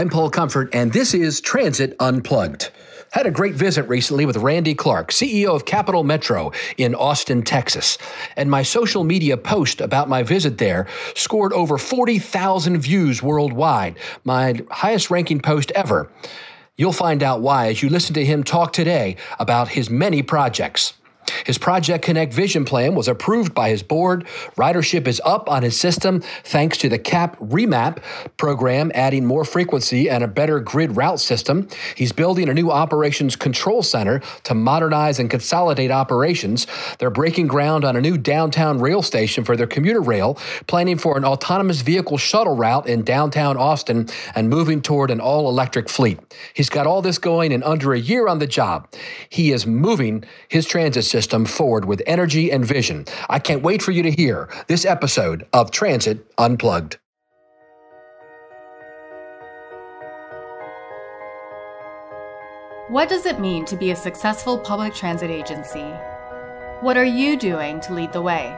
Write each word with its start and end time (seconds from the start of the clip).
I'm 0.00 0.08
Paul 0.08 0.30
Comfort, 0.30 0.74
and 0.74 0.90
this 0.94 1.12
is 1.12 1.42
Transit 1.42 1.94
Unplugged. 2.00 2.70
Had 3.12 3.26
a 3.26 3.30
great 3.30 3.54
visit 3.54 3.82
recently 3.86 4.24
with 4.24 4.38
Randy 4.38 4.74
Clarke, 4.74 5.10
CEO 5.10 5.54
of 5.54 5.66
Capital 5.66 6.04
Metro 6.04 6.52
in 6.78 6.94
Austin, 6.94 7.42
Texas. 7.42 7.98
And 8.34 8.50
my 8.50 8.62
social 8.62 9.04
media 9.04 9.36
post 9.36 9.82
about 9.82 10.08
my 10.08 10.22
visit 10.22 10.56
there 10.56 10.86
scored 11.14 11.52
over 11.52 11.76
40,000 11.76 12.78
views 12.78 13.22
worldwide, 13.22 13.98
my 14.24 14.62
highest 14.70 15.10
ranking 15.10 15.38
post 15.38 15.70
ever. 15.72 16.10
You'll 16.78 16.92
find 16.92 17.22
out 17.22 17.42
why 17.42 17.68
as 17.68 17.82
you 17.82 17.90
listen 17.90 18.14
to 18.14 18.24
him 18.24 18.42
talk 18.42 18.72
today 18.72 19.16
about 19.38 19.68
his 19.68 19.90
many 19.90 20.22
projects. 20.22 20.94
His 21.44 21.58
Project 21.58 22.04
Connect 22.04 22.32
vision 22.32 22.64
plan 22.64 22.94
was 22.94 23.08
approved 23.08 23.54
by 23.54 23.70
his 23.70 23.82
board. 23.82 24.26
Ridership 24.56 25.06
is 25.06 25.20
up 25.24 25.48
on 25.48 25.62
his 25.62 25.78
system 25.78 26.20
thanks 26.44 26.76
to 26.78 26.88
the 26.88 26.98
CAP 26.98 27.38
Remap 27.38 28.02
program, 28.36 28.90
adding 28.94 29.24
more 29.24 29.44
frequency 29.44 30.08
and 30.10 30.24
a 30.24 30.28
better 30.28 30.60
grid 30.60 30.96
route 30.96 31.20
system. 31.20 31.68
He's 31.94 32.12
building 32.12 32.48
a 32.48 32.54
new 32.54 32.70
operations 32.70 33.36
control 33.36 33.82
center 33.82 34.20
to 34.44 34.54
modernize 34.54 35.18
and 35.18 35.30
consolidate 35.30 35.90
operations. 35.90 36.66
They're 36.98 37.10
breaking 37.10 37.46
ground 37.46 37.84
on 37.84 37.96
a 37.96 38.00
new 38.00 38.18
downtown 38.18 38.80
rail 38.80 39.02
station 39.02 39.44
for 39.44 39.56
their 39.56 39.66
commuter 39.66 40.00
rail, 40.00 40.38
planning 40.66 40.98
for 40.98 41.16
an 41.16 41.24
autonomous 41.24 41.82
vehicle 41.82 42.18
shuttle 42.18 42.56
route 42.56 42.86
in 42.86 43.02
downtown 43.02 43.56
Austin, 43.56 44.08
and 44.34 44.48
moving 44.48 44.82
toward 44.82 45.10
an 45.10 45.20
all 45.20 45.48
electric 45.48 45.88
fleet. 45.88 46.18
He's 46.54 46.70
got 46.70 46.86
all 46.86 47.02
this 47.02 47.18
going 47.18 47.52
in 47.52 47.62
under 47.62 47.92
a 47.92 47.98
year 47.98 48.28
on 48.28 48.38
the 48.38 48.46
job. 48.46 48.88
He 49.28 49.52
is 49.52 49.66
moving 49.66 50.24
his 50.48 50.66
transit 50.66 51.04
system 51.04 51.19
system 51.20 51.44
forward 51.44 51.84
with 51.84 52.02
energy 52.06 52.50
and 52.50 52.64
vision. 52.64 53.04
I 53.28 53.38
can't 53.40 53.62
wait 53.62 53.82
for 53.82 53.90
you 53.90 54.02
to 54.04 54.10
hear 54.10 54.48
this 54.68 54.86
episode 54.86 55.46
of 55.52 55.70
Transit 55.70 56.18
Unplugged. 56.38 56.96
What 62.88 63.10
does 63.10 63.26
it 63.26 63.38
mean 63.38 63.66
to 63.66 63.76
be 63.76 63.90
a 63.90 63.96
successful 63.96 64.58
public 64.58 64.94
transit 64.94 65.30
agency? 65.30 65.90
What 66.80 66.96
are 66.96 67.04
you 67.04 67.36
doing 67.36 67.80
to 67.82 67.92
lead 67.92 68.14
the 68.14 68.22
way? 68.22 68.56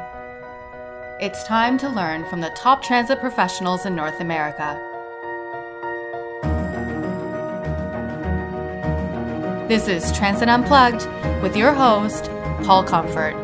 It's 1.20 1.42
time 1.42 1.76
to 1.78 1.88
learn 1.88 2.24
from 2.26 2.40
the 2.40 2.50
top 2.50 2.80
transit 2.80 3.18
professionals 3.18 3.86
in 3.86 3.96
North 3.96 4.20
America. 4.20 4.78
This 9.68 9.88
is 9.88 10.16
Transit 10.16 10.48
Unplugged 10.48 11.08
with 11.42 11.56
your 11.56 11.72
host, 11.72 12.30
Paul 12.64 12.84
Comfort. 12.84 13.34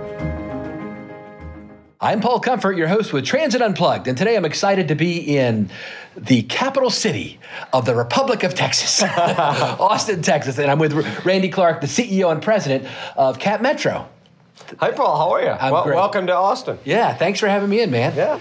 I'm 2.00 2.20
Paul 2.20 2.38
Comfort, 2.38 2.76
your 2.76 2.86
host 2.86 3.12
with 3.12 3.24
Transit 3.24 3.60
Unplugged, 3.60 4.06
and 4.06 4.16
today 4.16 4.36
I'm 4.36 4.44
excited 4.44 4.86
to 4.88 4.94
be 4.94 5.36
in 5.36 5.70
the 6.16 6.42
capital 6.42 6.88
city 6.88 7.40
of 7.72 7.84
the 7.84 7.96
Republic 7.96 8.44
of 8.44 8.54
Texas, 8.54 9.02
Austin, 9.18 10.22
Texas, 10.22 10.58
and 10.58 10.70
I'm 10.70 10.78
with 10.78 10.92
Randy 11.24 11.48
Clarke, 11.48 11.80
the 11.80 11.88
CEO 11.88 12.30
and 12.30 12.40
president 12.40 12.86
of 13.16 13.40
Cap 13.40 13.60
Metro. 13.60 14.08
Hi, 14.78 14.92
Paul. 14.92 15.16
How 15.16 15.32
are 15.32 15.40
you? 15.40 15.72
Well, 15.72 15.86
welcome 15.86 16.28
to 16.28 16.34
Austin. 16.36 16.78
Yeah, 16.84 17.12
thanks 17.14 17.40
for 17.40 17.48
having 17.48 17.68
me 17.68 17.80
in, 17.80 17.90
man. 17.90 18.14
Yeah. 18.14 18.38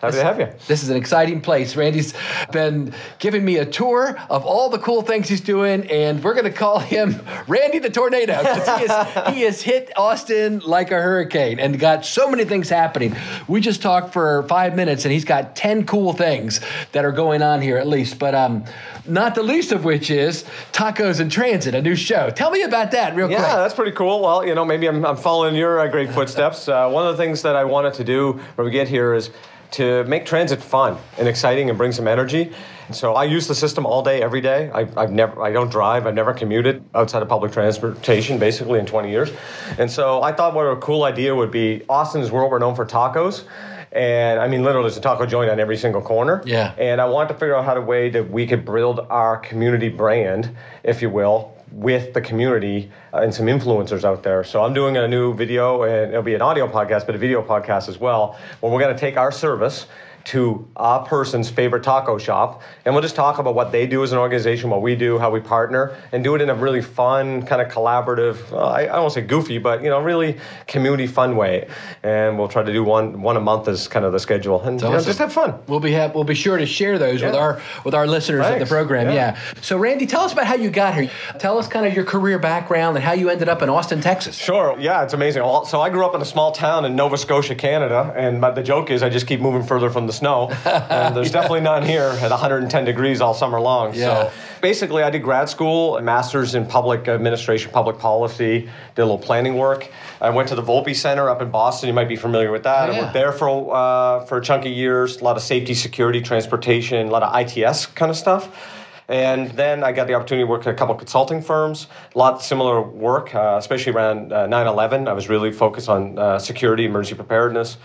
Happy 0.00 0.12
this, 0.12 0.20
to 0.20 0.26
have 0.26 0.38
you. 0.38 0.48
This 0.68 0.84
is 0.84 0.90
an 0.90 0.96
exciting 0.96 1.40
place. 1.40 1.74
Randy's 1.74 2.14
been 2.52 2.94
giving 3.18 3.44
me 3.44 3.56
a 3.56 3.66
tour 3.66 4.16
of 4.30 4.46
all 4.46 4.68
the 4.68 4.78
cool 4.78 5.02
things 5.02 5.28
he's 5.28 5.40
doing, 5.40 5.90
and 5.90 6.22
we're 6.22 6.34
going 6.34 6.44
to 6.44 6.52
call 6.52 6.78
him 6.78 7.20
Randy 7.48 7.80
the 7.80 7.90
Tornado 7.90 8.38
because 8.38 8.78
he, 8.78 8.86
has, 8.86 9.34
he 9.34 9.42
has 9.42 9.62
hit 9.62 9.90
Austin 9.96 10.60
like 10.60 10.92
a 10.92 11.02
hurricane 11.02 11.58
and 11.58 11.80
got 11.80 12.04
so 12.04 12.30
many 12.30 12.44
things 12.44 12.68
happening. 12.68 13.16
We 13.48 13.60
just 13.60 13.82
talked 13.82 14.12
for 14.12 14.44
five 14.44 14.76
minutes, 14.76 15.04
and 15.04 15.10
he's 15.10 15.24
got 15.24 15.56
10 15.56 15.84
cool 15.84 16.12
things 16.12 16.60
that 16.92 17.04
are 17.04 17.12
going 17.12 17.42
on 17.42 17.60
here 17.60 17.76
at 17.76 17.88
least. 17.88 18.20
But 18.20 18.36
um, 18.36 18.66
not 19.04 19.34
the 19.34 19.42
least 19.42 19.72
of 19.72 19.84
which 19.84 20.10
is 20.10 20.44
Tacos 20.72 21.18
in 21.18 21.28
Transit, 21.28 21.74
a 21.74 21.82
new 21.82 21.96
show. 21.96 22.30
Tell 22.30 22.52
me 22.52 22.62
about 22.62 22.92
that 22.92 23.16
real 23.16 23.28
yeah, 23.28 23.38
quick. 23.38 23.48
Yeah, 23.48 23.56
that's 23.56 23.74
pretty 23.74 23.92
cool. 23.92 24.20
Well, 24.20 24.46
you 24.46 24.54
know, 24.54 24.64
maybe 24.64 24.86
I'm, 24.86 25.04
I'm 25.04 25.16
following 25.16 25.56
your 25.56 25.80
uh, 25.80 25.88
great 25.88 26.10
footsteps. 26.10 26.68
Uh, 26.68 26.88
one 26.88 27.04
of 27.04 27.16
the 27.16 27.20
things 27.20 27.42
that 27.42 27.56
I 27.56 27.64
wanted 27.64 27.94
to 27.94 28.04
do 28.04 28.40
when 28.54 28.64
we 28.64 28.70
get 28.70 28.86
here 28.86 29.14
is 29.14 29.30
to 29.72 30.04
make 30.04 30.24
transit 30.24 30.62
fun 30.62 30.96
and 31.18 31.28
exciting 31.28 31.68
and 31.68 31.76
bring 31.76 31.92
some 31.92 32.08
energy. 32.08 32.52
So 32.90 33.14
I 33.14 33.24
use 33.24 33.46
the 33.46 33.54
system 33.54 33.84
all 33.84 34.02
day, 34.02 34.22
every 34.22 34.40
day. 34.40 34.70
I, 34.72 34.84
have 35.00 35.12
never, 35.12 35.42
I 35.42 35.52
don't 35.52 35.70
drive. 35.70 36.06
I've 36.06 36.14
never 36.14 36.32
commuted 36.32 36.82
outside 36.94 37.22
of 37.22 37.28
public 37.28 37.52
transportation, 37.52 38.38
basically 38.38 38.78
in 38.78 38.86
20 38.86 39.10
years. 39.10 39.30
And 39.78 39.90
so 39.90 40.22
I 40.22 40.32
thought 40.32 40.54
what 40.54 40.64
a 40.64 40.76
cool 40.76 41.04
idea 41.04 41.34
would 41.34 41.50
be. 41.50 41.82
Austin 41.88 42.22
is 42.22 42.30
world, 42.30 42.50
we're 42.50 42.74
for 42.74 42.86
tacos. 42.86 43.44
And 43.92 44.38
I 44.40 44.48
mean, 44.48 44.62
literally, 44.62 44.84
there's 44.84 44.98
a 44.98 45.02
taco 45.02 45.26
joint 45.26 45.50
on 45.50 45.60
every 45.60 45.76
single 45.76 46.02
corner. 46.02 46.42
Yeah. 46.44 46.74
And 46.78 47.00
I 47.00 47.06
wanted 47.06 47.28
to 47.28 47.34
figure 47.34 47.56
out 47.56 47.64
how 47.64 47.74
to 47.74 47.80
way 47.80 48.10
that 48.10 48.30
we 48.30 48.46
could 48.46 48.64
build 48.64 49.00
our 49.08 49.38
community 49.38 49.88
brand, 49.88 50.54
if 50.82 51.00
you 51.00 51.10
will, 51.10 51.54
with 51.72 52.14
the 52.14 52.20
community 52.20 52.90
uh, 53.12 53.18
and 53.18 53.34
some 53.34 53.46
influencers 53.46 54.04
out 54.04 54.22
there. 54.22 54.44
So 54.44 54.64
I'm 54.64 54.74
doing 54.74 54.96
a 54.96 55.06
new 55.08 55.34
video, 55.34 55.82
and 55.82 56.10
it'll 56.10 56.22
be 56.22 56.34
an 56.34 56.42
audio 56.42 56.66
podcast, 56.66 57.06
but 57.06 57.14
a 57.14 57.18
video 57.18 57.42
podcast 57.42 57.88
as 57.88 57.98
well, 57.98 58.38
where 58.60 58.72
we're 58.72 58.80
going 58.80 58.94
to 58.94 59.00
take 59.00 59.16
our 59.16 59.32
service 59.32 59.86
to 60.28 60.68
a 60.76 61.02
person's 61.06 61.48
favorite 61.48 61.82
taco 61.82 62.18
shop, 62.18 62.60
and 62.84 62.94
we'll 62.94 63.00
just 63.00 63.16
talk 63.16 63.38
about 63.38 63.54
what 63.54 63.72
they 63.72 63.86
do 63.86 64.02
as 64.02 64.12
an 64.12 64.18
organization, 64.18 64.68
what 64.68 64.82
we 64.82 64.94
do, 64.94 65.18
how 65.18 65.30
we 65.30 65.40
partner, 65.40 65.96
and 66.12 66.22
do 66.22 66.34
it 66.34 66.42
in 66.42 66.50
a 66.50 66.54
really 66.54 66.82
fun, 66.82 67.46
kind 67.46 67.62
of 67.62 67.68
collaborative. 67.68 68.52
Uh, 68.52 68.58
I, 68.58 68.80
I 68.80 68.86
don't 68.86 69.02
want 69.02 69.14
to 69.14 69.20
say 69.20 69.26
goofy, 69.26 69.56
but 69.56 69.82
you 69.82 69.88
know, 69.88 70.00
really 70.02 70.38
community 70.66 71.06
fun 71.06 71.34
way. 71.34 71.66
And 72.02 72.38
we'll 72.38 72.48
try 72.48 72.62
to 72.62 72.72
do 72.72 72.84
one 72.84 73.22
one 73.22 73.38
a 73.38 73.40
month 73.40 73.68
as 73.68 73.88
kind 73.88 74.04
of 74.04 74.12
the 74.12 74.18
schedule, 74.18 74.62
and 74.62 74.78
you 74.78 74.90
know, 74.90 75.00
just 75.00 75.18
have 75.18 75.32
fun. 75.32 75.54
We'll 75.66 75.80
be 75.80 75.94
ha- 75.94 76.12
we'll 76.14 76.24
be 76.24 76.34
sure 76.34 76.58
to 76.58 76.66
share 76.66 76.98
those 76.98 77.22
yeah. 77.22 77.28
with 77.28 77.36
our 77.36 77.62
with 77.86 77.94
our 77.94 78.06
listeners 78.06 78.42
Thanks. 78.42 78.60
at 78.60 78.68
the 78.68 78.70
program. 78.70 79.06
Yeah. 79.06 79.14
yeah. 79.14 79.60
So 79.62 79.78
Randy, 79.78 80.06
tell 80.06 80.22
us 80.22 80.34
about 80.34 80.46
how 80.46 80.56
you 80.56 80.68
got 80.68 80.94
here. 80.94 81.10
Tell 81.38 81.56
us 81.56 81.68
kind 81.68 81.86
of 81.86 81.94
your 81.94 82.04
career 82.04 82.38
background 82.38 82.98
and 82.98 83.04
how 83.04 83.12
you 83.12 83.30
ended 83.30 83.48
up 83.48 83.62
in 83.62 83.70
Austin, 83.70 84.02
Texas. 84.02 84.36
Sure. 84.36 84.76
Yeah, 84.78 85.04
it's 85.04 85.14
amazing. 85.14 85.42
So 85.64 85.80
I 85.80 85.88
grew 85.88 86.04
up 86.04 86.14
in 86.14 86.20
a 86.20 86.26
small 86.26 86.52
town 86.52 86.84
in 86.84 86.94
Nova 86.94 87.16
Scotia, 87.16 87.54
Canada, 87.54 88.12
and 88.14 88.42
the 88.42 88.62
joke 88.62 88.90
is 88.90 89.02
I 89.02 89.08
just 89.08 89.26
keep 89.26 89.40
moving 89.40 89.62
further 89.62 89.88
from 89.88 90.06
the 90.06 90.17
snow. 90.18 90.48
and 90.64 91.16
there's 91.16 91.28
yeah. 91.28 91.32
definitely 91.32 91.60
none 91.60 91.82
here 91.82 92.16
at 92.20 92.30
110 92.30 92.84
degrees 92.84 93.20
all 93.20 93.34
summer 93.34 93.60
long. 93.60 93.94
Yeah. 93.94 94.00
So 94.00 94.32
basically, 94.60 95.02
I 95.02 95.10
did 95.10 95.22
grad 95.22 95.48
school, 95.48 95.96
a 95.96 96.02
master's 96.02 96.54
in 96.54 96.66
public 96.66 97.08
administration, 97.08 97.70
public 97.72 97.98
policy, 97.98 98.68
did 98.94 99.02
a 99.02 99.04
little 99.04 99.18
planning 99.18 99.56
work. 99.56 99.90
I 100.20 100.30
went 100.30 100.48
to 100.48 100.54
the 100.54 100.62
Volpe 100.62 100.94
Center 100.94 101.30
up 101.30 101.40
in 101.42 101.50
Boston. 101.50 101.88
You 101.88 101.94
might 101.94 102.08
be 102.08 102.16
familiar 102.16 102.50
with 102.50 102.64
that. 102.64 102.88
Oh, 102.88 102.92
yeah. 102.92 102.98
I 102.98 103.02
worked 103.02 103.14
there 103.14 103.32
for 103.32 103.74
uh, 103.74 104.24
for 104.26 104.38
a 104.38 104.42
chunk 104.42 104.66
of 104.66 104.72
years. 104.72 105.20
A 105.20 105.24
lot 105.24 105.36
of 105.36 105.42
safety, 105.42 105.74
security, 105.74 106.20
transportation, 106.20 107.08
a 107.08 107.10
lot 107.10 107.22
of 107.22 107.34
ITS 107.34 107.86
kind 107.86 108.10
of 108.10 108.16
stuff. 108.16 108.74
And 109.08 109.50
then 109.52 109.82
I 109.82 109.92
got 109.92 110.06
the 110.06 110.14
opportunity 110.14 110.44
to 110.44 110.50
work 110.50 110.66
at 110.66 110.74
a 110.74 110.76
couple 110.76 110.94
of 110.94 110.98
consulting 110.98 111.40
firms, 111.40 111.86
a 112.14 112.18
lot 112.18 112.34
of 112.34 112.42
similar 112.42 112.82
work, 112.82 113.34
uh, 113.34 113.56
especially 113.58 113.92
around 113.92 114.34
uh, 114.34 114.46
9 114.46 114.66
11. 114.66 115.08
I 115.08 115.14
was 115.14 115.30
really 115.30 115.50
focused 115.50 115.88
on 115.88 116.18
uh, 116.18 116.38
security, 116.38 116.84
emergency 116.84 117.14
preparedness. 117.16 117.78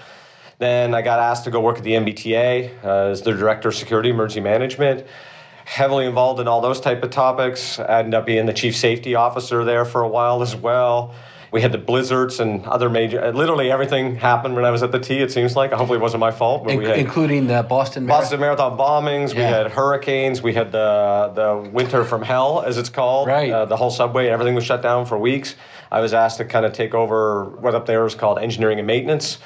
Then 0.64 0.96
I 0.96 1.02
got 1.02 1.20
asked 1.20 1.44
to 1.44 1.52
go 1.52 1.60
work 1.60 1.78
at 1.78 1.84
the 1.84 1.92
MBTA 1.92 2.86
uh, 2.86 2.88
as 3.12 3.22
the 3.22 3.34
director 3.34 3.68
of 3.68 3.76
security 3.76 4.12
emergency 4.12 4.40
management. 4.40 5.06
Heavily 5.66 6.06
involved 6.06 6.40
in 6.40 6.48
all 6.48 6.62
those 6.62 6.80
type 6.80 7.04
of 7.04 7.10
topics. 7.10 7.80
I 7.80 8.00
ended 8.00 8.14
up 8.14 8.26
being 8.26 8.46
the 8.46 8.54
chief 8.54 8.74
safety 8.74 9.14
officer 9.16 9.66
there 9.66 9.84
for 9.84 10.04
a 10.04 10.08
while 10.08 10.42
as 10.42 10.56
well. 10.56 11.16
We 11.52 11.62
had 11.62 11.74
the 11.74 11.78
blizzards 11.78 12.40
and 12.40 12.66
other 12.66 12.90
major. 12.90 13.22
Uh, 13.22 13.32
literally 13.32 13.72
everything 13.72 14.16
happened 14.16 14.56
when 14.56 14.64
I 14.64 14.72
was 14.72 14.84
at 14.84 14.94
the 14.94 15.00
T. 15.00 15.20
It 15.20 15.34
seems 15.34 15.54
like. 15.58 15.72
Hopefully, 15.80 16.00
it 16.00 16.02
wasn't 16.02 16.22
my 16.22 16.32
fault. 16.32 16.70
In- 16.70 16.78
we 16.80 16.86
had 16.86 16.98
including 16.98 17.48
the 17.48 17.62
Boston 17.64 18.06
Marathon. 18.06 18.22
Boston 18.24 18.40
Marathon 18.40 18.78
bombings. 18.78 19.34
Yeah. 19.34 19.40
We 19.40 19.42
had 19.42 19.72
hurricanes. 19.72 20.42
We 20.42 20.54
had 20.54 20.72
the 20.72 21.34
the 21.36 21.70
winter 21.72 22.06
from 22.06 22.22
hell, 22.22 22.64
as 22.66 22.78
it's 22.78 22.90
called. 22.90 23.28
Right. 23.28 23.52
Uh, 23.52 23.66
the 23.66 23.76
whole 23.76 23.92
subway. 23.92 24.30
Everything 24.30 24.56
was 24.56 24.64
shut 24.64 24.82
down 24.82 25.08
for 25.08 25.18
weeks. 25.18 25.56
I 25.92 26.00
was 26.00 26.14
asked 26.14 26.38
to 26.38 26.46
kind 26.46 26.66
of 26.66 26.72
take 26.72 26.94
over 26.94 27.44
what 27.44 27.76
up 27.76 27.86
there 27.86 28.02
was 28.06 28.16
called 28.16 28.40
engineering 28.40 28.80
and 28.80 28.88
maintenance 28.88 29.40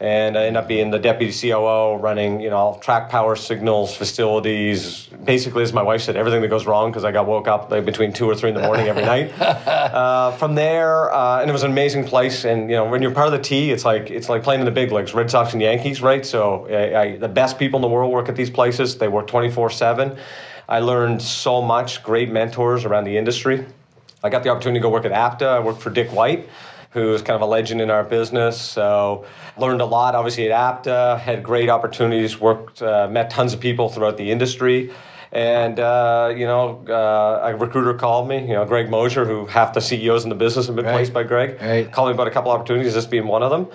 and 0.00 0.36
I 0.36 0.46
end 0.46 0.56
up 0.56 0.66
being 0.66 0.90
the 0.90 0.98
deputy 0.98 1.32
COO, 1.32 1.96
running 1.96 2.40
you 2.40 2.50
know 2.50 2.78
track 2.82 3.10
power 3.10 3.36
signals 3.36 3.96
facilities. 3.96 5.06
Basically, 5.24 5.62
as 5.62 5.72
my 5.72 5.82
wife 5.82 6.02
said, 6.02 6.16
everything 6.16 6.42
that 6.42 6.48
goes 6.48 6.66
wrong 6.66 6.90
because 6.90 7.04
I 7.04 7.12
got 7.12 7.26
woke 7.26 7.48
up 7.48 7.70
like 7.70 7.84
between 7.84 8.12
two 8.12 8.28
or 8.28 8.34
three 8.34 8.50
in 8.50 8.54
the 8.54 8.62
morning 8.62 8.88
every 8.88 9.02
night. 9.02 9.32
Uh, 9.94 10.32
from 10.32 10.54
there, 10.54 11.12
uh, 11.14 11.40
and 11.40 11.48
it 11.48 11.52
was 11.52 11.62
an 11.62 11.70
amazing 11.70 12.04
place. 12.04 12.44
And 12.44 12.68
you 12.68 12.76
know, 12.76 12.84
when 12.84 13.00
you're 13.00 13.12
part 13.12 13.26
of 13.26 13.32
the 13.32 13.38
T, 13.38 13.70
it's 13.70 13.84
like 13.84 14.10
it's 14.10 14.28
like 14.28 14.42
playing 14.42 14.60
in 14.60 14.64
the 14.64 14.72
big 14.72 14.90
leagues, 14.90 15.14
Red 15.14 15.30
Sox 15.30 15.52
and 15.52 15.62
Yankees, 15.62 16.02
right? 16.02 16.26
So 16.26 16.66
I, 16.68 17.00
I, 17.00 17.16
the 17.16 17.28
best 17.28 17.58
people 17.58 17.78
in 17.78 17.82
the 17.82 17.88
world 17.88 18.12
work 18.12 18.28
at 18.28 18.34
these 18.34 18.50
places. 18.50 18.98
They 18.98 19.08
work 19.08 19.26
24 19.28 19.70
seven. 19.70 20.16
I 20.68 20.80
learned 20.80 21.22
so 21.22 21.62
much, 21.62 22.02
great 22.02 22.30
mentors 22.30 22.84
around 22.84 23.04
the 23.04 23.16
industry. 23.16 23.64
I 24.22 24.30
got 24.30 24.42
the 24.42 24.48
opportunity 24.48 24.80
to 24.80 24.82
go 24.82 24.90
work 24.90 25.04
at 25.04 25.12
APTA. 25.12 25.46
I 25.46 25.60
worked 25.60 25.82
for 25.82 25.90
Dick 25.90 26.10
White 26.10 26.48
who's 26.94 27.22
kind 27.22 27.34
of 27.34 27.42
a 27.42 27.46
legend 27.46 27.80
in 27.80 27.90
our 27.90 28.04
business. 28.04 28.58
So 28.58 29.26
learned 29.58 29.80
a 29.80 29.84
lot, 29.84 30.14
obviously 30.14 30.50
at 30.50 30.52
APTA, 30.52 31.20
had 31.22 31.42
great 31.42 31.68
opportunities, 31.68 32.40
worked, 32.40 32.80
uh, 32.80 33.08
met 33.10 33.30
tons 33.30 33.52
of 33.52 33.58
people 33.58 33.88
throughout 33.88 34.16
the 34.16 34.30
industry. 34.30 34.92
And, 35.32 35.80
uh, 35.80 36.32
you 36.36 36.46
know, 36.46 36.84
uh, 36.88 37.50
a 37.50 37.56
recruiter 37.56 37.94
called 37.94 38.28
me, 38.28 38.42
you 38.42 38.54
know, 38.54 38.64
Greg 38.64 38.88
Mosier, 38.88 39.24
who 39.24 39.46
half 39.46 39.74
the 39.74 39.80
CEOs 39.80 40.22
in 40.22 40.28
the 40.28 40.36
business 40.36 40.68
have 40.68 40.76
been 40.76 40.84
right. 40.84 40.94
placed 40.94 41.12
by 41.12 41.24
Greg, 41.24 41.60
right. 41.60 41.90
called 41.90 42.10
me 42.10 42.14
about 42.14 42.28
a 42.28 42.30
couple 42.30 42.52
opportunities, 42.52 42.94
this 42.94 43.06
being 43.06 43.26
one 43.26 43.42
of 43.42 43.50
them. 43.50 43.66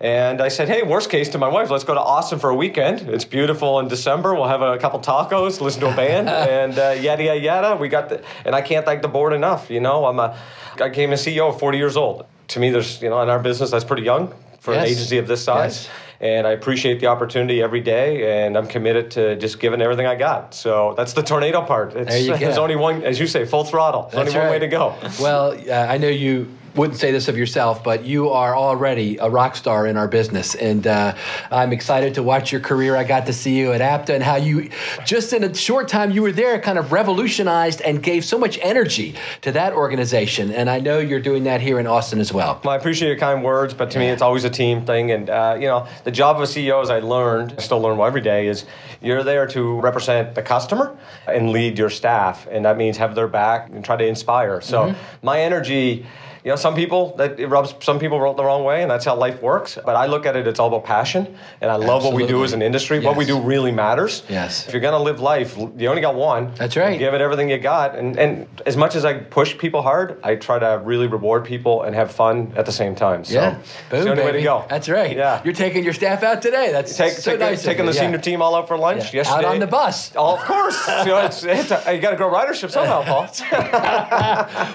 And 0.00 0.40
I 0.40 0.46
said, 0.46 0.68
hey, 0.68 0.82
worst 0.84 1.10
case 1.10 1.28
to 1.30 1.38
my 1.38 1.48
wife, 1.48 1.70
let's 1.70 1.84
go 1.84 1.92
to 1.92 2.00
Austin 2.00 2.38
for 2.38 2.50
a 2.50 2.54
weekend. 2.54 3.00
It's 3.10 3.24
beautiful 3.24 3.80
in 3.80 3.88
December. 3.88 4.34
We'll 4.34 4.48
have 4.48 4.62
a 4.62 4.78
couple 4.78 5.00
tacos, 5.00 5.60
listen 5.60 5.80
to 5.80 5.92
a 5.92 5.96
band, 5.96 6.28
and 6.28 6.78
uh, 6.78 6.96
yada, 7.00 7.24
yada, 7.24 7.40
yada. 7.40 7.76
We 7.76 7.88
got 7.88 8.08
the, 8.08 8.22
and 8.44 8.54
I 8.54 8.62
can't 8.62 8.86
thank 8.86 9.02
the 9.02 9.08
board 9.08 9.32
enough. 9.32 9.68
You 9.68 9.80
know, 9.80 10.06
I'm 10.06 10.20
a, 10.20 10.38
I 10.80 10.88
became 10.88 11.10
a 11.10 11.16
CEO 11.16 11.52
at 11.52 11.58
40 11.58 11.76
years 11.76 11.96
old. 11.96 12.24
To 12.50 12.60
me, 12.60 12.70
there's, 12.70 13.00
you 13.02 13.08
know, 13.10 13.20
in 13.22 13.28
our 13.28 13.38
business, 13.38 13.70
that's 13.70 13.84
pretty 13.84 14.02
young 14.02 14.32
for 14.60 14.74
Yes. 14.74 14.82
an 14.86 14.90
agency 14.92 15.18
of 15.18 15.26
this 15.26 15.42
size. 15.42 15.84
Yes. 15.84 15.90
And 16.22 16.46
I 16.46 16.50
appreciate 16.50 17.00
the 17.00 17.06
opportunity 17.06 17.62
every 17.62 17.80
day, 17.80 18.44
and 18.44 18.58
I'm 18.58 18.66
committed 18.66 19.10
to 19.12 19.36
just 19.36 19.58
giving 19.58 19.80
everything 19.80 20.06
I 20.06 20.16
got. 20.16 20.52
So 20.54 20.92
that's 20.96 21.14
the 21.14 21.22
tornado 21.22 21.62
part. 21.62 21.94
It's, 21.96 22.10
There 22.10 22.20
you 22.20 22.30
go. 22.32 22.36
There's 22.36 22.58
only 22.58 22.76
one, 22.76 23.02
as 23.04 23.18
you 23.18 23.26
say, 23.26 23.46
full 23.46 23.64
throttle. 23.64 24.10
There's 24.12 24.26
That's 24.26 24.34
only 24.36 24.40
one 24.48 24.50
way 24.50 24.58
to 24.58 24.68
go. 24.68 24.94
Well, 25.20 25.52
uh, 25.52 25.72
I 25.72 25.96
know 25.96 26.08
you 26.08 26.48
wouldn't 26.74 26.98
say 26.98 27.12
this 27.12 27.28
of 27.28 27.36
yourself, 27.36 27.82
but 27.82 28.04
you 28.04 28.30
are 28.30 28.56
already 28.56 29.16
a 29.18 29.28
rock 29.28 29.56
star 29.56 29.86
in 29.86 29.96
our 29.96 30.08
business. 30.08 30.54
And 30.54 30.86
uh, 30.86 31.14
I'm 31.50 31.72
excited 31.72 32.14
to 32.14 32.22
watch 32.22 32.52
your 32.52 32.60
career. 32.60 32.96
I 32.96 33.04
got 33.04 33.26
to 33.26 33.32
see 33.32 33.58
you 33.58 33.72
at 33.72 33.80
APTA 33.80 34.14
and 34.14 34.22
how 34.22 34.36
you, 34.36 34.70
just 35.04 35.32
in 35.32 35.44
a 35.44 35.54
short 35.54 35.88
time 35.88 36.10
you 36.10 36.22
were 36.22 36.32
there, 36.32 36.60
kind 36.60 36.78
of 36.78 36.92
revolutionized 36.92 37.80
and 37.82 38.02
gave 38.02 38.24
so 38.24 38.38
much 38.38 38.58
energy 38.62 39.14
to 39.42 39.52
that 39.52 39.72
organization. 39.72 40.52
And 40.52 40.70
I 40.70 40.80
know 40.80 40.98
you're 40.98 41.20
doing 41.20 41.44
that 41.44 41.60
here 41.60 41.78
in 41.80 41.86
Austin 41.86 42.20
as 42.20 42.32
well. 42.32 42.60
Well, 42.64 42.74
I 42.74 42.76
appreciate 42.76 43.08
your 43.08 43.18
kind 43.18 43.42
words, 43.42 43.74
but 43.74 43.90
to 43.92 43.98
me, 43.98 44.06
it's 44.06 44.22
always 44.22 44.44
a 44.44 44.50
team 44.50 44.84
thing. 44.84 45.10
And 45.10 45.30
uh, 45.30 45.56
you 45.58 45.66
know, 45.66 45.86
the 46.04 46.10
job 46.10 46.36
of 46.36 46.42
a 46.42 46.46
CEO, 46.46 46.82
as 46.82 46.90
I 46.90 47.00
learned, 47.00 47.54
I 47.58 47.62
still 47.62 47.80
learn 47.80 47.96
more 47.96 48.06
every 48.06 48.20
day, 48.20 48.46
is 48.46 48.64
you're 49.00 49.22
there 49.22 49.46
to 49.48 49.80
represent 49.80 50.34
the 50.34 50.42
customer 50.42 50.96
and 51.26 51.50
lead 51.50 51.78
your 51.78 51.90
staff, 51.90 52.46
and 52.50 52.64
that 52.64 52.76
means 52.76 52.96
have 52.96 53.14
their 53.14 53.28
back 53.28 53.68
and 53.70 53.84
try 53.84 53.96
to 53.96 54.06
inspire. 54.06 54.60
So 54.60 54.94
my 55.22 55.40
energy. 55.40 56.06
You 56.44 56.50
know, 56.50 56.56
some 56.56 56.74
people 56.74 57.14
that 57.16 57.38
it 57.38 57.46
rubs 57.48 57.74
some 57.80 57.98
people 57.98 58.18
the 58.34 58.44
wrong 58.44 58.64
way, 58.64 58.82
and 58.82 58.90
that's 58.90 59.04
how 59.04 59.14
life 59.14 59.42
works. 59.42 59.78
But 59.84 59.96
I 59.96 60.06
look 60.06 60.24
at 60.26 60.36
it; 60.36 60.46
it's 60.46 60.58
all 60.58 60.68
about 60.68 60.84
passion, 60.84 61.36
and 61.60 61.70
I 61.70 61.76
love 61.76 62.04
what 62.04 62.14
we 62.14 62.26
do 62.26 62.44
as 62.44 62.52
an 62.52 62.62
industry. 62.62 62.98
What 63.00 63.16
we 63.16 63.24
do 63.26 63.38
really 63.40 63.72
matters. 63.72 64.22
Yes. 64.28 64.66
If 64.66 64.72
you're 64.72 64.80
gonna 64.80 64.98
live 65.02 65.20
life, 65.20 65.56
you 65.76 65.88
only 65.88 66.00
got 66.02 66.14
one. 66.14 66.52
That's 66.54 66.76
right. 66.76 66.98
Give 66.98 67.12
it 67.14 67.20
everything 67.20 67.50
you 67.50 67.58
got, 67.58 67.94
and 67.94 68.18
and 68.18 68.46
as 68.66 68.76
much 68.76 68.94
as 68.96 69.04
I 69.04 69.14
push 69.14 69.56
people 69.58 69.82
hard, 69.82 70.18
I 70.22 70.36
try 70.36 70.58
to 70.58 70.80
really 70.84 71.06
reward 71.06 71.44
people 71.44 71.82
and 71.82 71.94
have 71.94 72.10
fun 72.12 72.52
at 72.56 72.64
the 72.66 72.72
same 72.72 72.94
time. 72.94 73.24
So 73.24 73.34
Yeah, 73.34 73.58
boom, 73.90 74.04
the 74.04 74.10
only 74.10 74.22
way 74.22 74.28
baby. 74.32 74.38
to 74.38 74.44
go. 74.44 74.64
That's 74.68 74.88
right. 74.88 75.16
Yeah. 75.16 75.42
you're 75.44 75.52
taking 75.54 75.84
your 75.84 75.92
staff 75.92 76.22
out 76.22 76.40
today. 76.42 76.72
That's 76.72 76.96
Take, 76.96 77.12
so 77.12 77.32
take, 77.32 77.40
nice. 77.40 77.62
taking 77.62 77.86
the 77.86 77.92
yeah. 77.92 78.00
senior 78.00 78.18
team 78.18 78.40
all 78.42 78.54
out 78.54 78.66
for 78.68 78.78
lunch 78.78 79.12
Yeah. 79.12 79.20
yesterday. 79.20 79.46
Out 79.46 79.52
on 79.54 79.58
the 79.60 79.66
bus. 79.66 80.12
Oh, 80.16 80.34
of 80.36 80.40
course. 80.44 80.88
you 80.88 81.04
know, 81.06 81.18
it's, 81.26 81.44
it's 81.44 81.70
a, 81.70 81.92
you 81.94 82.00
got 82.00 82.10
to 82.10 82.16
grow 82.16 82.30
ridership 82.32 82.70
somehow, 82.70 83.02
Paul. 83.02 83.28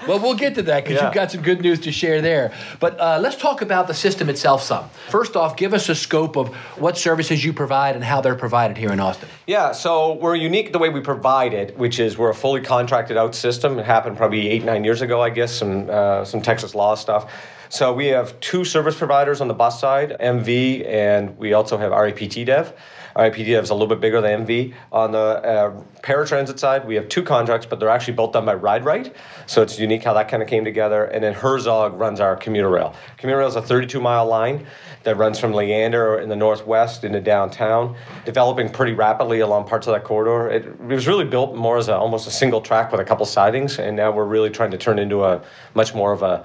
Well, 0.08 0.20
we'll 0.20 0.34
get 0.34 0.54
to 0.56 0.62
that 0.62 0.84
because 0.84 0.98
Yeah. 0.98 1.06
you've 1.06 1.14
got 1.14 1.30
some 1.32 1.42
good 1.42 1.55
news 1.60 1.80
to 1.80 1.92
share 1.92 2.20
there. 2.20 2.52
But 2.80 3.00
uh, 3.00 3.18
let's 3.20 3.36
talk 3.36 3.62
about 3.62 3.86
the 3.86 3.94
system 3.94 4.28
itself 4.28 4.62
some. 4.62 4.88
First 5.08 5.36
off, 5.36 5.56
give 5.56 5.74
us 5.74 5.88
a 5.88 5.94
scope 5.94 6.36
of 6.36 6.54
what 6.78 6.96
services 6.96 7.44
you 7.44 7.52
provide 7.52 7.94
and 7.94 8.04
how 8.04 8.20
they're 8.20 8.34
provided 8.34 8.76
here 8.76 8.92
in 8.92 9.00
Austin. 9.00 9.28
Yeah, 9.46 9.72
so 9.72 10.14
we're 10.14 10.36
unique 10.36 10.72
the 10.72 10.78
way 10.78 10.88
we 10.88 11.00
provide 11.00 11.52
it, 11.54 11.76
which 11.78 11.98
is 11.98 12.18
we're 12.18 12.30
a 12.30 12.34
fully 12.34 12.60
contracted 12.60 13.16
out 13.16 13.34
system. 13.34 13.78
It 13.78 13.86
happened 13.86 14.16
probably 14.16 14.48
eight, 14.48 14.64
nine 14.64 14.84
years 14.84 15.02
ago, 15.02 15.22
I 15.22 15.30
guess, 15.30 15.52
some, 15.52 15.88
uh, 15.90 16.24
some 16.24 16.42
Texas 16.42 16.74
law 16.74 16.94
stuff. 16.94 17.32
So 17.68 17.92
we 17.92 18.06
have 18.06 18.38
two 18.40 18.64
service 18.64 18.96
providers 18.96 19.40
on 19.40 19.48
the 19.48 19.54
bus 19.54 19.80
side, 19.80 20.16
MV, 20.20 20.86
and 20.86 21.36
we 21.36 21.52
also 21.52 21.76
have 21.76 21.92
RATP 21.92 22.46
Dev. 22.46 22.72
RATP 23.16 23.46
Dev 23.46 23.64
is 23.64 23.70
a 23.70 23.74
little 23.74 23.88
bit 23.88 24.00
bigger 24.00 24.20
than 24.20 24.46
MV. 24.46 24.74
On 24.92 25.10
the 25.12 25.18
uh, 25.18 25.82
paratransit 26.02 26.58
side, 26.58 26.86
we 26.86 26.94
have 26.96 27.08
two 27.08 27.22
contracts, 27.22 27.66
but 27.66 27.80
they're 27.80 27.88
actually 27.88 28.12
both 28.14 28.32
done 28.32 28.44
by 28.44 28.54
RideRight. 28.54 29.14
So 29.46 29.62
it's 29.62 29.78
unique 29.78 30.04
how 30.04 30.12
that 30.14 30.28
kind 30.28 30.42
of 30.42 30.48
came 30.48 30.64
together. 30.64 31.04
And 31.06 31.24
then 31.24 31.32
Herzog 31.32 31.98
runs 31.98 32.20
our 32.20 32.36
commuter 32.36 32.68
rail. 32.68 32.94
Commuter 33.16 33.38
rail 33.38 33.48
is 33.48 33.56
a 33.56 33.62
32 33.62 34.00
mile 34.00 34.26
line 34.26 34.66
that 35.04 35.16
runs 35.16 35.38
from 35.38 35.52
Leander 35.54 36.18
in 36.18 36.28
the 36.28 36.36
northwest 36.36 37.04
into 37.04 37.20
downtown, 37.20 37.96
developing 38.26 38.68
pretty 38.68 38.92
rapidly 38.92 39.40
along 39.40 39.66
parts 39.66 39.86
of 39.86 39.94
that 39.94 40.04
corridor. 40.04 40.48
It, 40.50 40.66
it 40.66 40.80
was 40.80 41.06
really 41.06 41.24
built 41.24 41.54
more 41.56 41.78
as 41.78 41.88
a, 41.88 41.96
almost 41.96 42.26
a 42.26 42.30
single 42.30 42.60
track 42.60 42.92
with 42.92 43.00
a 43.00 43.04
couple 43.04 43.24
sidings, 43.24 43.78
and 43.78 43.96
now 43.96 44.10
we're 44.10 44.24
really 44.26 44.50
trying 44.50 44.72
to 44.72 44.78
turn 44.78 44.98
into 44.98 45.24
a 45.24 45.42
much 45.74 45.94
more 45.94 46.12
of 46.12 46.22
a 46.22 46.44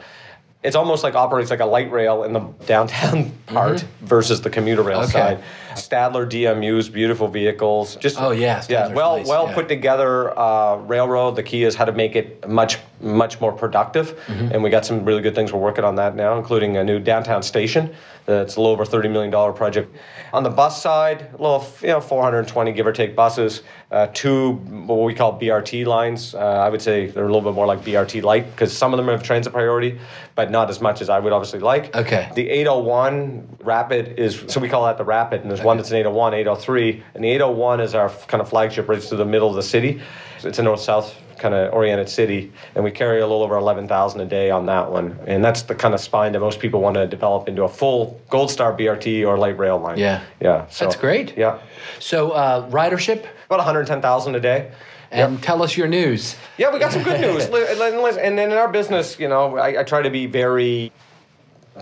it's 0.64 0.76
almost 0.76 1.04
like 1.04 1.16
operates 1.16 1.50
like 1.50 1.60
a 1.60 1.66
light 1.66 1.92
rail 1.92 2.24
in 2.24 2.34
the 2.34 2.40
downtown 2.68 3.32
part 3.48 3.82
versus 4.02 4.42
the 4.42 4.50
commuter 4.52 4.84
rail 4.84 5.00
Mm-hmm. 5.02 5.18
Okay. 5.18 5.36
side. 5.36 5.44
Stadler 5.76 6.26
DMUs, 6.30 6.92
beautiful 6.92 7.28
vehicles. 7.28 7.96
Just 7.98 8.20
Oh, 8.20 8.32
yeah, 8.32 8.64
yeah, 8.70 8.88
well 8.94 9.18
nice, 9.18 9.28
well 9.28 9.48
yeah. 9.48 9.56
put 9.56 9.68
together 9.68 10.38
uh, 10.38 10.76
railroad. 10.78 11.36
The 11.36 11.44
key 11.44 11.64
is 11.64 11.76
how 11.76 11.86
to 11.86 11.92
make 11.92 12.16
it 12.16 12.48
much 12.48 12.78
much 13.00 13.42
more 13.42 13.52
productive, 13.52 14.16
Mm-hmm. 14.28 14.52
and 14.54 14.64
we 14.64 14.70
got 14.70 14.86
some 14.86 15.04
really 15.06 15.22
good 15.24 15.34
things 15.34 15.52
we're 15.52 15.60
working 15.60 15.84
on 15.84 15.96
that 15.96 16.16
now, 16.16 16.38
including 16.38 16.78
a 16.78 16.84
new 16.84 17.00
downtown 17.00 17.42
station. 17.42 17.94
That's 18.28 18.56
a 18.56 18.60
little 18.62 18.72
over 18.74 18.86
thirty 18.86 19.10
million 19.10 19.32
dollar 19.32 19.52
project. 19.52 19.96
On 20.34 20.44
the 20.44 20.50
bus 20.52 20.80
side, 20.82 21.22
a 21.34 21.42
little 21.42 21.66
you 21.82 21.88
know 21.88 22.00
420 22.00 22.72
give 22.74 22.86
or 22.86 22.92
take 22.94 23.16
buses, 23.16 23.64
uh, 23.92 24.08
two 24.14 24.52
what 24.86 25.04
we 25.04 25.16
call 25.16 25.40
BRT 25.40 25.86
lines. 25.88 26.36
Uh, 26.36 26.38
I 26.38 26.70
would 26.70 26.82
say 26.82 27.08
they're 27.08 27.24
a 27.28 27.34
little 27.34 27.42
bit 27.42 27.56
more 27.56 27.66
like 27.66 27.82
BRT 27.84 28.22
light 28.22 28.46
because 28.52 28.72
some 28.78 28.94
of 28.94 28.98
them 28.98 29.08
have 29.08 29.24
transit 29.24 29.52
priority, 29.52 30.00
but 30.36 30.52
not 30.52 30.70
as 30.70 30.80
much 30.80 31.02
as 31.02 31.10
I 31.10 31.18
would 31.18 31.34
obviously 31.34 31.60
like. 31.60 31.94
Okay. 31.96 32.30
The 32.36 32.48
801 32.50 33.58
Rapid 33.64 34.20
is, 34.20 34.44
so 34.48 34.60
we 34.60 34.70
call 34.70 34.86
that 34.86 34.98
the 34.98 35.04
Rapid, 35.04 35.42
and 35.42 35.50
there's 35.50 35.61
one 35.64 35.78
that's 35.78 35.92
an 35.92 35.98
801, 35.98 36.34
803. 36.34 37.04
And 37.16 37.24
the 37.24 37.30
801 37.30 37.80
is 37.82 37.96
our 37.96 38.10
kind 38.28 38.42
of 38.42 38.50
flagship 38.50 38.88
right 38.90 39.02
through 39.02 39.18
the 39.18 39.26
middle 39.26 39.50
of 39.50 39.56
the 39.56 39.64
city. 39.64 40.02
It's 40.44 40.60
a 40.60 40.64
north 40.64 40.80
south 40.82 41.16
kind 41.38 41.54
of 41.56 41.74
oriented 41.74 42.08
city, 42.08 42.52
and 42.76 42.84
we 42.84 42.92
carry 42.92 43.20
a 43.20 43.26
little 43.26 43.42
over 43.42 43.56
11,000 43.58 44.22
a 44.22 44.26
day 44.26 44.52
on 44.52 44.68
that 44.68 44.92
one. 44.92 45.18
And 45.26 45.44
that's 45.44 45.64
the 45.64 45.74
kind 45.74 45.94
of 45.96 46.00
spine 46.00 46.34
that 46.34 46.40
most 46.40 46.60
people 46.60 46.82
want 46.82 46.96
to 46.98 47.08
develop 47.08 47.48
into 47.48 47.64
a 47.64 47.68
full 47.68 48.22
Gold 48.30 48.52
Star 48.52 48.74
BRT 48.78 49.28
or 49.28 49.38
light 49.40 49.58
rail 49.58 49.80
line. 49.80 49.98
Yeah. 49.98 50.22
Yeah. 50.40 50.68
So, 50.68 50.86
That's 50.86 50.96
great. 50.98 51.36
Yeah. 51.36 51.60
So, 52.00 52.32
uh, 52.32 52.70
ridership, 52.70 53.26
About 53.48 53.58
110,000 53.58 54.36
a 54.36 54.40
day. 54.40 54.72
and 55.10 55.42
tell 55.42 55.62
us 55.64 55.76
your 55.76 55.88
news. 55.88 56.36
Yeah, 56.58 56.72
we 56.72 56.78
got 56.80 56.92
some 56.92 57.04
good 57.04 57.20
news. 57.20 57.50
Li- 57.52 57.74
li- 57.76 57.98
listen, 57.98 58.24
And 58.24 58.38
then 58.38 58.52
in 58.52 58.58
our 58.58 58.72
business, 58.72 59.20
you 59.20 59.28
know, 59.28 59.58
I, 59.58 59.80
I 59.82 59.84
try 59.84 60.04
to 60.04 60.12
be 60.12 60.26
very 60.28 60.92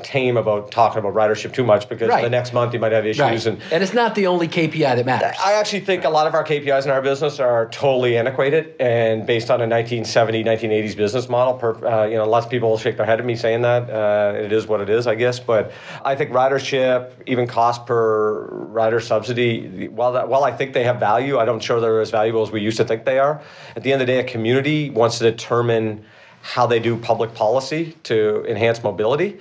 tame 0.04 0.38
about 0.38 0.70
talking 0.72 1.00
about 1.00 1.16
ridership 1.16 1.52
too 1.52 1.64
much 1.64 1.90
because 1.90 2.10
Right. 2.10 2.24
the 2.24 2.30
next 2.30 2.54
month 2.54 2.74
you 2.76 2.80
might 2.80 2.92
have 2.92 3.08
issues 3.08 3.20
Right. 3.22 3.46
and 3.48 3.60
And 3.72 3.82
it's 3.82 3.94
not 3.94 4.14
the 4.14 4.28
only 4.28 4.48
KPI 4.48 4.96
that 4.96 5.06
matters. 5.06 5.36
I 5.44 5.54
actually 5.54 5.80
think 5.80 6.06
a 6.06 6.10
lot 6.10 6.28
of 6.28 6.36
our 6.36 6.44
KPIs 6.44 6.86
in 6.86 6.92
our 6.92 7.02
business 7.02 7.40
are 7.40 7.68
totally 7.70 8.16
antiquated 8.16 8.76
and 8.80 9.26
based 9.26 9.50
on 9.50 9.62
a 9.62 9.68
1970, 9.68 10.44
1980s 10.44 10.96
business 10.96 11.28
model. 11.28 11.56
Per, 11.56 11.86
uh, 11.86 12.06
you 12.06 12.18
know, 12.18 12.28
lots 12.30 12.46
of 12.46 12.52
people 12.52 12.78
shake 12.78 12.98
their 12.98 13.06
head 13.06 13.20
at 13.20 13.26
me 13.26 13.36
saying 13.36 13.64
that. 13.64 13.90
Uh, 13.90 14.34
it 14.38 14.52
is 14.52 14.68
what 14.68 14.80
it 14.80 14.90
is, 14.92 15.08
I 15.08 15.16
guess. 15.16 15.40
But 15.40 15.72
I 16.06 16.16
think 16.16 16.32
ridership, 16.32 17.10
even 17.26 17.48
cost 17.48 17.88
per 17.88 18.46
rider 18.46 19.00
subsidy, 19.00 19.88
while 19.88 20.14
that, 20.14 20.30
while 20.30 20.44
I 20.44 20.52
think 20.52 20.74
they 20.74 20.84
have 20.84 21.00
value, 21.00 21.40
I 21.40 21.46
don't 21.46 21.62
sure 21.64 21.80
they're 21.82 22.00
as 22.00 22.12
valuable 22.12 22.44
as 22.44 22.52
we 22.52 22.62
used 22.62 22.78
to 22.78 22.86
think 22.86 23.06
they 23.06 23.18
are. 23.18 23.42
At 23.76 23.82
the 23.82 23.92
end 23.92 24.02
of 24.02 24.08
the 24.08 24.14
day, 24.14 24.20
a 24.20 24.24
community 24.24 24.92
wants 24.92 25.18
to 25.18 25.24
determine 25.24 26.06
how 26.42 26.68
they 26.68 26.80
do 26.80 26.96
public 26.96 27.34
policy 27.34 27.98
to 28.04 28.46
enhance 28.48 28.84
mobility 28.84 29.40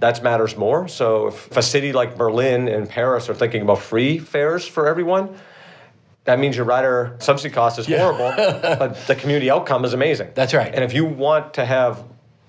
that 0.00 0.22
matters 0.22 0.56
more. 0.56 0.88
So 0.88 1.28
if 1.28 1.56
a 1.56 1.62
city 1.62 1.92
like 1.92 2.16
Berlin 2.16 2.68
and 2.68 2.88
Paris 2.88 3.28
are 3.28 3.34
thinking 3.34 3.62
about 3.62 3.78
free 3.78 4.18
fares 4.18 4.66
for 4.66 4.86
everyone, 4.86 5.36
that 6.24 6.38
means 6.38 6.56
your 6.56 6.66
rider 6.66 7.16
subsidy 7.20 7.52
cost 7.52 7.78
is 7.78 7.86
horrible, 7.86 8.32
but 8.36 9.06
the 9.06 9.14
community 9.14 9.50
outcome 9.50 9.84
is 9.84 9.94
amazing. 9.94 10.30
That's 10.34 10.52
right. 10.54 10.72
And 10.72 10.84
if 10.84 10.92
you 10.92 11.04
want 11.04 11.54
to 11.54 11.64
have, 11.64 12.04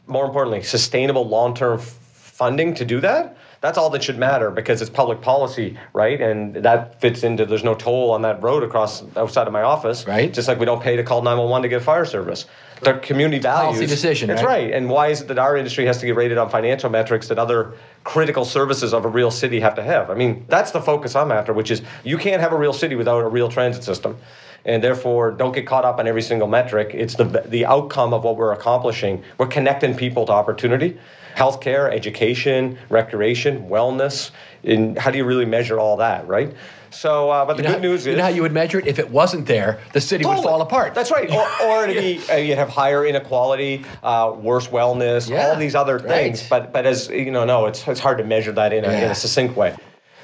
more 0.06 0.26
importantly, 0.26 0.64
sustainable 0.64 1.28
long-term 1.28 1.80
f- 1.80 1.86
funding 1.86 2.74
to 2.76 2.86
do 2.86 3.00
that, 3.00 3.38
that's 3.62 3.78
all 3.78 3.90
that 3.90 4.04
should 4.04 4.18
matter 4.18 4.52
because 4.52 4.82
it's 4.82 4.90
public 4.90 5.22
policy, 5.22 5.78
right? 5.94 6.20
And 6.22 6.56
that 6.56 7.02
fits 7.02 7.24
into 7.24 7.46
there's 7.46 7.64
no 7.64 7.76
toll 7.76 8.12
on 8.12 8.22
that 8.22 8.42
road 8.42 8.64
across 8.64 9.04
outside 9.18 9.48
of 9.48 9.54
my 9.54 9.62
office, 9.64 10.08
Right. 10.08 10.34
Just 10.34 10.48
like 10.48 10.60
we 10.60 10.66
don't 10.66 10.82
pay 10.82 10.96
to 10.96 11.04
call 11.04 11.22
911 11.22 11.64
to 11.64 11.70
get 11.70 11.84
fire 11.84 12.06
service. 12.06 12.46
They're 12.82 12.98
community 13.00 13.40
values. 13.40 13.76
policy 13.76 13.86
decision, 13.88 14.30
That's 14.30 14.42
right? 14.42 14.64
right. 14.66 14.74
And 14.74 14.90
why 14.90 15.08
is 15.10 15.22
it 15.22 15.28
that 15.28 15.38
our 15.38 15.58
industry 15.58 15.86
has 15.86 15.98
to 16.00 16.06
get 16.06 16.16
rated 16.16 16.38
on 16.38 16.50
financial 16.50 16.90
metrics 16.90 17.28
that 17.28 17.38
other 17.38 17.74
critical 18.06 18.46
services 18.46 18.94
of 18.94 19.04
a 19.04 19.10
real 19.10 19.32
city 19.32 19.60
have 19.60 19.76
to 19.76 19.84
have? 19.84 20.10
I 20.10 20.14
mean, 20.14 20.46
that's 20.48 20.72
the 20.72 20.80
focus 20.82 21.14
I'm 21.16 21.32
after, 21.32 21.52
which 21.52 21.72
is 21.72 21.82
you 22.06 22.18
can't 22.18 22.42
have 22.42 22.54
a 22.54 22.58
real 22.58 22.72
city 22.72 22.96
without 22.96 23.20
a 23.20 23.28
real 23.28 23.50
transit 23.50 23.84
system. 23.84 24.18
And 24.66 24.82
therefore, 24.84 25.32
don't 25.32 25.54
get 25.54 25.66
caught 25.68 25.84
up 25.86 26.00
on 26.00 26.08
every 26.08 26.22
single 26.22 26.48
metric. 26.48 26.92
It's 26.94 27.16
the, 27.16 27.24
the 27.26 27.66
outcome 27.66 28.14
of 28.14 28.24
what 28.24 28.36
we're 28.38 28.52
accomplishing. 28.54 29.24
We're 29.38 29.48
connecting 29.48 29.96
people 29.96 30.26
to 30.28 30.32
opportunity, 30.34 30.98
healthcare, 31.36 31.92
education, 31.92 32.78
recreation, 32.90 33.70
wellness. 33.70 34.32
And 34.64 34.98
how 34.98 35.12
do 35.12 35.18
you 35.18 35.26
really 35.26 35.46
measure 35.46 35.80
all 35.80 35.98
that, 35.98 36.28
right? 36.28 36.54
So, 36.92 37.30
uh, 37.30 37.46
but 37.46 37.56
the 37.58 37.64
You 37.64 37.70
know 37.70 37.76
good 37.76 37.84
how- 37.84 37.90
news 37.90 38.06
you 38.06 38.12
is. 38.14 38.18
know 38.18 38.24
how 38.24 38.30
you 38.30 38.42
would 38.42 38.52
measure 38.52 38.80
it? 38.80 38.88
If 38.88 38.98
it 39.00 39.10
wasn't 39.10 39.46
there, 39.46 39.80
the 39.94 40.02
city 40.02 40.26
would 40.26 40.40
fall 40.40 40.62
apart. 40.62 40.96
That's 40.96 41.12
right. 41.12 41.30
Or, 41.32 41.48
or 41.68 41.84
it'd 41.88 41.96
be, 42.02 42.20
uh, 42.32 42.36
you'd 42.38 42.58
have 42.58 42.70
higher 42.70 43.06
inequality, 43.06 43.86
uh, 44.04 44.34
worse 44.36 44.68
wellness, 44.70 45.30
Yeah, 45.30 45.48
all 45.50 45.56
these 45.56 45.76
other 45.76 45.98
right. 46.00 46.08
things. 46.08 46.50
But 46.50 46.74
but 46.74 46.86
as 46.88 47.08
you 47.10 47.30
know, 47.32 47.46
no, 47.46 47.68
it's 47.68 47.88
it's 47.88 48.00
hard 48.00 48.18
to 48.18 48.24
measure 48.24 48.52
that 48.54 48.74
in 48.74 48.84
a, 48.86 48.90
in 48.92 49.12
a 49.12 49.16
succinct 49.16 49.56
way. 49.56 49.76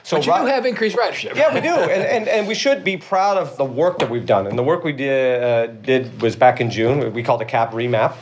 So 0.01 0.17
but 0.17 0.25
you 0.27 0.33
do 0.33 0.45
have 0.45 0.65
increased 0.65 0.97
ridership. 0.97 1.35
yeah, 1.35 1.53
we 1.53 1.61
do, 1.61 1.69
and, 1.69 2.03
and 2.03 2.27
and 2.27 2.47
we 2.47 2.53
should 2.55 2.83
be 2.83 2.97
proud 2.97 3.37
of 3.37 3.57
the 3.57 3.65
work 3.65 3.99
that 3.99 4.09
we've 4.09 4.25
done. 4.25 4.45
And 4.47 4.57
the 4.57 4.63
work 4.63 4.83
we 4.83 4.91
did 4.91 5.43
uh, 5.43 5.67
did 5.67 6.19
was 6.21 6.35
back 6.35 6.61
in 6.61 6.69
June. 6.71 7.13
We 7.13 7.21
called 7.23 7.41
the 7.41 7.45
CAP 7.45 7.71
remap, 7.73 8.15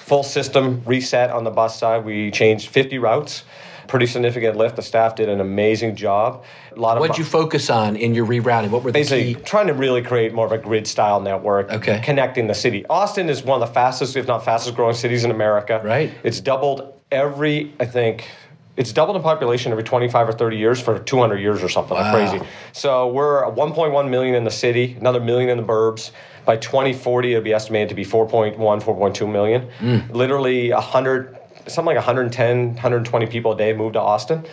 full 0.00 0.22
system 0.22 0.82
reset 0.84 1.30
on 1.30 1.44
the 1.44 1.50
bus 1.50 1.78
side. 1.78 2.04
We 2.04 2.30
changed 2.30 2.68
50 2.68 2.98
routes. 2.98 3.44
pretty 3.86 4.06
significant 4.06 4.56
lift. 4.56 4.76
The 4.76 4.82
staff 4.82 5.16
did 5.16 5.28
an 5.28 5.40
amazing 5.40 5.96
job. 5.96 6.44
A 6.76 6.78
lot 6.78 6.96
of 6.96 7.00
What'd 7.00 7.18
you 7.18 7.24
focus 7.24 7.70
on 7.70 7.96
in 7.96 8.14
your 8.14 8.24
rerouting? 8.24 8.70
What 8.70 8.84
were 8.84 8.92
the 8.92 8.98
basically 9.00 9.34
key? 9.34 9.40
trying 9.42 9.66
to 9.66 9.74
really 9.74 10.00
create 10.00 10.32
more 10.32 10.46
of 10.46 10.52
a 10.52 10.58
grid 10.58 10.86
style 10.86 11.20
network, 11.20 11.70
okay. 11.72 12.00
connecting 12.02 12.46
the 12.46 12.54
city. 12.54 12.86
Austin 12.86 13.28
is 13.28 13.42
one 13.42 13.60
of 13.60 13.68
the 13.68 13.74
fastest, 13.74 14.16
if 14.16 14.26
not 14.28 14.44
fastest, 14.44 14.76
growing 14.76 14.94
cities 14.94 15.24
in 15.24 15.32
America. 15.32 15.80
Right. 15.84 16.12
It's 16.22 16.40
doubled 16.40 16.94
every, 17.10 17.74
I 17.80 17.84
think, 17.84 18.28
it's 18.76 18.92
doubled 18.92 19.16
in 19.16 19.22
population 19.22 19.72
every 19.72 19.84
25 19.84 20.28
or 20.28 20.32
30 20.32 20.56
years 20.56 20.80
for 20.80 20.98
200 21.00 21.38
years 21.38 21.62
or 21.62 21.68
something 21.68 21.96
wow. 21.96 22.12
like 22.14 22.30
crazy. 22.30 22.46
So 22.72 23.08
we're 23.08 23.42
1.1 23.42 24.08
million 24.08 24.34
in 24.36 24.44
the 24.44 24.50
city, 24.50 24.96
another 24.98 25.20
million 25.20 25.50
in 25.50 25.56
the 25.58 25.64
burbs. 25.64 26.12
By 26.44 26.56
2040, 26.56 27.32
it'll 27.32 27.42
be 27.42 27.52
estimated 27.52 27.88
to 27.90 27.94
be 27.94 28.04
4.1, 28.04 28.56
4.2 28.56 29.30
million. 29.30 29.68
Mm. 29.78 30.10
Literally 30.10 30.72
100, 30.72 31.38
something 31.66 31.86
like 31.86 31.96
110, 31.96 32.66
120 32.74 33.26
people 33.26 33.52
a 33.52 33.56
day 33.56 33.72
move 33.72 33.92
to 33.94 34.00
Austin. 34.00 34.44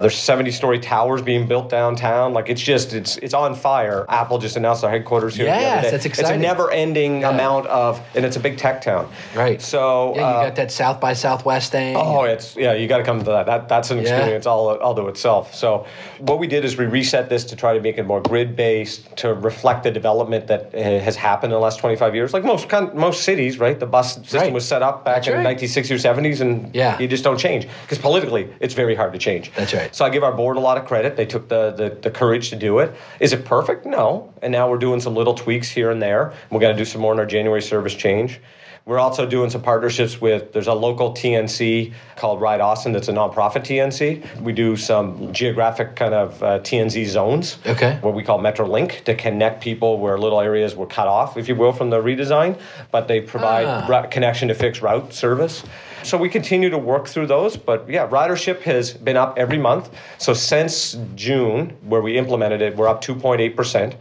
There's 0.00 0.16
70 0.16 0.50
story 0.50 0.78
towers 0.78 1.22
being 1.22 1.46
built 1.46 1.68
downtown. 1.68 2.32
Like 2.32 2.48
it's 2.48 2.60
just 2.60 2.92
it's 2.92 3.16
it's 3.18 3.34
on 3.34 3.54
fire. 3.54 4.04
Apple 4.08 4.38
just 4.38 4.56
announced 4.56 4.82
their 4.82 4.90
headquarters 4.90 5.36
here. 5.36 5.46
Yes, 5.46 5.84
the 5.84 5.90
that's 5.92 6.06
exciting. 6.06 6.32
It's 6.32 6.38
a 6.38 6.40
never 6.40 6.70
ending 6.70 7.20
yeah. 7.20 7.30
amount 7.30 7.66
of, 7.66 8.00
and 8.14 8.24
it's 8.24 8.36
a 8.36 8.40
big 8.40 8.58
tech 8.58 8.82
town. 8.82 9.10
Right. 9.34 9.60
So 9.60 10.14
yeah, 10.14 10.20
you 10.20 10.26
uh, 10.26 10.46
got 10.48 10.56
that 10.56 10.72
South 10.72 11.00
by 11.00 11.12
Southwest 11.12 11.72
thing. 11.72 11.96
Oh, 11.96 12.24
it's 12.24 12.56
yeah. 12.56 12.74
You 12.74 12.88
got 12.88 12.98
to 12.98 13.04
come 13.04 13.18
to 13.18 13.24
that. 13.24 13.46
That 13.46 13.68
that's 13.68 13.90
an 13.90 13.98
experience 13.98 14.44
yeah. 14.44 14.50
all 14.50 14.76
all 14.78 14.94
to 14.94 15.06
itself. 15.08 15.54
So 15.54 15.86
what 16.18 16.38
we 16.38 16.46
did 16.46 16.64
is 16.64 16.76
we 16.76 16.86
reset 16.86 17.28
this 17.28 17.44
to 17.44 17.56
try 17.56 17.74
to 17.74 17.80
make 17.80 17.98
it 17.98 18.04
more 18.04 18.20
grid 18.20 18.56
based 18.56 19.16
to 19.16 19.34
reflect 19.34 19.84
the 19.84 19.90
development 19.90 20.46
that 20.48 20.74
uh, 20.74 20.78
has 20.78 21.16
happened 21.16 21.52
in 21.52 21.56
the 21.56 21.62
last 21.62 21.78
25 21.78 22.14
years. 22.14 22.32
Like 22.32 22.44
most 22.44 22.70
most 22.94 23.24
cities, 23.24 23.58
right? 23.58 23.78
The 23.78 23.86
bus 23.86 24.16
system 24.16 24.40
right. 24.40 24.52
was 24.52 24.66
set 24.66 24.82
up 24.82 25.04
back 25.04 25.24
that's 25.24 25.28
in 25.28 25.44
right. 25.44 25.58
1960s 25.58 25.90
or 25.90 26.20
70s, 26.20 26.40
and 26.40 26.74
yeah. 26.74 26.98
you 26.98 27.08
just 27.08 27.24
don't 27.24 27.38
change 27.38 27.66
because 27.82 27.98
politically 27.98 28.52
it's 28.60 28.74
very 28.74 28.94
hard 28.94 29.12
to 29.12 29.18
change. 29.18 29.52
That's 29.54 29.74
right. 29.74 29.85
So 29.92 30.04
I 30.04 30.10
give 30.10 30.22
our 30.22 30.32
board 30.32 30.56
a 30.56 30.60
lot 30.60 30.78
of 30.78 30.86
credit. 30.86 31.16
They 31.16 31.26
took 31.26 31.48
the, 31.48 31.70
the, 31.72 31.90
the 31.90 32.10
courage 32.10 32.50
to 32.50 32.56
do 32.56 32.78
it. 32.78 32.94
Is 33.20 33.32
it 33.32 33.44
perfect? 33.44 33.86
No. 33.86 34.32
And 34.42 34.52
now 34.52 34.70
we're 34.70 34.78
doing 34.78 35.00
some 35.00 35.14
little 35.14 35.34
tweaks 35.34 35.68
here 35.68 35.90
and 35.90 36.00
there. 36.00 36.32
We're 36.50 36.60
going 36.60 36.76
to 36.76 36.78
do 36.78 36.84
some 36.84 37.00
more 37.00 37.12
in 37.12 37.18
our 37.18 37.26
January 37.26 37.62
service 37.62 37.94
change. 37.94 38.40
We're 38.86 39.00
also 39.00 39.26
doing 39.26 39.50
some 39.50 39.62
partnerships 39.62 40.20
with, 40.20 40.52
there's 40.52 40.68
a 40.68 40.72
local 40.72 41.12
TNC 41.12 41.92
called 42.14 42.40
Ride 42.40 42.60
Austin 42.60 42.92
that's 42.92 43.08
a 43.08 43.12
nonprofit 43.12 43.62
TNC. 43.64 44.40
We 44.40 44.52
do 44.52 44.76
some 44.76 45.32
geographic 45.32 45.96
kind 45.96 46.14
of 46.14 46.40
uh, 46.40 46.60
TNC 46.60 47.04
zones. 47.06 47.58
Okay. 47.66 47.98
What 48.00 48.14
we 48.14 48.22
call 48.22 48.38
MetroLink 48.38 49.02
to 49.02 49.16
connect 49.16 49.60
people 49.60 49.98
where 49.98 50.16
little 50.16 50.40
areas 50.40 50.76
were 50.76 50.86
cut 50.86 51.08
off, 51.08 51.36
if 51.36 51.48
you 51.48 51.56
will, 51.56 51.72
from 51.72 51.90
the 51.90 52.00
redesign, 52.00 52.60
but 52.92 53.08
they 53.08 53.20
provide 53.20 53.64
ah. 53.66 54.06
connection 54.06 54.46
to 54.48 54.54
fixed 54.54 54.80
route 54.80 55.12
service. 55.12 55.64
So 56.06 56.16
we 56.16 56.28
continue 56.28 56.70
to 56.70 56.78
work 56.78 57.08
through 57.08 57.26
those, 57.26 57.56
but 57.56 57.90
yeah, 57.90 58.06
ridership 58.06 58.60
has 58.60 58.92
been 58.92 59.16
up 59.16 59.36
every 59.36 59.58
month. 59.58 59.90
So 60.18 60.34
since 60.34 60.96
June, 61.16 61.76
where 61.82 62.00
we 62.00 62.16
implemented 62.16 62.62
it, 62.62 62.76
we're 62.76 62.86
up 62.86 63.02
2.8%. 63.02 63.96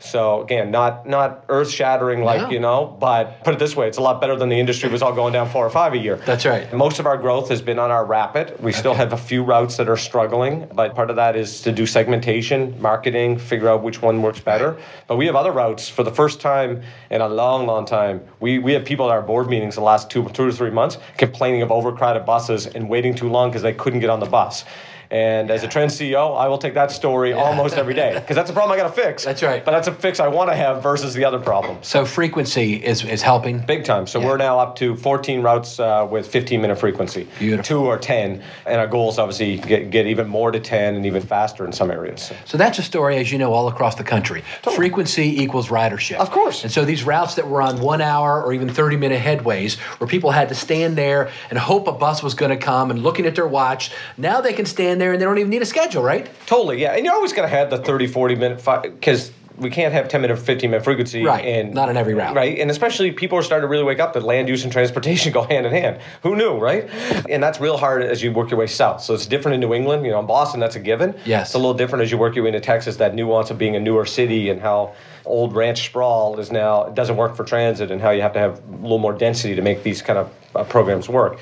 So 0.00 0.42
again, 0.42 0.70
not 0.70 1.06
not 1.06 1.44
earth 1.48 1.70
shattering 1.70 2.24
like 2.24 2.42
no. 2.42 2.50
you 2.50 2.58
know, 2.58 2.96
but 2.98 3.44
put 3.44 3.54
it 3.54 3.58
this 3.58 3.76
way, 3.76 3.86
it's 3.86 3.98
a 3.98 4.02
lot 4.02 4.20
better 4.20 4.34
than 4.34 4.48
the 4.48 4.58
industry 4.58 4.88
was 4.88 5.02
all 5.02 5.12
going 5.12 5.32
down 5.32 5.48
four 5.48 5.64
or 5.64 5.70
five 5.70 5.92
a 5.92 5.98
year. 5.98 6.16
That's 6.16 6.46
right. 6.46 6.72
Most 6.72 6.98
of 6.98 7.06
our 7.06 7.18
growth 7.18 7.50
has 7.50 7.60
been 7.60 7.78
on 7.78 7.90
our 7.90 8.04
rapid. 8.04 8.58
We 8.60 8.70
okay. 8.70 8.78
still 8.78 8.94
have 8.94 9.12
a 9.12 9.16
few 9.16 9.42
routes 9.42 9.76
that 9.76 9.88
are 9.88 9.96
struggling, 9.98 10.68
but 10.74 10.94
part 10.94 11.10
of 11.10 11.16
that 11.16 11.36
is 11.36 11.60
to 11.62 11.72
do 11.72 11.86
segmentation, 11.86 12.80
marketing, 12.80 13.38
figure 13.38 13.68
out 13.68 13.82
which 13.82 14.00
one 14.00 14.22
works 14.22 14.40
better. 14.40 14.72
Right. 14.72 14.84
But 15.06 15.16
we 15.16 15.26
have 15.26 15.36
other 15.36 15.52
routes 15.52 15.88
for 15.88 16.02
the 16.02 16.12
first 16.12 16.40
time 16.40 16.82
in 17.10 17.20
a 17.20 17.28
long, 17.28 17.66
long 17.66 17.84
time. 17.84 18.22
We 18.40 18.58
we 18.58 18.72
have 18.72 18.84
people 18.84 19.06
at 19.10 19.12
our 19.12 19.22
board 19.22 19.48
meetings 19.48 19.74
the 19.74 19.82
last 19.82 20.10
two 20.10 20.28
two 20.30 20.44
or 20.44 20.52
three 20.52 20.70
months 20.70 20.96
complaining 21.18 21.62
of 21.62 21.70
overcrowded 21.70 22.24
buses 22.24 22.66
and 22.66 22.88
waiting 22.88 23.14
too 23.14 23.28
long 23.28 23.50
because 23.50 23.62
they 23.62 23.74
couldn't 23.74 24.00
get 24.00 24.10
on 24.10 24.20
the 24.20 24.26
bus. 24.26 24.64
And 25.10 25.50
as 25.50 25.64
a 25.64 25.68
trend 25.68 25.90
CEO, 25.90 26.36
I 26.36 26.46
will 26.46 26.58
take 26.58 26.74
that 26.74 26.92
story 26.92 27.32
almost 27.32 27.76
every 27.76 27.94
day 27.94 28.14
because 28.14 28.36
that's 28.36 28.50
a 28.50 28.52
problem 28.52 28.72
I 28.78 28.80
got 28.80 28.94
to 28.94 29.02
fix. 29.02 29.24
That's 29.30 29.42
right. 29.42 29.64
But 29.64 29.72
that's 29.72 29.86
a 29.86 29.92
fix 29.92 30.18
I 30.18 30.28
want 30.28 30.50
to 30.50 30.56
have 30.56 30.82
versus 30.82 31.14
the 31.14 31.24
other 31.24 31.38
problem. 31.38 31.78
So 31.82 32.04
frequency 32.04 32.74
is, 32.74 33.04
is 33.04 33.22
helping? 33.22 33.60
Big 33.60 33.84
time. 33.84 34.06
So 34.06 34.20
we're 34.20 34.36
now 34.36 34.58
up 34.58 34.76
to 34.76 34.96
14 34.96 35.40
routes 35.40 35.78
uh, 35.78 36.06
with 36.10 36.26
15 36.26 36.60
minute 36.60 36.78
frequency. 36.78 37.28
Beautiful. 37.38 37.64
Two 37.64 37.86
or 37.86 37.96
10. 37.96 38.42
And 38.66 38.80
our 38.80 38.86
goal 38.86 39.10
is 39.10 39.18
obviously 39.18 39.58
get, 39.58 39.90
get 39.90 40.06
even 40.06 40.28
more 40.28 40.50
to 40.50 40.58
10 40.58 40.96
and 40.96 41.06
even 41.06 41.22
faster 41.22 41.64
in 41.64 41.72
some 41.72 41.90
areas. 41.90 42.22
So, 42.22 42.36
so 42.44 42.58
that's 42.58 42.78
a 42.78 42.82
story, 42.82 43.18
as 43.18 43.30
you 43.30 43.38
know, 43.38 43.52
all 43.52 43.68
across 43.68 43.94
the 43.94 44.04
country. 44.04 44.42
Totally. 44.62 44.76
Frequency 44.76 45.42
equals 45.42 45.68
ridership. 45.68 46.16
Of 46.16 46.30
course. 46.30 46.64
And 46.64 46.72
so 46.72 46.84
these 46.84 47.04
routes 47.04 47.34
that 47.36 47.48
were 47.48 47.62
on 47.62 47.80
one 47.80 48.00
hour 48.00 48.42
or 48.42 48.52
even 48.52 48.68
30 48.68 48.96
minute 48.96 49.22
headways 49.22 49.78
where 49.98 50.08
people 50.08 50.30
had 50.32 50.48
to 50.48 50.54
stand 50.54 50.96
there 50.96 51.30
and 51.50 51.58
hope 51.58 51.86
a 51.86 51.92
bus 51.92 52.22
was 52.22 52.34
going 52.34 52.50
to 52.50 52.56
come 52.56 52.90
and 52.90 53.02
looking 53.02 53.26
at 53.26 53.34
their 53.34 53.48
watch, 53.48 53.92
now 54.16 54.40
they 54.40 54.52
can 54.52 54.66
stand 54.66 54.99
there 55.00 55.12
and 55.12 55.20
they 55.20 55.24
don't 55.24 55.38
even 55.38 55.50
need 55.50 55.62
a 55.62 55.66
schedule 55.66 56.02
right? 56.02 56.30
Totally, 56.46 56.80
yeah. 56.80 56.94
And 56.94 57.04
you're 57.04 57.14
always 57.14 57.32
going 57.32 57.48
to 57.48 57.54
have 57.54 57.70
the 57.70 57.78
30, 57.78 58.06
40 58.06 58.34
minute, 58.36 58.64
because 58.82 59.32
we 59.60 59.70
can't 59.70 59.92
have 59.92 60.08
10 60.08 60.22
minute 60.22 60.38
15 60.38 60.70
minute 60.70 60.82
frequency 60.82 61.22
right 61.22 61.44
and 61.44 61.74
not 61.74 61.88
in 61.88 61.96
every 61.96 62.14
route. 62.14 62.34
Right 62.34 62.58
and 62.58 62.70
especially 62.70 63.12
people 63.12 63.36
are 63.38 63.42
starting 63.42 63.64
to 63.64 63.68
really 63.68 63.84
wake 63.84 64.00
up 64.00 64.14
that 64.14 64.22
land 64.22 64.48
use 64.48 64.64
and 64.64 64.72
transportation 64.72 65.32
go 65.34 65.42
hand 65.42 65.66
in 65.66 65.72
hand. 65.72 66.00
Who 66.22 66.34
knew 66.34 66.58
right? 66.58 66.88
And 67.28 67.42
that's 67.42 67.60
real 67.60 67.76
hard 67.76 68.02
as 68.02 68.22
you 68.22 68.32
work 68.32 68.50
your 68.50 68.58
way 68.58 68.66
south. 68.66 69.02
So 69.02 69.12
it's 69.14 69.26
different 69.26 69.54
in 69.54 69.60
new 69.60 69.74
england 69.74 70.04
you 70.04 70.10
know 70.10 70.20
in 70.20 70.26
boston 70.26 70.60
that's 70.60 70.76
a 70.76 70.80
given. 70.80 71.14
Yes. 71.26 71.48
It's 71.48 71.54
a 71.54 71.58
little 71.58 71.74
different 71.74 72.02
as 72.02 72.10
you 72.10 72.18
work 72.18 72.34
your 72.34 72.44
way 72.44 72.48
into 72.48 72.60
texas 72.60 72.96
that 72.96 73.14
nuance 73.14 73.50
of 73.50 73.58
being 73.58 73.76
a 73.76 73.80
newer 73.80 74.06
city 74.06 74.48
and 74.48 74.60
how 74.60 74.94
old 75.26 75.54
ranch 75.54 75.84
sprawl 75.84 76.40
is 76.40 76.50
now 76.50 76.84
it 76.84 76.94
doesn't 76.94 77.16
work 77.16 77.36
for 77.36 77.44
transit 77.44 77.90
and 77.90 78.00
how 78.00 78.10
you 78.10 78.22
have 78.22 78.32
to 78.32 78.38
have 78.38 78.58
a 78.66 78.76
little 78.76 78.98
more 78.98 79.12
density 79.12 79.54
to 79.54 79.62
make 79.62 79.82
these 79.82 80.00
kind 80.00 80.18
of 80.18 80.32
uh, 80.54 80.64
programs 80.64 81.08
work 81.08 81.38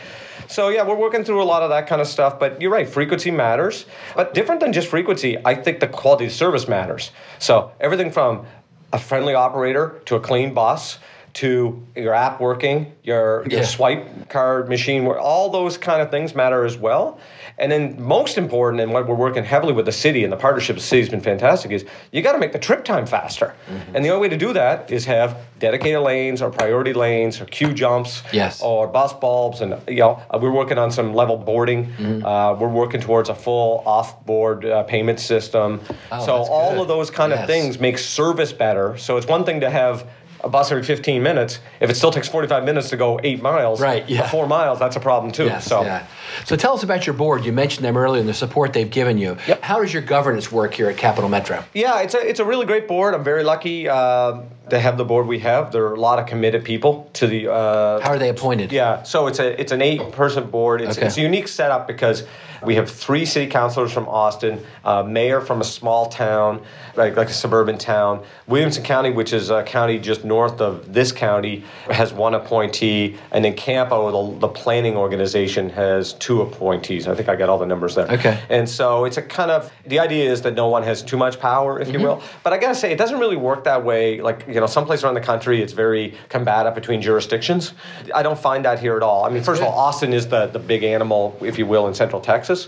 so 0.49 0.71
yeah, 0.71 0.83
we're 0.83 0.97
working 0.97 1.25
through 1.25 1.43
a 1.43 1.45
lot 1.45 1.63
of 1.63 1.71
that 1.71 1.87
kind 1.87 2.01
of 2.01 2.09
stuff. 2.09 2.39
But 2.41 2.61
you're 2.61 2.71
right, 2.71 2.89
frequency 2.89 3.31
matters. 3.31 3.85
But 4.17 4.35
different 4.35 4.61
than 4.61 4.73
just 4.73 4.89
frequency, 4.89 5.37
I 5.45 5.55
think 5.55 5.81
the 5.81 5.89
quality 5.89 6.27
of 6.27 6.33
service 6.33 6.67
matters. 6.67 7.13
So 7.39 7.71
everything 7.81 8.11
from 8.11 8.47
a 8.93 8.99
friendly 8.99 9.35
operator 9.35 10.01
to 10.07 10.17
a 10.17 10.21
clean 10.21 10.55
bus 10.55 10.99
to 11.35 11.87
your 11.95 12.15
app 12.15 12.41
working, 12.41 12.93
your, 13.03 13.47
your 13.49 13.61
yeah. 13.61 13.67
swipe 13.67 14.29
card 14.31 14.69
machine, 14.69 15.05
where 15.05 15.21
all 15.21 15.51
those 15.51 15.77
kind 15.77 16.01
of 16.01 16.11
things 16.11 16.35
matter 16.35 16.65
as 16.65 16.77
well. 16.77 17.21
And 17.59 17.73
then 17.73 18.01
most 18.01 18.39
important, 18.39 18.81
and 18.81 18.93
what 18.93 19.09
we're 19.09 19.15
working 19.15 19.45
heavily 19.45 19.73
with 19.73 19.87
the 19.87 19.93
city 19.93 20.23
and 20.25 20.33
the 20.33 20.37
partnership 20.37 20.77
with 20.77 20.85
the 20.85 20.89
city 20.89 21.03
has 21.03 21.09
been 21.09 21.21
fantastic, 21.21 21.73
is 21.73 21.85
you 22.13 22.23
got 22.23 22.33
to 22.33 22.39
make 22.39 22.53
the 22.53 22.59
trip 22.59 22.85
time 22.85 23.07
faster. 23.07 23.55
Mm-hmm. 23.69 23.97
And 23.97 24.05
the 24.05 24.11
only 24.11 24.23
way 24.23 24.29
to 24.29 24.37
do 24.37 24.53
that 24.53 24.91
is 24.91 25.05
have 25.07 25.37
dedicated 25.59 26.01
lanes 26.01 26.41
or 26.41 26.51
priority 26.51 26.93
lanes 26.93 27.41
or 27.41 27.47
queue 27.47 27.73
jumps 27.73 28.23
yes. 28.33 28.63
or 28.63 28.87
bus 28.87 29.13
bulbs. 29.13 29.61
And 29.61 29.81
you 29.89 29.97
know, 29.97 30.23
uh, 30.31 30.39
we're 30.41 30.53
working 30.53 30.79
on 30.79 30.91
some 30.91 31.15
level 31.15 31.37
boarding. 31.37 31.87
Mm-hmm. 31.87 32.25
Uh, 32.25 32.55
we're 32.55 32.69
working 32.69 33.01
towards 33.01 33.29
a 33.29 33.35
full 33.35 33.83
off-board 33.87 34.65
uh, 34.65 34.85
payment 34.85 35.19
system. 35.19 35.81
Oh, 36.13 36.25
so 36.25 36.33
all 36.35 36.73
good. 36.73 36.83
of 36.83 36.89
those 36.89 37.11
kind 37.11 37.31
yes. 37.33 37.41
of 37.41 37.47
things 37.47 37.81
make 37.81 37.99
service 37.99 38.53
better. 38.53 38.97
So 38.99 39.17
it's 39.17 39.27
one 39.27 39.45
thing 39.45 39.61
to 39.61 39.71
have 39.71 40.09
a 40.43 40.49
bus 40.49 40.71
every 40.71 40.83
15 40.83 41.23
minutes. 41.23 41.59
If 41.81 41.91
it 41.91 41.97
still 41.97 42.11
takes 42.11 42.29
45 42.29 42.65
minutes 42.65 42.91
to 42.91 42.97
go 42.97 43.19
eight 43.23 43.43
miles, 43.43 43.81
right? 43.81 44.09
Yeah, 44.09 44.29
four 44.29 44.47
miles, 44.47 44.79
that's 44.79 44.97
a 44.97 45.01
problem 45.01 45.33
too. 45.33 45.47
Yes, 45.47 45.67
so, 45.67 45.83
yeah. 45.83 46.07
so 46.45 46.57
tell 46.57 46.75
us 46.75 46.83
about 46.83 47.07
your 47.07 47.15
board. 47.15 47.45
You 47.45 47.53
mentioned 47.53 47.85
them 47.85 47.97
earlier 47.97 48.21
and 48.21 48.29
the 48.29 48.35
support 48.35 48.73
they've 48.73 48.91
given 48.91 49.19
you. 49.19 49.37
Yep. 49.47 49.63
How 49.63 49.81
does 49.81 49.93
your 49.93 50.03
governance 50.03 50.51
work 50.51 50.75
here 50.75 50.89
at 50.89 50.97
Capital 50.97 51.29
Metro? 51.29 51.65
Yeah, 51.75 52.01
it's 52.01 52.15
a 52.15 52.27
it's 52.27 52.41
a 52.41 52.45
really 52.45 52.67
great 52.67 52.89
board. 52.89 53.15
I'm 53.15 53.25
very 53.25 53.45
lucky 53.45 53.89
uh, 53.89 54.43
to 54.71 54.79
have 54.79 54.97
the 54.97 55.05
board 55.05 55.27
we 55.27 55.39
have. 55.41 55.73
There 55.73 55.85
are 55.87 55.95
a 55.95 56.01
lot 56.01 56.19
of 56.19 56.27
committed 56.27 56.65
people 56.65 57.11
to 57.15 57.27
the. 57.27 57.51
Uh, 57.51 58.01
How 58.01 58.11
are 58.11 58.19
they 58.19 58.29
appointed? 58.29 58.73
Yeah, 58.73 59.03
so 59.03 59.27
it's 59.27 59.39
a 59.39 59.61
it's 59.61 59.73
an 59.73 59.83
eight 59.83 60.13
person 60.13 60.51
board. 60.51 60.81
It's, 60.81 60.97
okay. 60.97 61.07
it's 61.07 61.17
a 61.17 61.23
unique 61.23 61.49
setup 61.49 61.87
because 61.87 62.25
we 62.63 62.75
have 62.75 62.91
three 62.91 63.25
city 63.25 63.47
councilors 63.47 63.93
from 63.93 64.09
Austin, 64.09 64.65
a 64.85 65.05
mayor 65.05 65.41
from 65.41 65.61
a 65.61 65.65
small 65.65 66.07
town, 66.07 66.63
like, 66.97 67.17
like 67.17 67.29
a 67.29 67.33
suburban 67.33 67.79
town. 67.79 68.25
Williamson 68.47 68.83
County, 68.83 69.11
which 69.11 69.33
is 69.33 69.51
a 69.51 69.63
county 69.63 69.99
just 69.99 70.25
north 70.25 70.61
of 70.61 70.93
this 70.93 71.13
county, 71.13 71.65
has 71.89 72.13
one 72.13 72.35
appointee, 72.35 73.17
and 73.31 73.45
then 73.45 73.55
Campo, 73.55 74.33
the, 74.33 74.41
the 74.41 74.49
planning 74.49 74.97
organization, 74.97 75.71
has 75.71 76.15
two 76.15 76.43
appointees. 76.43 77.07
I 77.07 77.15
think 77.15 77.29
I 77.29 77.37
got 77.37 77.49
all 77.49 77.59
the 77.59 77.67
numbers 77.67 77.95
there. 77.95 78.11
Okay. 78.11 78.43
And 78.49 78.69
so 78.69 79.05
it's 79.05 79.17
a 79.17 79.23
kind 79.23 79.51
of 79.51 79.73
the 79.87 80.01
idea 80.01 80.31
is 80.31 80.43
that 80.43 80.55
no 80.55 80.69
one 80.69 80.83
has 80.83 81.03
too 81.03 81.17
much 81.17 81.39
power, 81.39 81.79
if 81.79 81.89
mm-hmm. 81.89 81.99
you 81.99 82.07
will. 82.07 82.23
But 82.43 82.53
I 82.53 82.59
gotta 82.59 82.75
say, 82.75 82.93
it 82.93 82.99
doesn't 82.99 83.19
really 83.19 83.37
work 83.37 83.65
that 83.65 83.85
way. 83.85 84.21
Like 84.21 84.49
you 84.59 84.61
know, 84.61 84.67
some 84.67 84.87
places 84.87 85.05
around 85.05 85.15
the 85.15 85.21
country, 85.21 85.63
it's 85.63 85.73
very 85.73 86.15
combative 86.31 86.75
between 86.75 87.01
jurisdictions. 87.01 87.75
I 88.13 88.25
don't 88.25 88.37
find 88.37 88.65
that 88.65 88.81
here 88.81 88.97
at 88.97 89.05
all. 89.05 89.25
I 89.25 89.29
mean, 89.29 89.45
first 89.45 89.63
of 89.63 89.69
all, 89.69 89.79
Austin 89.79 90.13
is 90.13 90.27
the 90.27 90.49
the 90.49 90.59
big 90.59 90.83
animal, 90.83 91.39
if 91.41 91.59
you 91.59 91.65
will, 91.65 91.87
in 91.87 91.95
Central 91.95 92.21
Texas. 92.21 92.67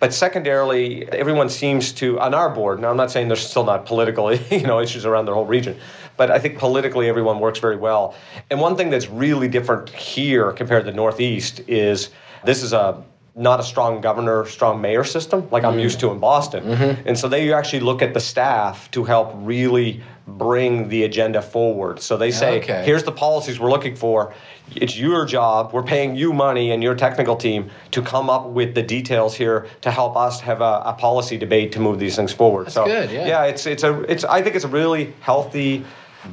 But 0.00 0.12
secondarily, 0.12 1.08
everyone 1.08 1.48
seems 1.48 1.92
to 1.92 2.20
on 2.20 2.34
our 2.34 2.50
board. 2.50 2.78
Now, 2.78 2.90
I'm 2.90 2.98
not 2.98 3.10
saying 3.10 3.28
there's 3.28 3.48
still 3.48 3.64
not 3.64 3.86
political, 3.86 4.34
you 4.50 4.66
know, 4.66 4.80
issues 4.80 5.06
around 5.06 5.24
the 5.24 5.32
whole 5.32 5.46
region, 5.46 5.78
but 6.18 6.30
I 6.30 6.38
think 6.38 6.58
politically 6.58 7.08
everyone 7.08 7.40
works 7.40 7.58
very 7.58 7.76
well. 7.76 8.14
And 8.50 8.60
one 8.60 8.76
thing 8.76 8.90
that's 8.90 9.08
really 9.08 9.48
different 9.48 9.88
here 9.88 10.52
compared 10.52 10.84
to 10.84 10.90
the 10.90 10.96
Northeast 10.96 11.62
is 11.66 12.10
this 12.44 12.62
is 12.62 12.74
a 12.74 13.02
not 13.34 13.60
a 13.60 13.62
strong 13.62 14.02
governor, 14.02 14.44
strong 14.44 14.82
mayor 14.82 15.04
system 15.04 15.48
like 15.50 15.64
I'm 15.64 15.72
mm-hmm. 15.72 15.80
used 15.80 16.00
to 16.00 16.10
in 16.10 16.18
Boston. 16.18 16.64
Mm-hmm. 16.64 17.08
And 17.08 17.18
so 17.18 17.28
they 17.28 17.50
actually 17.54 17.80
look 17.80 18.02
at 18.02 18.12
the 18.12 18.20
staff 18.20 18.90
to 18.90 19.04
help 19.04 19.32
really 19.36 20.02
bring 20.38 20.88
the 20.88 21.04
agenda 21.04 21.42
forward. 21.42 22.00
So 22.00 22.16
they 22.16 22.30
say, 22.30 22.58
Okay. 22.58 22.82
here's 22.84 23.04
the 23.04 23.12
policies 23.12 23.58
we're 23.60 23.70
looking 23.70 23.96
for. 23.96 24.32
It's 24.76 24.96
your 24.96 25.24
job. 25.26 25.72
We're 25.72 25.82
paying 25.82 26.14
you 26.14 26.32
money 26.32 26.70
and 26.70 26.82
your 26.82 26.94
technical 26.94 27.36
team 27.36 27.70
to 27.90 28.02
come 28.02 28.30
up 28.30 28.46
with 28.46 28.74
the 28.74 28.82
details 28.82 29.34
here 29.34 29.66
to 29.80 29.90
help 29.90 30.16
us 30.16 30.40
have 30.40 30.60
a, 30.60 30.82
a 30.86 30.92
policy 30.92 31.36
debate 31.36 31.72
to 31.72 31.80
move 31.80 31.98
these 31.98 32.16
things 32.16 32.32
forward. 32.32 32.66
That's 32.66 32.74
so 32.74 32.84
good, 32.86 33.10
yeah. 33.10 33.26
yeah, 33.26 33.44
it's 33.44 33.66
it's 33.66 33.82
a 33.82 34.00
it's 34.02 34.24
I 34.24 34.42
think 34.42 34.54
it's 34.56 34.64
a 34.64 34.68
really 34.68 35.12
healthy. 35.20 35.84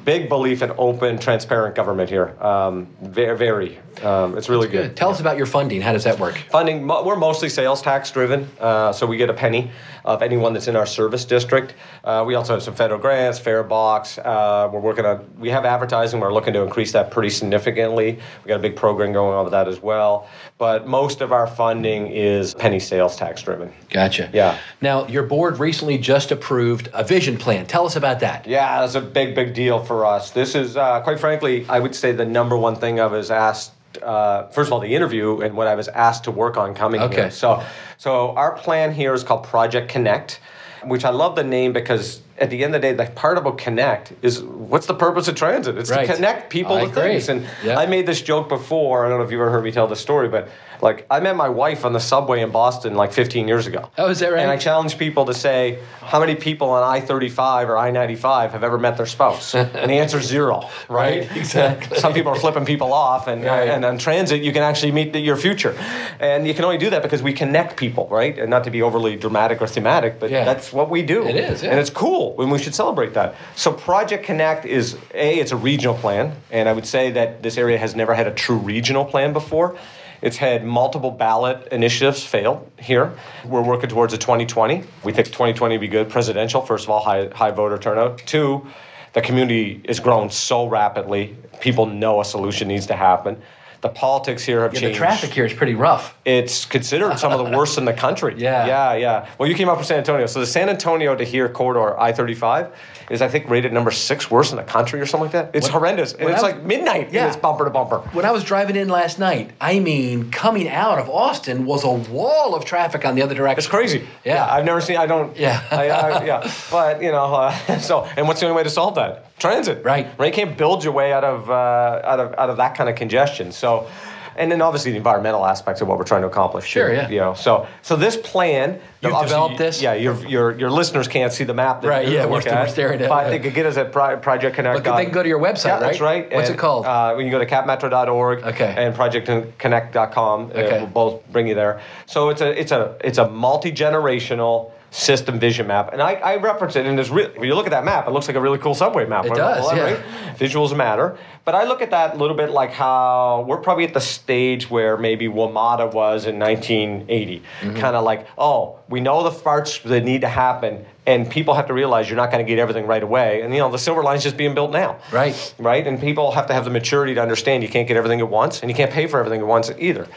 Big 0.03 0.27
belief 0.27 0.61
in 0.61 0.73
open, 0.77 1.17
transparent 1.17 1.73
government 1.73 2.09
here. 2.09 2.35
Um, 2.43 2.87
very, 3.01 3.37
very. 3.37 3.79
Um, 4.03 4.37
it's 4.37 4.49
really 4.49 4.67
Good. 4.67 4.97
Tell 4.97 5.09
us 5.11 5.21
about 5.21 5.37
your 5.37 5.45
funding. 5.45 5.79
How 5.79 5.93
does 5.93 6.03
that 6.03 6.19
work? 6.19 6.35
Funding, 6.51 6.85
we're 6.85 7.15
mostly 7.15 7.47
sales 7.47 7.81
tax 7.81 8.11
driven, 8.11 8.49
uh, 8.59 8.91
so 8.91 9.07
we 9.07 9.15
get 9.15 9.29
a 9.29 9.33
penny 9.33 9.71
of 10.07 10.21
anyone 10.21 10.53
that's 10.53 10.69
in 10.69 10.75
our 10.75 10.85
service 10.85 11.25
district. 11.25 11.75
Uh, 12.03 12.23
we 12.25 12.33
also 12.33 12.53
have 12.53 12.63
some 12.63 12.73
federal 12.73 12.99
grants, 12.99 13.37
farebox. 13.39 14.17
Uh, 14.25 14.69
we're 14.71 14.79
working 14.79 15.05
on, 15.05 15.29
we 15.37 15.49
have 15.49 15.65
advertising, 15.65 16.21
we're 16.21 16.33
looking 16.33 16.53
to 16.53 16.61
increase 16.61 16.93
that 16.93 17.11
pretty 17.11 17.29
significantly. 17.29 18.17
We 18.43 18.47
got 18.47 18.55
a 18.55 18.59
big 18.59 18.77
program 18.77 19.11
going 19.11 19.37
on 19.37 19.43
with 19.43 19.51
that 19.51 19.67
as 19.67 19.81
well. 19.81 20.27
But 20.57 20.87
most 20.87 21.19
of 21.19 21.33
our 21.33 21.45
funding 21.45 22.07
is 22.07 22.53
penny 22.53 22.79
sales 22.79 23.17
tax 23.17 23.41
driven. 23.43 23.71
Gotcha. 23.89 24.29
Yeah. 24.33 24.57
Now, 24.81 25.05
your 25.07 25.23
board 25.23 25.59
recently 25.59 25.97
just 25.97 26.31
approved 26.31 26.89
a 26.93 27.03
vision 27.03 27.37
plan. 27.37 27.65
Tell 27.65 27.85
us 27.85 27.97
about 27.97 28.21
that. 28.21 28.47
Yeah, 28.47 28.79
that's 28.79 28.95
a 28.95 29.01
big, 29.01 29.35
big 29.35 29.53
deal 29.53 29.83
for 29.83 30.05
us. 30.05 30.31
This 30.31 30.55
is, 30.55 30.77
uh, 30.77 31.01
quite 31.01 31.19
frankly, 31.19 31.65
I 31.67 31.79
would 31.79 31.93
say 31.93 32.13
the 32.13 32.25
number 32.25 32.55
one 32.57 32.77
thing 32.77 33.01
I 33.01 33.07
was 33.07 33.29
asked. 33.29 33.73
Uh, 34.03 34.47
first 34.49 34.67
of 34.67 34.73
all, 34.73 34.79
the 34.79 34.93
interview 34.93 35.41
and 35.41 35.55
what 35.55 35.67
I 35.67 35.75
was 35.75 35.87
asked 35.87 36.25
to 36.25 36.31
work 36.31 36.57
on 36.57 36.73
coming 36.73 37.01
Okay. 37.01 37.15
here. 37.15 37.31
So, 37.31 37.63
so 37.97 38.31
our 38.35 38.51
plan 38.55 38.93
here 38.93 39.13
is 39.13 39.23
called 39.23 39.43
Project 39.43 39.89
Connect, 39.89 40.39
which 40.85 41.03
I 41.05 41.09
love 41.09 41.35
the 41.35 41.43
name 41.43 41.73
because 41.73 42.21
at 42.39 42.49
the 42.49 42.63
end 42.63 42.75
of 42.75 42.81
the 42.81 42.87
day, 42.87 42.93
the 42.93 43.09
part 43.11 43.37
about 43.37 43.57
connect 43.57 44.13
is 44.21 44.41
what's 44.43 44.85
the 44.85 44.93
purpose 44.93 45.27
of 45.27 45.35
transit? 45.35 45.77
It's 45.77 45.89
Right. 45.89 46.07
to 46.07 46.13
connect 46.15 46.49
people 46.49 46.75
I 46.75 46.81
to 46.85 46.89
agree. 46.89 47.01
things. 47.13 47.29
And 47.29 47.47
Yeah. 47.63 47.79
I 47.79 47.85
made 47.85 48.05
this 48.05 48.21
joke 48.21 48.49
before. 48.49 49.05
I 49.05 49.09
don't 49.09 49.17
know 49.19 49.25
if 49.25 49.31
you 49.31 49.39
ever 49.41 49.49
heard 49.49 49.63
me 49.63 49.71
tell 49.71 49.87
this 49.87 49.99
story, 49.99 50.27
but 50.27 50.47
like 50.79 51.07
I 51.09 51.19
met 51.19 51.35
my 51.35 51.49
wife 51.49 51.85
on 51.85 51.93
the 51.93 51.99
subway 51.99 52.41
in 52.41 52.51
Boston 52.51 52.93
like 52.95 53.11
15 53.11 53.47
years 53.47 53.65
ago. 53.65 53.89
Oh, 53.97 54.09
is 54.09 54.19
that 54.19 54.31
right? 54.31 54.41
And 54.41 54.51
I 54.51 54.57
challenge 54.57 54.97
people 54.99 55.25
to 55.25 55.33
say 55.33 55.79
how 56.01 56.19
many 56.19 56.35
people 56.35 56.69
on 56.69 56.83
I 56.83 56.99
35 56.99 57.69
or 57.69 57.77
I 57.77 57.89
95 57.89 58.51
have 58.51 58.63
ever 58.63 58.77
met 58.77 58.95
their 58.97 59.07
spouse? 59.07 59.55
and 59.55 59.89
the 59.89 59.95
answer 59.97 60.19
is 60.19 60.27
zero, 60.27 60.69
right? 60.87 61.21
Right, 61.27 61.35
exactly. 61.37 61.97
Some 61.97 62.13
people 62.13 62.31
are 62.31 62.35
flipping 62.39 62.65
people 62.65 62.91
off, 62.93 63.27
and, 63.27 63.43
uh, 63.45 63.49
Right. 63.49 63.69
and 63.69 63.83
on 63.85 63.97
transit, 63.97 64.41
you 64.43 64.51
can 64.51 64.61
actually 64.61 64.91
meet 64.91 65.13
the, 65.13 65.19
your 65.19 65.37
future. 65.37 65.73
And 66.19 66.45
you 66.47 66.53
can 66.53 66.65
only 66.65 66.77
do 66.77 66.89
that 66.91 67.01
because 67.01 67.23
we 67.23 67.33
connect 67.33 67.75
people, 67.77 68.07
right? 68.11 68.37
And 68.37 68.49
not 68.49 68.63
to 68.65 68.71
be 68.71 68.81
overly 68.81 69.15
dramatic 69.15 69.61
or 69.61 69.67
thematic, 69.67 70.19
but 70.19 70.29
Yeah. 70.29 70.43
that's 70.43 70.71
what 70.73 70.89
we 70.89 71.01
do. 71.01 71.25
It 71.27 71.35
is, 71.37 71.63
yeah. 71.63 71.71
And 71.71 71.79
it's 71.79 71.89
cool, 71.89 72.26
and 72.39 72.51
we 72.51 72.59
should 72.59 72.75
celebrate 72.75 73.13
that. 73.13 73.35
So, 73.55 73.71
Project 73.71 74.25
Connect 74.25 74.65
is 74.65 74.97
A, 75.13 75.39
it's 75.39 75.51
a 75.51 75.55
regional 75.55 75.95
plan, 75.95 76.35
and 76.51 76.67
I 76.67 76.73
would 76.73 76.85
say 76.85 77.11
that 77.11 77.43
this 77.43 77.57
area 77.57 77.77
has 77.77 77.95
never 77.95 78.13
had 78.13 78.27
a 78.27 78.33
true 78.33 78.57
regional 78.57 79.05
plan 79.05 79.33
before. 79.33 79.77
It's 80.21 80.37
had 80.37 80.65
multiple 80.65 81.11
ballot 81.11 81.67
initiatives 81.71 82.23
fail 82.23 82.67
here. 82.79 83.15
We're 83.45 83.61
working 83.61 83.89
towards 83.89 84.13
a 84.13 84.17
2020. 84.17 84.83
We 85.03 85.11
think 85.11 85.27
2020 85.27 85.75
would 85.75 85.81
be 85.81 85.87
good. 85.87 86.09
Presidential, 86.09 86.61
first 86.61 86.85
of 86.85 86.89
all, 86.89 87.01
high, 87.01 87.27
high 87.27 87.51
voter 87.51 87.77
turnout. 87.77 88.17
Two, 88.19 88.65
the 89.13 89.21
community 89.21 89.81
is 89.83 89.99
growing 89.99 90.29
so 90.29 90.67
rapidly. 90.67 91.35
People 91.59 91.85
know 91.85 92.19
a 92.19 92.25
solution 92.25 92.67
needs 92.67 92.87
to 92.87 92.95
happen. 92.95 93.41
The 93.81 93.89
politics 93.89 94.43
here 94.43 94.61
have 94.63 94.73
Yeah, 94.73 94.89
the 94.89 94.93
traffic 94.93 95.29
here 95.31 95.45
is 95.45 95.53
pretty 95.53 95.75
rough. 95.75 96.17
it's 96.25 96.65
considered 96.65 97.19
some 97.19 97.31
of 97.31 97.37
the 97.37 97.55
worst 97.57 97.77
in 97.77 97.85
the 97.85 97.93
country. 97.93 98.33
Yeah. 98.47 98.65
Yeah, 98.65 98.93
yeah. 98.95 99.27
Well, 99.37 99.47
you 99.49 99.55
came 99.55 99.69
up 99.69 99.77
from 99.77 99.85
San 99.85 99.97
Antonio. 99.99 100.25
So 100.25 100.39
the 100.39 100.45
San 100.47 100.69
Antonio 100.69 101.15
to 101.15 101.23
here 101.23 101.47
corridor, 101.49 101.99
I 101.99 102.11
35, 102.11 102.69
is 103.11 103.21
I 103.21 103.27
think 103.27 103.49
rated 103.49 103.71
number 103.73 103.91
six 103.91 104.31
worst 104.31 104.51
in 104.51 104.57
the 104.57 104.63
country 104.63 104.99
or 104.99 105.05
something 105.05 105.25
like 105.25 105.31
that. 105.33 105.51
It's 105.53 105.67
When- 105.67 105.73
horrendous. 105.73 106.13
And 106.13 106.23
it's 106.23 106.33
was- 106.33 106.41
like 106.43 106.63
midnight 106.63 107.09
Yeah. 107.11 107.27
it's 107.27 107.35
bumper 107.35 107.65
to 107.65 107.69
bumper. 107.69 107.99
When 108.13 108.25
I 108.25 108.31
was 108.31 108.43
driving 108.43 108.75
in 108.75 108.89
last 108.89 109.19
night, 109.19 109.51
I 109.61 109.79
mean, 109.79 110.31
coming 110.31 110.67
out 110.69 110.97
of 110.97 111.09
Austin 111.09 111.65
was 111.65 111.83
a 111.83 111.89
wall 111.91 112.55
of 112.55 112.65
traffic 112.65 113.05
on 113.05 113.13
the 113.15 113.21
other 113.21 113.35
direction. 113.35 113.59
It's 113.59 113.67
crazy. 113.67 114.07
Yeah. 114.25 114.45
I've 114.49 114.65
never 114.65 114.81
seen, 114.81 114.97
I 114.97 115.05
don't, 115.05 115.37
Yeah. 115.37 115.61
I, 115.69 115.89
I, 115.89 116.23
yeah. 116.25 116.51
But, 116.71 117.03
you 117.03 117.11
know, 117.11 117.33
uh, 117.35 117.51
so, 117.79 118.07
and 118.17 118.27
what's 118.27 118.39
the 118.39 118.47
only 118.47 118.55
way 118.57 118.63
to 118.63 118.69
solve 118.71 118.95
that? 118.95 119.26
Transit. 119.39 119.83
Right. 119.85 120.07
Right? 120.17 120.27
You 120.27 120.45
can't 120.45 120.57
build 120.57 120.83
your 120.83 120.93
way 120.93 121.13
out 121.13 121.23
of, 121.23 121.49
uh, 121.49 122.01
out 122.03 122.19
of, 122.19 122.33
out 122.37 122.49
of 122.49 122.57
that 122.57 122.75
kind 122.75 122.89
of 122.89 122.95
congestion. 122.95 123.51
So, 123.51 123.87
and 124.35 124.51
then 124.51 124.61
obviously 124.61 124.91
the 124.91 124.97
environmental 124.97 125.43
aspects 125.45 125.81
of 125.81 125.87
what 125.87 125.97
we're 125.97 126.03
trying 126.03 126.21
to 126.21 126.27
accomplish. 126.27 126.65
too, 126.65 126.79
Sure, 126.81 126.93
yeah. 126.93 127.09
You 127.09 127.19
know, 127.19 127.33
so 127.33 127.65
so 127.81 127.95
this 127.95 128.15
plan. 128.15 128.79
You've 129.01 129.19
developed 129.21 129.57
this? 129.57 129.81
Yeah, 129.81 129.93
your, 129.95 130.15
your 130.27 130.59
your 130.59 130.69
listeners 130.69 131.07
can't 131.07 131.31
see 131.33 131.43
the 131.43 131.55
map. 131.55 131.81
That 131.81 131.87
Right, 131.87 132.07
yeah, 132.07 132.25
we're 132.27 132.41
still- 132.41 132.53
we're 132.55 132.67
staring 132.67 133.01
at 133.01 133.09
But 133.09 133.27
it. 133.27 133.29
they 133.31 133.39
could 133.39 133.55
get 133.55 133.65
us 133.65 133.77
at 133.77 133.91
Pro- 133.91 134.17
Project 134.17 134.55
Connect. 134.55 134.75
Look, 134.85 134.95
they 134.95 135.05
can 135.05 135.13
go 135.13 135.23
to 135.23 135.29
your 135.29 135.39
website, 135.39 135.65
yeah, 135.65 135.79
That's 135.79 135.99
right? 135.99 136.25
right. 136.25 136.33
What's 136.35 136.49
And, 136.49 136.57
it 136.57 136.61
called? 136.61 136.85
Uh, 136.85 137.13
when 137.15 137.25
you 137.25 137.31
go 137.31 137.39
to 137.39 137.45
capmetro.org 137.47 138.43
Okay. 138.43 138.75
and 138.77 138.93
projectconnect.com, 138.95 140.51
Okay. 140.51 140.69
uh, 140.69 140.79
we'll 140.81 140.87
both 140.87 141.27
bring 141.31 141.47
you 141.47 141.55
there. 141.55 141.81
So 142.05 142.29
it's 142.29 142.41
a 142.41 142.59
it's 142.59 142.71
a 142.71 142.95
it's 143.03 143.17
a 143.17 143.27
multi 143.29 143.71
generational 143.71 144.71
system 144.89 145.37
vision 145.39 145.67
map, 145.67 145.91
and 145.93 146.01
I, 146.01 146.13
I 146.13 146.35
reference 146.37 146.75
it, 146.75 146.85
and 146.85 146.99
it's 146.99 147.09
really 147.09 147.37
when 147.37 147.47
you 147.47 147.55
look 147.55 147.65
at 147.67 147.71
that 147.71 147.83
map, 147.83 148.07
it 148.07 148.11
looks 148.11 148.27
like 148.27 148.37
a 148.37 148.41
really 148.41 148.57
cool 148.57 148.73
subway 148.73 149.05
map. 149.05 149.25
It 149.25 149.29
right? 149.31 149.37
does, 149.37 149.65
Well, 149.65 149.75
yeah. 149.77 149.83
right? 149.83 149.99
Visuals 150.37 150.75
matter, 150.75 151.17
but 151.45 151.55
I 151.55 151.65
look 151.65 151.81
at 151.81 151.91
that 151.91 152.15
a 152.15 152.17
little 152.17 152.35
bit 152.37 152.51
like 152.51 152.71
how 152.71 153.45
we're 153.47 153.57
probably 153.57 153.83
at 153.83 153.93
the 153.93 153.99
stage 154.01 154.69
where 154.69 154.95
maybe 154.97 155.27
WMATA 155.27 155.91
was 155.93 156.25
in 156.25 156.39
1980, 156.39 157.41
Mm-hmm. 157.61 157.75
kind 157.77 157.95
of 157.95 158.03
like 158.03 158.27
oh, 158.37 158.79
we 158.89 158.99
know 159.01 159.23
the 159.23 159.31
parts 159.31 159.79
that 159.79 160.03
need 160.03 160.21
to 160.21 160.29
happen. 160.29 160.85
And 161.05 161.29
people 161.29 161.53
have 161.53 161.67
to 161.67 161.73
realize 161.73 162.09
you're 162.09 162.17
not 162.17 162.31
going 162.31 162.45
to 162.45 162.49
get 162.49 162.59
everything 162.59 162.85
right 162.85 163.01
away. 163.01 163.41
And 163.41 163.53
you 163.53 163.59
know 163.59 163.71
the 163.71 163.77
silver 163.79 164.03
line's 164.03 164.23
just 164.23 164.35
being 164.35 164.53
built 164.53 164.71
now 164.71 164.99
Right. 165.11 165.53
right? 165.57 165.85
And 165.87 165.99
people 166.01 166.31
have 166.31 166.47
to 166.47 166.53
have 166.53 166.65
the 166.65 166.69
maturity 166.71 167.13
to 167.15 167.21
understand 167.21 167.63
you 167.63 167.69
can't 167.69 167.87
get 167.87 167.95
everything 167.97 168.19
at 168.19 168.29
once, 168.29 168.61
and 168.61 168.69
you 168.69 168.75
can't 168.75 168.91
pay 168.91 169.07
for 169.07 169.19
everything 169.19 169.39
at 169.41 169.47
once 169.47 169.71
either. 169.77 170.07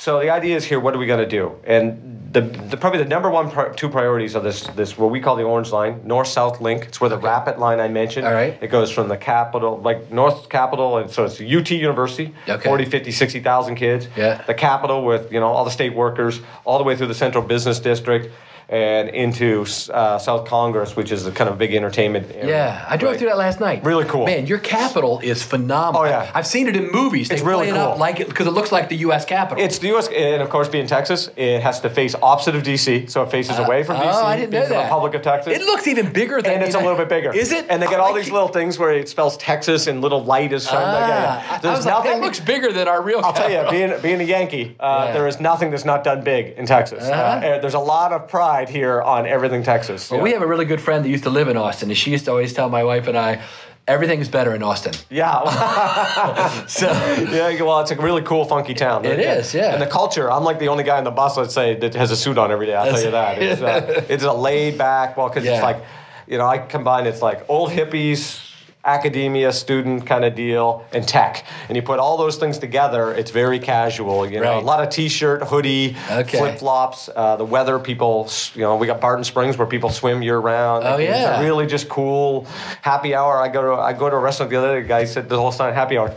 So 0.00 0.20
the 0.20 0.30
idea 0.30 0.54
is 0.56 0.64
here: 0.64 0.78
what 0.78 0.94
are 0.94 0.98
we 0.98 1.06
going 1.06 1.18
to 1.18 1.26
do? 1.26 1.56
And 1.64 2.30
the, 2.32 2.42
the 2.42 2.76
probably 2.76 3.00
the 3.02 3.08
number 3.08 3.28
one 3.28 3.50
pri- 3.50 3.74
two 3.74 3.88
priorities 3.88 4.36
of 4.36 4.44
this 4.44 4.62
this 4.68 4.96
what 4.96 5.10
we 5.10 5.18
call 5.18 5.34
the 5.34 5.42
orange 5.42 5.72
line, 5.72 6.02
north 6.04 6.28
south 6.28 6.60
link. 6.60 6.84
It's 6.84 7.00
where 7.00 7.10
the 7.10 7.18
rapid 7.18 7.58
line 7.58 7.80
I 7.80 7.88
mentioned. 7.88 8.24
All 8.24 8.32
right. 8.32 8.56
It 8.62 8.68
goes 8.68 8.92
from 8.92 9.08
the 9.08 9.16
capital, 9.16 9.78
like 9.78 10.12
north 10.12 10.48
capital, 10.48 10.98
and 10.98 11.10
so 11.10 11.24
it's 11.24 11.40
UT 11.40 11.68
University, 11.72 12.32
Okay. 12.48 12.68
40, 12.68 12.84
50, 12.84 13.10
60,000 13.10 13.74
kids. 13.74 14.06
Yeah. 14.16 14.40
The 14.46 14.54
capital 14.54 15.04
with 15.04 15.32
you 15.32 15.40
know 15.40 15.48
all 15.48 15.64
the 15.64 15.70
state 15.72 15.94
workers, 15.96 16.40
all 16.64 16.78
the 16.78 16.84
way 16.84 16.94
through 16.96 17.08
the 17.08 17.14
central 17.14 17.42
business 17.42 17.80
district. 17.80 18.32
And 18.70 19.08
into 19.08 19.64
uh, 19.94 20.18
South 20.18 20.46
Congress, 20.46 20.94
which 20.94 21.10
is 21.10 21.24
a 21.26 21.32
kind 21.32 21.48
of 21.48 21.56
big 21.56 21.72
entertainment 21.74 22.30
area. 22.34 22.48
Yeah, 22.50 22.84
I 22.86 22.98
drove 22.98 23.12
Right. 23.12 23.18
through 23.18 23.28
that 23.30 23.38
last 23.38 23.60
night. 23.60 23.82
Really 23.82 24.04
cool. 24.04 24.26
Man, 24.26 24.46
your 24.46 24.58
capitol 24.58 25.20
is 25.20 25.42
phenomenal. 25.42 26.02
Oh, 26.02 26.04
yeah. 26.04 26.30
I've 26.34 26.46
seen 26.46 26.68
it 26.68 26.76
in 26.76 26.92
movies. 26.92 27.30
They 27.30 27.36
It's 27.36 27.42
really 27.44 27.68
it 27.68 27.74
up 27.78 27.92
cool. 27.92 27.98
like 28.00 28.20
it 28.20 28.28
because 28.28 28.46
it 28.46 28.50
looks 28.50 28.70
like 28.70 28.90
the 28.90 28.96
U.S. 28.96 29.24
Capitol. 29.24 29.64
It's 29.64 29.78
the 29.78 29.86
U.S. 29.88 30.08
and 30.08 30.42
of 30.42 30.50
course, 30.50 30.68
being 30.68 30.86
Texas, 30.86 31.30
it 31.36 31.62
has 31.62 31.80
to 31.80 31.88
face 31.88 32.14
opposite 32.20 32.56
of 32.56 32.62
D.C., 32.62 33.06
so 33.06 33.22
it 33.22 33.30
faces 33.30 33.58
away 33.58 33.84
from 33.84 33.96
oh, 33.96 34.02
D.C. 34.02 34.18
I 34.18 34.36
didn't 34.36 34.50
know 34.52 34.66
that. 34.68 34.82
Republic 34.84 35.14
of 35.14 35.22
Texas. 35.22 35.54
It 35.56 35.62
looks 35.62 35.86
even 35.86 36.12
bigger 36.12 36.42
than 36.42 36.52
and 36.52 36.62
it's 36.62 36.74
a 36.74 36.78
little 36.78 36.96
bit 36.96 37.08
bigger. 37.08 37.32
Is 37.34 37.52
it? 37.52 37.64
And 37.70 37.80
they 37.80 37.86
got 37.86 37.94
I 37.94 37.98
all 38.00 38.12
like 38.12 38.16
these 38.24 38.28
it. 38.28 38.34
little 38.34 38.48
things 38.48 38.78
where 38.78 38.92
it 38.92 39.08
spells 39.08 39.38
Texas 39.38 39.86
and 39.86 40.02
little 40.02 40.22
light 40.24 40.52
is 40.52 40.64
showing. 40.68 40.84
Ah, 40.84 41.08
yeah, 41.08 41.52
yeah. 41.52 41.58
There's 41.60 41.76
was 41.78 41.86
like, 41.86 41.94
nothing. 41.94 42.20
that 42.20 42.20
looks 42.20 42.40
bigger 42.40 42.70
than 42.70 42.86
our 42.86 43.00
real. 43.00 43.20
I'll 43.24 43.32
tell 43.32 43.50
you, 43.50 43.64
being 43.70 43.98
being 44.02 44.20
a 44.20 44.24
Yankee, 44.24 44.76
uh, 44.78 45.04
Yeah. 45.06 45.12
there 45.14 45.26
is 45.26 45.40
nothing 45.40 45.70
that's 45.70 45.86
not 45.86 46.04
done 46.04 46.20
big 46.22 46.58
in 46.58 46.66
Texas. 46.66 47.04
uh 47.08 47.12
Uh-huh. 47.12 47.58
there's 47.62 47.72
a 47.72 47.78
lot 47.78 48.12
of 48.12 48.28
pride 48.28 48.57
here 48.66 49.02
on 49.02 49.26
everything 49.26 49.62
Texas. 49.62 50.10
Well, 50.10 50.20
yeah. 50.20 50.24
we 50.24 50.32
have 50.32 50.40
a 50.42 50.46
really 50.46 50.64
good 50.64 50.80
friend 50.80 51.04
that 51.04 51.10
used 51.10 51.24
to 51.24 51.30
live 51.30 51.48
in 51.48 51.56
Austin, 51.58 51.90
and 51.90 51.98
she 51.98 52.10
used 52.10 52.24
to 52.24 52.30
always 52.30 52.54
tell 52.54 52.70
my 52.70 52.82
wife 52.82 53.06
and 53.08 53.18
I, 53.18 53.42
everything's 53.86 54.28
better 54.28 54.54
in 54.54 54.62
Austin. 54.62 54.94
yeah. 55.10 56.64
So 56.66 56.86
Yeah, 56.86 57.62
well, 57.62 57.80
it's 57.80 57.90
a 57.90 57.96
really 57.96 58.22
cool, 58.22 58.44
funky 58.44 58.74
town. 58.74 59.04
It 59.04 59.20
is, 59.20 59.52
yeah. 59.54 59.72
And 59.74 59.82
the 59.82 59.86
culture, 59.86 60.30
I'm 60.30 60.44
like 60.44 60.58
the 60.58 60.68
only 60.68 60.84
guy 60.84 60.98
in 60.98 61.04
the 61.04 61.10
bus, 61.10 61.36
let's 61.36 61.54
say, 61.54 61.74
that 61.76 61.94
has 61.94 62.10
a 62.10 62.16
suit 62.16 62.38
on 62.38 62.50
every 62.50 62.66
day. 62.66 62.74
I'll 62.74 62.90
tell 62.90 63.02
you 63.04 63.10
that. 63.10 63.42
It's, 63.42 63.60
uh, 63.62 64.04
it's 64.08 64.24
a 64.24 64.32
laid 64.32 64.76
back, 64.78 65.16
well, 65.16 65.28
because 65.28 65.44
Yeah. 65.44 65.54
it's 65.54 65.62
like, 65.62 65.82
you 66.26 66.38
know, 66.38 66.46
I 66.46 66.58
combine 66.58 67.06
it's 67.06 67.22
like 67.22 67.44
old 67.48 67.70
hippies, 67.70 68.44
academia, 68.84 69.52
student 69.52 70.06
kind 70.06 70.24
of 70.24 70.34
deal, 70.34 70.84
and 70.92 71.06
tech. 71.06 71.44
And 71.68 71.76
you 71.76 71.82
put 71.82 71.98
all 71.98 72.16
those 72.16 72.36
things 72.36 72.58
together, 72.58 73.12
it's 73.12 73.30
very 73.30 73.58
casual. 73.58 74.26
You 74.30 74.40
know, 74.40 74.54
Right. 74.54 74.62
a 74.62 74.66
lot 74.66 74.82
of 74.82 74.88
t-shirt, 74.90 75.42
hoodie, 75.44 75.96
Okay. 76.10 76.38
flip 76.38 76.58
flops. 76.58 77.10
Uh, 77.14 77.36
the 77.36 77.44
weather, 77.44 77.78
people, 77.78 78.28
you 78.54 78.62
know, 78.62 78.76
we 78.76 78.86
got 78.86 79.00
Barton 79.00 79.24
Springs 79.24 79.58
where 79.58 79.66
people 79.66 79.90
swim 79.90 80.22
year 80.22 80.38
round. 80.38 80.84
Oh, 80.86 80.96
yeah. 80.98 81.40
really 81.40 81.66
just 81.66 81.88
cool. 81.88 82.46
Happy 82.82 83.14
hour. 83.14 83.36
I 83.38 83.48
go 83.48 83.76
to 83.76 83.82
I 83.82 83.92
go 83.92 84.08
to 84.08 84.16
a 84.16 84.18
restaurant 84.18 84.50
the 84.50 84.56
other 84.56 84.76
day. 84.76 84.82
The 84.82 84.88
guy 84.88 85.04
said 85.04 85.28
the 85.28 85.36
whole 85.38 85.52
sign 85.52 85.74
happy 85.74 85.98
hour. 85.98 86.12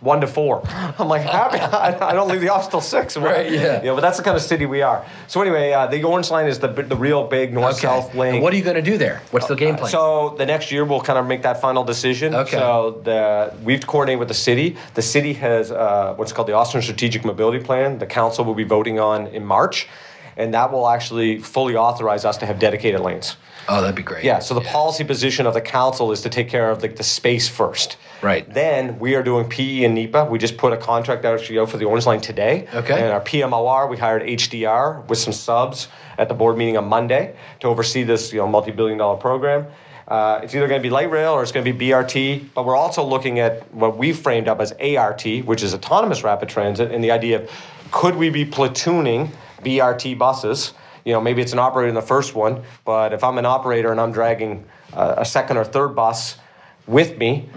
One 0.00 0.20
to 0.20 0.26
four. 0.26 0.62
I'm 0.98 1.08
like 1.08 1.22
happy. 1.22 1.58
I 2.04 2.12
don't 2.12 2.28
leave 2.28 2.40
the 2.40 2.48
office 2.48 2.68
till 2.68 2.80
six. 2.80 3.16
Right, 3.16 3.50
yeah. 3.50 3.78
You 3.78 3.86
know, 3.86 3.94
but 3.94 4.00
that's 4.00 4.18
the 4.18 4.24
kind 4.24 4.36
of 4.36 4.42
city 4.42 4.66
we 4.66 4.82
are. 4.82 5.04
So 5.28 5.40
anyway, 5.40 5.72
uh, 5.72 5.86
the 5.86 6.02
orange 6.02 6.30
line 6.30 6.46
is 6.46 6.58
the 6.58 6.68
the 6.68 6.96
real 6.96 7.26
big 7.26 7.52
north 7.52 7.78
south 7.78 8.10
okay. 8.10 8.18
link. 8.18 8.34
And 8.34 8.42
what 8.42 8.52
are 8.52 8.56
you 8.56 8.64
going 8.64 8.76
to 8.76 8.82
do 8.82 8.98
there? 8.98 9.22
What's 9.30 9.46
the 9.46 9.54
game 9.54 9.76
plan? 9.76 9.90
So 9.90 10.34
the 10.36 10.46
next 10.46 10.72
year 10.72 10.84
we'll 10.84 11.00
kind 11.00 11.18
of 11.18 11.26
make 11.26 11.42
that 11.42 11.60
final 11.60 11.84
decision. 11.84 12.34
Okay. 12.34 12.56
So 12.56 13.00
the 13.04 13.54
we've 13.62 13.86
coordinated 13.86 14.18
with 14.18 14.28
the 14.28 14.34
city. 14.34 14.76
The 14.94 15.02
city 15.02 15.32
has 15.34 15.70
uh, 15.70 16.14
what's 16.16 16.32
called 16.32 16.48
the 16.48 16.54
Austin 16.54 16.82
Strategic 16.82 17.24
Mobility 17.24 17.62
Plan. 17.62 17.98
The 17.98 18.06
council 18.06 18.44
will 18.44 18.54
be 18.54 18.64
voting 18.64 18.98
on 18.98 19.28
in 19.28 19.44
March, 19.44 19.88
and 20.36 20.52
that 20.54 20.72
will 20.72 20.88
actually 20.88 21.38
fully 21.38 21.76
authorize 21.76 22.24
us 22.24 22.36
to 22.38 22.46
have 22.46 22.58
dedicated 22.58 23.00
lanes. 23.00 23.36
Oh, 23.68 23.80
that'd 23.80 23.94
be 23.94 24.02
great. 24.02 24.24
Yeah, 24.24 24.40
so 24.40 24.54
the 24.54 24.60
policy 24.60 25.04
position 25.04 25.46
of 25.46 25.54
the 25.54 25.60
council 25.60 26.12
is 26.12 26.20
to 26.22 26.28
take 26.28 26.48
care 26.48 26.70
of 26.70 26.82
like 26.82 26.96
the 26.96 27.04
space 27.04 27.48
first. 27.48 27.96
Right. 28.20 28.52
Then 28.52 28.98
we 28.98 29.14
are 29.14 29.22
doing 29.22 29.48
PE 29.48 29.84
and 29.84 29.94
NEPA. 29.94 30.26
We 30.26 30.38
just 30.38 30.56
put 30.56 30.72
a 30.72 30.76
contract 30.76 31.24
out 31.24 31.40
for 31.40 31.76
the 31.76 31.84
Orange 31.84 32.06
Line 32.06 32.20
today. 32.20 32.66
Okay. 32.74 32.94
And 32.94 33.12
our 33.12 33.20
PMOR, 33.20 33.88
we 33.88 33.96
hired 33.96 34.22
HDR 34.22 35.06
with 35.08 35.18
some 35.18 35.32
subs 35.32 35.88
at 36.18 36.28
the 36.28 36.34
board 36.34 36.56
meeting 36.56 36.76
on 36.76 36.84
Monday 36.84 37.34
to 37.60 37.68
oversee 37.68 38.02
this 38.02 38.32
you 38.32 38.38
know 38.38 38.48
multi-billion 38.48 38.98
dollar 38.98 39.16
program. 39.16 39.66
Uh, 40.08 40.40
it's 40.42 40.54
either 40.54 40.66
going 40.66 40.80
to 40.80 40.82
be 40.82 40.90
light 40.90 41.10
rail 41.10 41.32
or 41.32 41.42
it's 41.42 41.52
going 41.52 41.64
to 41.64 41.72
be 41.72 41.88
BRT, 41.88 42.48
but 42.54 42.66
we're 42.66 42.76
also 42.76 43.02
looking 43.04 43.38
at 43.38 43.72
what 43.72 43.96
we've 43.96 44.18
framed 44.18 44.48
up 44.48 44.60
as 44.60 44.72
ART, 44.72 45.24
which 45.44 45.62
is 45.62 45.74
autonomous 45.74 46.24
rapid 46.24 46.48
transit, 46.48 46.90
and 46.90 47.02
the 47.02 47.10
idea 47.10 47.40
of 47.40 47.50
could 47.92 48.16
we 48.16 48.28
be 48.28 48.44
platooning 48.44 49.30
BRT 49.62 50.18
buses? 50.18 50.74
You 51.04 51.12
know, 51.12 51.20
maybe 51.20 51.42
it's 51.42 51.52
an 51.52 51.58
operator 51.58 51.88
in 51.88 51.94
the 51.94 52.02
first 52.02 52.34
one, 52.34 52.62
but 52.84 53.12
if 53.12 53.24
I'm 53.24 53.38
an 53.38 53.46
operator 53.46 53.90
and 53.90 54.00
I'm 54.00 54.12
dragging 54.12 54.64
uh, 54.92 55.14
a 55.18 55.24
second 55.24 55.56
or 55.56 55.64
third 55.64 55.94
bus 55.96 56.38
with 56.86 57.16
me, 57.16 57.48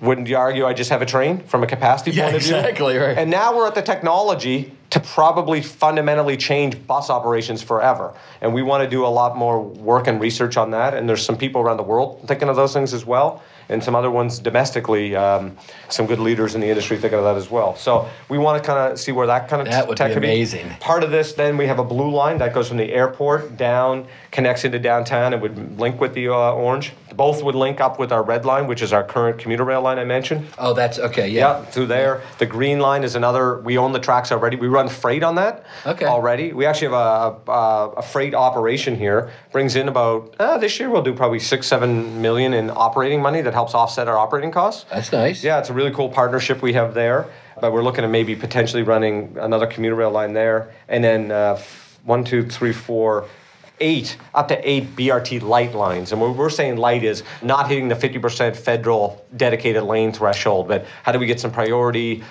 wouldn't 0.00 0.28
you 0.28 0.36
argue 0.36 0.66
I 0.66 0.74
just 0.74 0.90
have 0.90 1.02
a 1.02 1.06
train 1.06 1.40
from 1.44 1.62
a 1.62 1.66
capacity 1.66 2.10
Mm-hmm. 2.10 2.18
Yeah, 2.18 2.24
point 2.24 2.36
of 2.36 2.42
view? 2.42 2.56
exactly, 2.56 2.96
right. 2.96 3.18
And 3.18 3.30
now 3.30 3.56
we're 3.56 3.66
at 3.66 3.74
the 3.74 3.82
technology 3.82 4.72
to 4.90 5.00
probably 5.00 5.60
fundamentally 5.60 6.36
change 6.36 6.86
bus 6.86 7.10
operations 7.10 7.62
forever. 7.62 8.14
And 8.40 8.54
we 8.54 8.62
want 8.62 8.84
to 8.84 8.88
do 8.88 9.04
a 9.04 9.08
lot 9.08 9.36
more 9.36 9.60
work 9.62 10.06
and 10.06 10.20
research 10.20 10.56
on 10.56 10.70
that. 10.70 10.94
And 10.94 11.08
there's 11.08 11.24
some 11.24 11.36
people 11.36 11.60
around 11.60 11.76
the 11.76 11.82
world 11.82 12.24
thinking 12.26 12.48
of 12.48 12.56
those 12.56 12.72
things 12.72 12.94
as 12.94 13.04
well, 13.04 13.42
and 13.68 13.82
some 13.82 13.94
other 13.94 14.10
ones 14.10 14.38
domestically, 14.38 15.14
um, 15.14 15.56
some 15.88 16.06
good 16.06 16.18
leaders 16.18 16.54
in 16.54 16.60
the 16.60 16.68
industry 16.68 16.96
thinking 16.96 17.18
of 17.18 17.24
that 17.24 17.36
as 17.36 17.50
well. 17.50 17.76
So 17.76 18.08
we 18.28 18.38
want 18.38 18.62
to 18.62 18.66
kind 18.66 18.92
of 18.92 18.98
see 18.98 19.12
where 19.12 19.26
that 19.26 19.48
kind 19.48 19.60
of 19.60 19.68
That 19.68 19.86
would 19.88 19.96
tech 19.96 20.10
be 20.10 20.14
could 20.14 20.24
amazing. 20.24 20.68
Part 20.80 21.04
of 21.04 21.10
this, 21.10 21.34
then 21.34 21.56
we 21.56 21.66
have 21.66 21.78
a 21.78 21.84
blue 21.84 22.10
line 22.10 22.38
that 22.38 22.54
goes 22.54 22.68
from 22.68 22.78
the 22.78 22.92
airport 22.92 23.56
down, 23.56 24.06
connects 24.30 24.64
into 24.64 24.78
downtown, 24.78 25.32
and 25.32 25.42
would 25.42 25.78
link 25.78 26.00
with 26.00 26.14
the 26.14 26.28
uh, 26.28 26.52
orange. 26.52 26.92
Both 27.18 27.42
would 27.42 27.56
link 27.56 27.80
up 27.80 27.98
with 27.98 28.12
our 28.12 28.22
red 28.22 28.44
line, 28.44 28.68
which 28.68 28.80
is 28.80 28.92
our 28.92 29.02
current 29.02 29.38
commuter 29.40 29.64
rail 29.64 29.82
line 29.82 29.98
I 29.98 30.04
mentioned. 30.04 30.46
Oh, 30.56 30.72
that's 30.72 31.00
okay. 31.00 31.26
Yeah. 31.28 31.58
Yeah, 31.58 31.64
through 31.64 31.86
there. 31.86 32.22
The 32.38 32.46
green 32.46 32.78
line 32.78 33.02
is 33.02 33.16
another. 33.16 33.58
We 33.58 33.76
own 33.76 33.90
the 33.90 33.98
tracks 33.98 34.30
already. 34.30 34.56
We 34.56 34.68
run 34.68 34.88
freight 34.88 35.24
on 35.24 35.34
that. 35.34 35.66
Okay. 35.84 36.06
Already, 36.06 36.52
we 36.52 36.64
actually 36.64 36.92
have 36.92 37.40
a, 37.48 37.50
a, 37.50 37.88
a 37.96 38.02
freight 38.02 38.34
operation 38.34 38.94
here. 38.94 39.32
Brings 39.50 39.74
in 39.74 39.88
about 39.88 40.36
uh, 40.38 40.58
this 40.58 40.78
year 40.78 40.90
we'll 40.90 41.02
do 41.02 41.12
probably 41.12 41.40
six, 41.40 41.66
seven 41.66 42.22
million 42.22 42.54
in 42.54 42.70
operating 42.70 43.20
money 43.20 43.40
that 43.40 43.52
helps 43.52 43.74
offset 43.74 44.06
our 44.06 44.16
operating 44.16 44.52
costs. 44.52 44.86
That's 44.88 45.10
nice. 45.10 45.42
Yeah, 45.42 45.58
it's 45.58 45.70
a 45.70 45.74
really 45.74 45.90
cool 45.90 46.08
partnership 46.10 46.62
we 46.62 46.72
have 46.74 46.94
there. 46.94 47.26
But 47.60 47.72
we're 47.72 47.82
looking 47.82 48.04
at 48.04 48.10
maybe 48.10 48.36
potentially 48.36 48.84
running 48.84 49.36
another 49.40 49.66
commuter 49.66 49.96
rail 49.96 50.12
line 50.12 50.34
there, 50.34 50.72
and 50.86 51.02
then 51.02 51.32
uh, 51.32 51.56
f- 51.58 51.98
one, 52.04 52.22
two, 52.22 52.48
three, 52.48 52.72
four, 52.72 53.26
eight, 53.80 54.16
up 54.34 54.48
to 54.48 54.68
eight 54.68 54.94
BRT 54.96 55.42
light 55.42 55.74
lines. 55.74 56.12
And 56.12 56.20
what 56.20 56.36
we're 56.36 56.50
saying 56.50 56.76
light 56.76 57.04
is 57.04 57.22
not 57.42 57.68
hitting 57.68 57.88
the 57.88 57.94
50% 57.94 58.56
federal 58.56 59.24
dedicated 59.36 59.82
lane 59.84 60.12
threshold, 60.12 60.68
but 60.68 60.86
how 61.02 61.12
do 61.12 61.18
we 61.18 61.26
get 61.26 61.40
some 61.40 61.50
priority? 61.50 62.22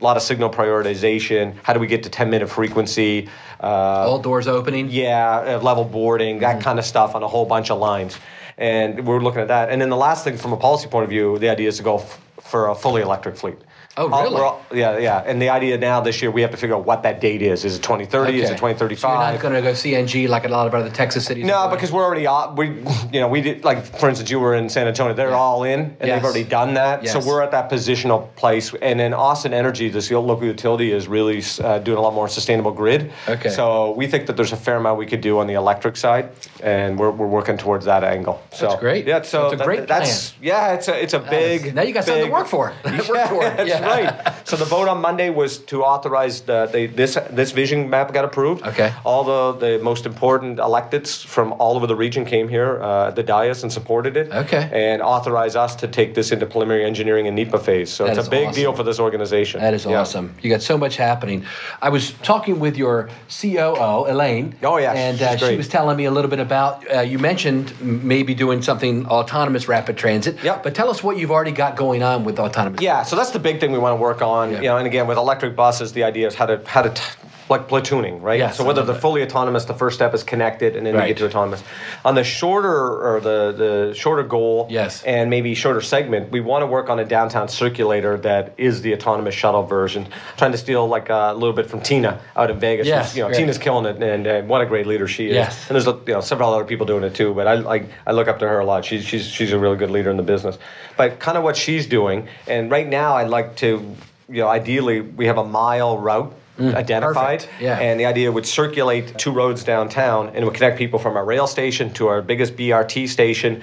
A 0.00 0.04
lot 0.04 0.16
of 0.16 0.22
signal 0.22 0.50
prioritization. 0.50 1.54
How 1.62 1.72
do 1.72 1.80
we 1.80 1.86
get 1.86 2.02
to 2.02 2.08
10 2.10 2.28
minute 2.30 2.48
frequency? 2.48 3.28
Uh, 3.62 3.66
All 4.08 4.18
doors 4.18 4.46
opening. 4.48 4.90
yeah, 4.90 5.56
uh, 5.56 5.60
level 5.62 5.84
boarding, 5.84 6.40
that 6.40 6.62
kind 6.62 6.78
of 6.78 6.84
stuff 6.84 7.14
on 7.14 7.22
a 7.22 7.28
whole 7.28 7.46
bunch 7.46 7.70
of 7.70 7.78
lines. 7.78 8.18
And 8.58 9.06
we're 9.06 9.20
looking 9.20 9.40
at 9.40 9.48
that. 9.48 9.70
And 9.70 9.80
then 9.80 9.88
the 9.90 9.96
last 9.96 10.24
thing 10.24 10.36
from 10.36 10.52
a 10.52 10.56
policy 10.56 10.88
point 10.88 11.04
of 11.04 11.10
view, 11.10 11.38
the 11.38 11.48
idea 11.48 11.68
is 11.68 11.78
to 11.78 11.82
go 11.82 11.98
f- 11.98 12.20
for 12.42 12.68
a 12.68 12.74
fully 12.74 13.02
electric 13.02 13.36
fleet. 13.36 13.56
Oh, 13.96 14.10
All- 14.10 14.22
really? 14.24 14.34
we're 14.34 14.44
all- 14.44 14.60
yeah, 14.72 14.98
yeah. 14.98 15.22
And 15.24 15.40
the 15.40 15.50
idea 15.50 15.78
now 15.78 16.00
this 16.00 16.20
year, 16.20 16.30
we 16.30 16.42
have 16.42 16.50
to 16.50 16.56
figure 16.56 16.74
out 16.74 16.84
what 16.84 17.02
that 17.04 17.20
date 17.20 17.42
is. 17.42 17.64
Is 17.64 17.76
it 17.76 17.82
2030? 17.82 18.40
Is 18.40 18.50
it 18.50 18.54
2035? 18.54 18.98
So 19.00 19.08
you're 19.08 19.32
not 19.32 19.40
going 19.40 19.54
to 19.54 19.62
go 19.62 19.70
CNG 19.72 20.28
like 20.28 20.44
a 20.44 20.48
lot 20.48 20.66
of 20.66 20.74
other 20.74 20.90
Texas 20.90 21.24
cities. 21.26 21.44
No, 21.44 21.68
because 21.68 21.92
we're 21.92 22.02
already 22.04 22.26
we 22.56 22.82
you 23.12 23.20
know 23.20 23.28
we 23.28 23.40
did 23.40 23.64
like 23.64 23.84
for 23.84 24.08
instance 24.08 24.30
you 24.30 24.40
were 24.40 24.54
in 24.54 24.68
San 24.68 24.86
Antonio 24.88 25.14
they're 25.14 25.34
all 25.34 25.62
in 25.64 25.80
and 25.80 25.96
Yes. 26.00 26.16
they've 26.16 26.24
already 26.24 26.44
done 26.44 26.74
that 26.74 27.06
so 27.08 27.20
we're 27.20 27.42
at 27.42 27.50
that 27.52 27.70
positional 27.70 28.34
place 28.36 28.72
and 28.82 28.98
then 28.98 29.14
Austin 29.14 29.52
Energy 29.54 29.88
this 29.88 30.10
local 30.10 30.44
utility 30.44 30.90
is 30.92 31.06
really 31.08 31.42
uh, 31.62 31.78
doing 31.78 31.98
a 31.98 32.00
lot 32.00 32.14
more 32.14 32.28
sustainable 32.28 32.72
grid 32.72 33.12
Okay. 33.28 33.50
so 33.50 33.92
we 33.92 34.06
think 34.06 34.26
that 34.26 34.36
there's 34.36 34.52
a 34.52 34.56
fair 34.56 34.76
amount 34.76 34.98
we 34.98 35.06
could 35.06 35.20
do 35.20 35.38
on 35.38 35.46
the 35.46 35.54
electric 35.54 35.96
side 35.96 36.30
and 36.62 36.98
we're, 36.98 37.10
we're 37.10 37.26
working 37.26 37.56
towards 37.58 37.84
that 37.84 38.02
angle 38.04 38.40
so 38.52 38.68
That's 38.68 38.80
great. 38.80 39.06
yeah 39.06 39.22
so 39.22 39.42
That's 39.42 39.54
a 39.54 39.56
that- 39.58 39.64
great 39.64 39.86
that's 39.88 40.34
yeah 40.42 40.72
it's 40.74 40.88
a 40.88 41.00
it's 41.02 41.14
a 41.14 41.18
big 41.20 41.74
now 41.74 41.82
you 41.82 41.92
got 41.92 42.04
something 42.04 42.22
to 42.22 42.26
big- 42.26 42.32
work 42.32 42.46
for. 42.48 42.72
Work 42.84 43.08
yeah, 43.08 43.28
for. 43.28 43.42
Yeah. 43.66 43.83
right. 43.96 44.46
So 44.48 44.56
the 44.56 44.64
vote 44.64 44.88
on 44.88 45.00
Monday 45.00 45.30
was 45.30 45.58
to 45.70 45.82
authorize 45.84 46.42
the, 46.42 46.66
the 46.66 46.86
this 46.86 47.18
this 47.30 47.52
vision 47.52 47.90
map 47.90 48.12
got 48.12 48.24
approved. 48.24 48.62
Okay. 48.66 48.92
All 49.04 49.24
the 49.24 49.52
the 49.66 49.78
most 49.82 50.06
important 50.06 50.58
electeds 50.58 51.24
from 51.24 51.52
all 51.54 51.76
over 51.76 51.86
the 51.86 51.96
region 51.96 52.24
came 52.24 52.48
here 52.48 52.82
uh, 52.82 53.10
the 53.10 53.22
dais 53.22 53.62
and 53.62 53.72
supported 53.72 54.16
it. 54.16 54.32
Okay. 54.32 54.68
And 54.72 55.02
authorized 55.02 55.56
us 55.56 55.74
to 55.76 55.88
take 55.88 56.14
this 56.14 56.32
into 56.32 56.46
preliminary 56.46 56.84
engineering 56.84 57.26
and 57.26 57.36
NEPA 57.36 57.58
phase. 57.58 57.90
So 57.92 58.04
That 58.04 58.18
it's 58.18 58.26
a 58.26 58.30
big 58.30 58.48
awesome. 58.48 58.60
deal 58.62 58.72
for 58.72 58.82
this 58.82 58.98
organization. 59.00 59.60
That 59.60 59.74
is 59.74 59.84
Yeah. 59.84 60.00
awesome. 60.00 60.34
You 60.42 60.50
got 60.50 60.62
so 60.62 60.76
much 60.78 60.96
happening. 60.96 61.44
I 61.82 61.88
was 61.90 62.12
talking 62.22 62.58
with 62.60 62.76
your 62.76 63.08
COO, 63.28 64.06
Elaine. 64.08 64.54
Oh, 64.62 64.78
yeah, 64.78 64.92
And 64.92 65.20
uh, 65.20 65.36
she 65.36 65.56
was 65.56 65.68
telling 65.68 65.96
me 65.96 66.04
a 66.06 66.10
little 66.10 66.30
bit 66.30 66.40
about, 66.40 66.84
uh, 66.94 67.00
you 67.00 67.18
mentioned 67.18 67.72
maybe 67.80 68.34
doing 68.34 68.62
something 68.62 69.06
autonomous 69.06 69.68
rapid 69.68 69.96
transit. 69.96 70.42
Yep. 70.42 70.62
But 70.62 70.74
tell 70.74 70.90
us 70.90 71.02
what 71.02 71.16
you've 71.18 71.30
already 71.30 71.52
got 71.52 71.76
going 71.76 72.02
on 72.02 72.24
with 72.24 72.38
autonomous. 72.38 72.80
Yeah, 72.80 73.02
so 73.02 73.16
that's 73.16 73.30
the 73.30 73.38
big 73.38 73.60
thing 73.60 73.72
we 73.74 73.80
want 73.80 73.92
to 73.92 74.00
work 74.00 74.22
on. 74.22 74.52
Yeah. 74.52 74.56
You 74.60 74.68
know, 74.68 74.76
and 74.78 74.86
again 74.86 75.06
with 75.06 75.18
electric 75.18 75.54
buses, 75.56 75.92
the 75.92 76.04
idea 76.04 76.26
is 76.26 76.34
how 76.34 76.46
to 76.46 76.62
how 76.66 76.82
to 76.82 76.90
t- 76.90 77.02
like 77.48 77.68
platooning, 77.68 78.22
right? 78.22 78.38
Yes, 78.38 78.56
so 78.56 78.64
whether 78.64 78.82
they're 78.82 78.94
fully 78.94 79.22
autonomous, 79.22 79.66
the 79.66 79.74
first 79.74 79.96
step 79.96 80.14
is 80.14 80.22
connected, 80.22 80.76
and 80.76 80.86
then 80.86 80.94
Right. 80.94 81.08
you 81.08 81.14
get 81.14 81.18
to 81.20 81.26
autonomous. 81.26 81.62
On 82.04 82.14
the 82.14 82.24
shorter 82.24 82.72
or 82.74 83.20
the 83.20 83.52
the 83.52 83.94
shorter 83.94 84.22
goal, 84.22 84.66
Yes. 84.70 85.02
and 85.04 85.28
maybe 85.28 85.54
shorter 85.54 85.80
segment, 85.82 86.30
we 86.30 86.40
want 86.40 86.62
to 86.62 86.66
work 86.66 86.88
on 86.88 86.98
a 86.98 87.04
downtown 87.04 87.48
circulator 87.48 88.16
that 88.18 88.52
is 88.56 88.82
the 88.82 88.94
autonomous 88.94 89.34
shuttle 89.34 89.62
version. 89.62 90.06
Trying 90.36 90.52
to 90.52 90.58
steal 90.58 90.86
like 90.88 91.10
uh, 91.10 91.32
a 91.32 91.34
little 91.34 91.52
bit 91.52 91.68
from 91.68 91.80
Tina 91.80 92.20
out 92.36 92.50
in 92.50 92.58
Vegas. 92.58 92.86
Yes, 92.86 93.14
you 93.14 93.22
know, 93.22 93.28
great. 93.28 93.38
Tina's 93.38 93.58
killing 93.58 93.84
it, 93.84 94.02
and, 94.02 94.26
and 94.26 94.48
what 94.48 94.62
a 94.62 94.66
great 94.66 94.86
leader 94.86 95.06
she 95.06 95.28
is. 95.28 95.34
Yes. 95.34 95.68
And 95.68 95.74
there's 95.74 95.86
you 95.86 96.14
know 96.14 96.20
several 96.20 96.52
other 96.54 96.64
people 96.64 96.86
doing 96.86 97.04
it 97.04 97.14
too, 97.14 97.34
but 97.34 97.46
I 97.46 97.54
like 97.56 97.84
I 98.06 98.12
look 98.12 98.28
up 98.28 98.38
to 98.38 98.48
her 98.48 98.58
a 98.60 98.64
lot. 98.64 98.84
She's 98.84 99.04
she's 99.04 99.26
she's 99.26 99.52
a 99.52 99.58
really 99.58 99.76
good 99.76 99.90
leader 99.90 100.10
in 100.10 100.16
the 100.16 100.22
business. 100.22 100.58
But 100.96 101.18
kind 101.18 101.36
of 101.36 101.44
what 101.44 101.56
she's 101.56 101.86
doing, 101.86 102.28
and 102.46 102.70
right 102.70 102.88
now 102.88 103.14
I'd 103.16 103.28
like 103.28 103.56
to, 103.56 103.84
you 104.28 104.40
know, 104.40 104.48
ideally 104.48 105.00
we 105.02 105.26
have 105.26 105.38
a 105.38 105.44
mile 105.44 105.98
route. 105.98 106.32
Mm. 106.58 106.74
identified 106.74 107.40
perfect. 107.40 107.60
Yeah. 107.60 107.78
and 107.80 107.98
the 107.98 108.06
idea 108.06 108.30
would 108.30 108.46
circulate 108.46 109.18
two 109.18 109.32
roads 109.32 109.64
downtown 109.64 110.28
and 110.28 110.36
it 110.36 110.44
would 110.44 110.54
connect 110.54 110.78
people 110.78 111.00
from 111.00 111.16
our 111.16 111.24
rail 111.24 111.48
station 111.48 111.92
to 111.94 112.06
our 112.06 112.22
biggest 112.22 112.54
BRT 112.56 113.08
station 113.08 113.60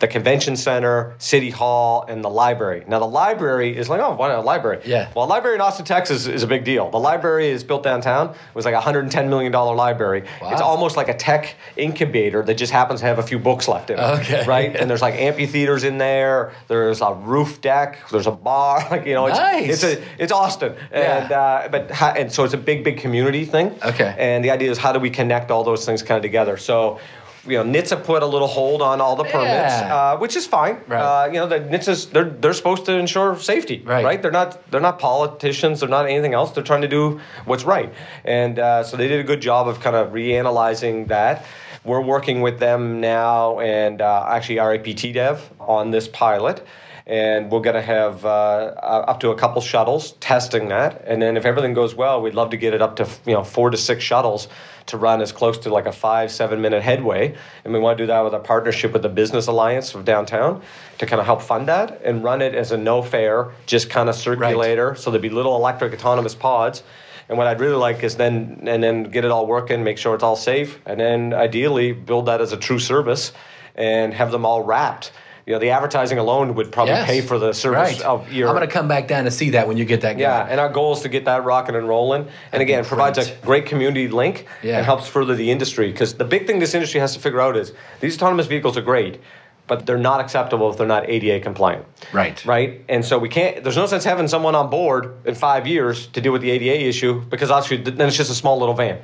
the 0.00 0.08
convention 0.08 0.56
center, 0.56 1.14
city 1.18 1.50
hall, 1.50 2.04
and 2.08 2.24
the 2.24 2.28
library. 2.30 2.84
Now 2.88 2.98
the 2.98 3.06
library 3.06 3.76
is 3.76 3.88
like, 3.88 4.00
oh, 4.00 4.14
why 4.14 4.28
not 4.28 4.38
a 4.38 4.42
library? 4.42 4.80
Yeah. 4.84 5.10
Well, 5.14 5.24
a 5.24 5.28
library 5.28 5.56
in 5.56 5.60
Austin, 5.60 5.84
Texas 5.84 6.26
is 6.26 6.42
a 6.42 6.46
big 6.46 6.64
deal. 6.64 6.90
The 6.90 6.98
library 7.00 7.48
is 7.48 7.62
built 7.64 7.82
downtown. 7.82 8.30
It 8.30 8.36
was 8.54 8.64
like 8.64 8.74
a 8.74 8.80
$110 8.80 9.28
million 9.28 9.52
library. 9.52 10.24
Wow. 10.42 10.50
It's 10.52 10.60
almost 10.60 10.96
like 10.96 11.08
a 11.08 11.14
tech 11.14 11.54
incubator 11.76 12.42
that 12.42 12.54
just 12.54 12.72
happens 12.72 13.00
to 13.00 13.06
have 13.06 13.18
a 13.18 13.22
few 13.22 13.38
books 13.38 13.68
left 13.68 13.90
in 13.90 13.98
it. 13.98 14.02
Okay. 14.02 14.44
Right? 14.46 14.74
And 14.74 14.88
there's 14.90 15.02
like 15.02 15.14
amphitheaters 15.14 15.84
in 15.84 15.98
there. 15.98 16.52
There's 16.68 17.00
a 17.00 17.12
roof 17.14 17.60
deck. 17.60 17.98
There's 18.10 18.26
a 18.26 18.30
bar. 18.32 18.74
Like, 18.94 19.06
you 19.06 19.14
know, 19.14 19.26
it's, 19.26 19.38
Nice. 19.38 19.82
it's, 19.82 19.84
a, 19.84 20.02
it's 20.18 20.32
Austin. 20.32 20.74
And, 20.92 21.30
Yeah. 21.30 21.40
uh, 21.40 21.68
but 21.68 21.90
and 22.16 22.30
so 22.32 22.44
it's 22.44 22.54
a 22.54 22.58
big, 22.58 22.84
big 22.84 22.98
community 22.98 23.44
thing. 23.44 23.74
Okay. 23.84 24.14
And 24.18 24.44
the 24.44 24.50
idea 24.50 24.70
is 24.70 24.78
how 24.78 24.92
do 24.92 24.98
we 25.00 25.10
connect 25.10 25.50
all 25.50 25.64
those 25.64 25.84
things 25.84 26.02
kind 26.02 26.16
of 26.16 26.22
together? 26.22 26.56
So, 26.56 27.00
you 27.46 27.62
know, 27.62 27.64
NHTSA 27.64 28.04
put 28.04 28.22
a 28.22 28.26
little 28.26 28.48
hold 28.48 28.80
on 28.82 29.00
all 29.00 29.16
the 29.16 29.24
permits, 29.24 29.74
Yeah. 29.80 29.94
uh, 29.96 30.16
which 30.18 30.34
is 30.36 30.46
fine. 30.46 30.78
Right. 30.86 31.00
Uh, 31.00 31.26
you 31.26 31.34
know, 31.40 31.46
the 31.46 31.60
NHTSA's 31.60 32.06
they're 32.06 32.30
they're 32.30 32.52
supposed 32.54 32.84
to 32.86 32.92
ensure 32.98 33.38
safety, 33.38 33.82
Right. 33.84 34.20
They're 34.22 34.30
not 34.30 34.70
they're 34.70 34.80
not 34.80 34.98
politicians. 34.98 35.80
They're 35.80 35.88
not 35.88 36.06
anything 36.08 36.34
else. 36.34 36.52
They're 36.52 36.64
trying 36.64 36.82
to 36.82 36.88
do 36.88 37.20
what's 37.44 37.64
right, 37.64 37.92
and 38.24 38.58
uh, 38.58 38.82
so 38.84 38.96
they 38.96 39.08
did 39.08 39.20
a 39.20 39.24
good 39.24 39.40
job 39.40 39.68
of 39.68 39.80
kind 39.80 39.96
of 39.96 40.12
reanalyzing 40.12 41.08
that. 41.08 41.44
We're 41.84 42.00
working 42.00 42.40
with 42.40 42.58
them 42.60 43.00
now, 43.02 43.60
and 43.60 44.00
uh, 44.00 44.26
actually 44.28 44.58
our 44.58 44.72
APT 44.74 45.12
dev 45.12 45.50
on 45.60 45.90
this 45.90 46.08
pilot 46.08 46.66
and 47.06 47.50
we're 47.50 47.60
going 47.60 47.76
to 47.76 47.82
have 47.82 48.24
uh, 48.24 48.28
up 48.28 49.20
to 49.20 49.30
a 49.30 49.34
couple 49.34 49.60
shuttles 49.60 50.12
testing 50.20 50.68
that. 50.68 51.04
And 51.06 51.20
then 51.20 51.36
if 51.36 51.44
everything 51.44 51.74
goes 51.74 51.94
well 51.94 52.22
we'd 52.22 52.34
love 52.34 52.50
to 52.50 52.56
get 52.56 52.72
it 52.72 52.80
up 52.80 52.96
to 52.96 53.08
you 53.26 53.34
know 53.34 53.44
four 53.44 53.70
to 53.70 53.76
six 53.76 54.02
shuttles 54.02 54.48
to 54.86 54.96
run 54.96 55.20
as 55.20 55.32
close 55.32 55.58
to 55.58 55.70
like 55.70 55.86
a 55.86 55.92
five 55.92 56.30
seven 56.30 56.60
minute 56.60 56.82
headway. 56.82 57.34
And 57.64 57.72
we 57.72 57.78
want 57.78 57.98
to 57.98 58.04
do 58.04 58.06
that 58.08 58.20
with 58.20 58.32
a 58.32 58.38
partnership 58.38 58.92
with 58.92 59.02
the 59.02 59.08
business 59.08 59.46
alliance 59.46 59.94
of 59.94 60.04
downtown 60.04 60.62
to 60.98 61.06
kind 61.06 61.20
of 61.20 61.26
help 61.26 61.42
fund 61.42 61.68
that 61.68 62.00
and 62.02 62.24
run 62.24 62.40
it 62.40 62.54
as 62.54 62.72
a 62.72 62.76
no 62.76 63.02
fare 63.02 63.52
just 63.66 63.90
kind 63.90 64.08
of 64.08 64.14
circulator. 64.14 64.94
So 64.94 65.10
there'd 65.10 65.22
be 65.22 65.30
little 65.30 65.56
electric 65.56 65.92
autonomous 65.92 66.34
pods. 66.34 66.82
And 67.28 67.38
what 67.38 67.46
I'd 67.46 67.60
really 67.60 67.76
like 67.76 68.02
is 68.02 68.16
then 68.16 68.64
and 68.66 68.82
then 68.82 69.04
get 69.04 69.24
it 69.24 69.30
all 69.30 69.46
working, 69.46 69.82
make 69.82 69.96
sure 69.96 70.14
it's 70.14 70.24
all 70.24 70.36
safe, 70.36 70.78
and 70.84 71.00
then 71.00 71.32
ideally 71.32 71.92
build 71.92 72.26
that 72.26 72.40
as 72.42 72.52
a 72.52 72.56
true 72.56 72.78
service 72.78 73.32
and 73.74 74.12
have 74.12 74.30
them 74.30 74.44
all 74.44 74.62
wrapped. 74.62 75.10
You 75.46 75.52
know, 75.52 75.58
the 75.58 75.70
advertising 75.70 76.18
alone 76.18 76.54
would 76.54 76.72
probably 76.72 76.94
Yes. 76.94 77.06
pay 77.06 77.20
for 77.20 77.38
the 77.38 77.52
service 77.52 77.98
Right. 77.98 78.02
of 78.02 78.32
your. 78.32 78.48
I'm 78.48 78.54
going 78.54 78.66
to 78.66 78.72
come 78.72 78.88
back 78.88 79.06
down 79.08 79.24
to 79.24 79.30
see 79.30 79.50
that 79.50 79.68
when 79.68 79.76
you 79.76 79.84
get 79.84 80.00
that. 80.00 80.18
yeah, 80.18 80.46
and 80.48 80.58
our 80.58 80.70
goal 80.70 80.94
is 80.94 81.00
to 81.00 81.08
get 81.08 81.26
that 81.26 81.44
rocking 81.44 81.74
and 81.74 81.86
rolling. 81.86 82.26
And 82.52 82.62
again, 82.62 82.80
it 82.80 82.86
provides 82.86 83.18
great. 83.18 83.28
a 83.42 83.46
great 83.46 83.66
community 83.66 84.08
link 84.08 84.46
Yeah. 84.62 84.78
and 84.78 84.86
helps 84.86 85.06
further 85.06 85.34
the 85.34 85.50
industry. 85.50 85.90
Because 85.92 86.14
the 86.14 86.24
big 86.24 86.46
thing 86.46 86.60
this 86.60 86.74
industry 86.74 87.00
has 87.00 87.12
to 87.14 87.20
figure 87.20 87.40
out 87.40 87.56
is 87.56 87.72
these 88.00 88.16
autonomous 88.16 88.46
vehicles 88.46 88.78
are 88.78 88.82
great, 88.82 89.20
but 89.66 89.84
they're 89.84 89.98
not 89.98 90.20
acceptable 90.20 90.70
if 90.70 90.78
they're 90.78 90.86
not 90.86 91.08
ADA 91.10 91.40
compliant. 91.40 91.84
Right. 92.12 92.42
Right. 92.46 92.80
And 92.88 93.04
so 93.04 93.18
we 93.18 93.28
can't. 93.28 93.62
There's 93.62 93.76
no 93.76 93.86
sense 93.86 94.04
having 94.04 94.28
someone 94.28 94.54
on 94.54 94.70
board 94.70 95.12
in 95.26 95.34
five 95.34 95.66
years 95.66 96.06
to 96.08 96.22
deal 96.22 96.32
with 96.32 96.40
the 96.42 96.50
ADA 96.52 96.86
issue 96.88 97.20
because 97.28 97.50
obviously 97.50 97.90
then 97.90 98.08
it's 98.08 98.16
just 98.16 98.30
a 98.30 98.34
small 98.34 98.58
little 98.58 98.74
van. 98.74 98.98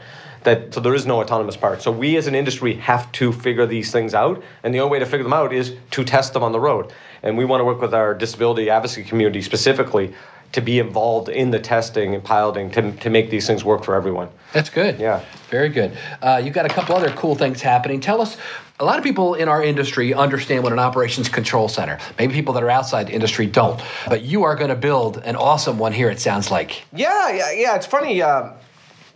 That 0.44 0.72
so 0.72 0.80
there 0.80 0.94
is 0.94 1.06
no 1.06 1.20
autonomous 1.20 1.56
part. 1.56 1.82
So 1.82 1.90
we 1.90 2.16
as 2.16 2.26
an 2.26 2.34
industry 2.34 2.74
have 2.76 3.10
to 3.12 3.32
figure 3.32 3.66
these 3.66 3.92
things 3.92 4.14
out, 4.14 4.42
and 4.62 4.74
the 4.74 4.80
only 4.80 4.92
way 4.92 4.98
to 5.00 5.06
figure 5.06 5.24
them 5.24 5.32
out 5.34 5.52
is 5.52 5.74
to 5.90 6.04
test 6.04 6.32
them 6.32 6.42
on 6.42 6.52
the 6.52 6.60
road. 6.60 6.92
And 7.22 7.36
we 7.36 7.44
want 7.44 7.60
to 7.60 7.64
work 7.64 7.80
with 7.80 7.92
our 7.92 8.14
disability 8.14 8.70
advocacy 8.70 9.04
community 9.04 9.42
specifically 9.42 10.14
to 10.52 10.60
be 10.60 10.78
involved 10.78 11.28
in 11.28 11.50
the 11.50 11.60
testing 11.60 12.14
and 12.14 12.24
piloting 12.24 12.70
to, 12.72 12.92
to 12.92 13.10
make 13.10 13.30
these 13.30 13.46
things 13.46 13.64
work 13.64 13.84
for 13.84 13.94
everyone. 13.94 14.28
That's 14.52 14.70
good. 14.70 14.98
Yeah. 14.98 15.24
Very 15.48 15.68
good. 15.68 15.96
Uh, 16.20 16.40
you've 16.42 16.54
got 16.54 16.66
a 16.66 16.68
couple 16.68 16.96
other 16.96 17.10
cool 17.10 17.34
things 17.34 17.60
happening. 17.62 18.00
Tell 18.00 18.20
us. 18.20 18.36
A 18.80 18.84
lot 18.84 18.96
of 18.96 19.04
people 19.04 19.34
in 19.34 19.46
our 19.48 19.62
industry 19.62 20.14
understand 20.14 20.64
what 20.64 20.72
an 20.72 20.78
operations 20.78 21.28
control 21.28 21.68
center. 21.68 21.98
Maybe 22.18 22.32
people 22.32 22.54
that 22.54 22.62
are 22.62 22.70
outside 22.70 23.08
the 23.08 23.12
industry 23.12 23.46
don't. 23.46 23.80
But 24.08 24.22
you 24.22 24.42
are 24.44 24.56
going 24.56 24.70
to 24.70 24.76
build 24.76 25.18
an 25.18 25.36
awesome 25.36 25.78
one 25.78 25.92
here. 25.92 26.08
It 26.10 26.18
sounds 26.18 26.50
like. 26.50 26.84
Yeah, 26.94 27.30
yeah, 27.30 27.52
yeah. 27.52 27.76
It's 27.76 27.86
funny. 27.86 28.22
Uh, 28.22 28.54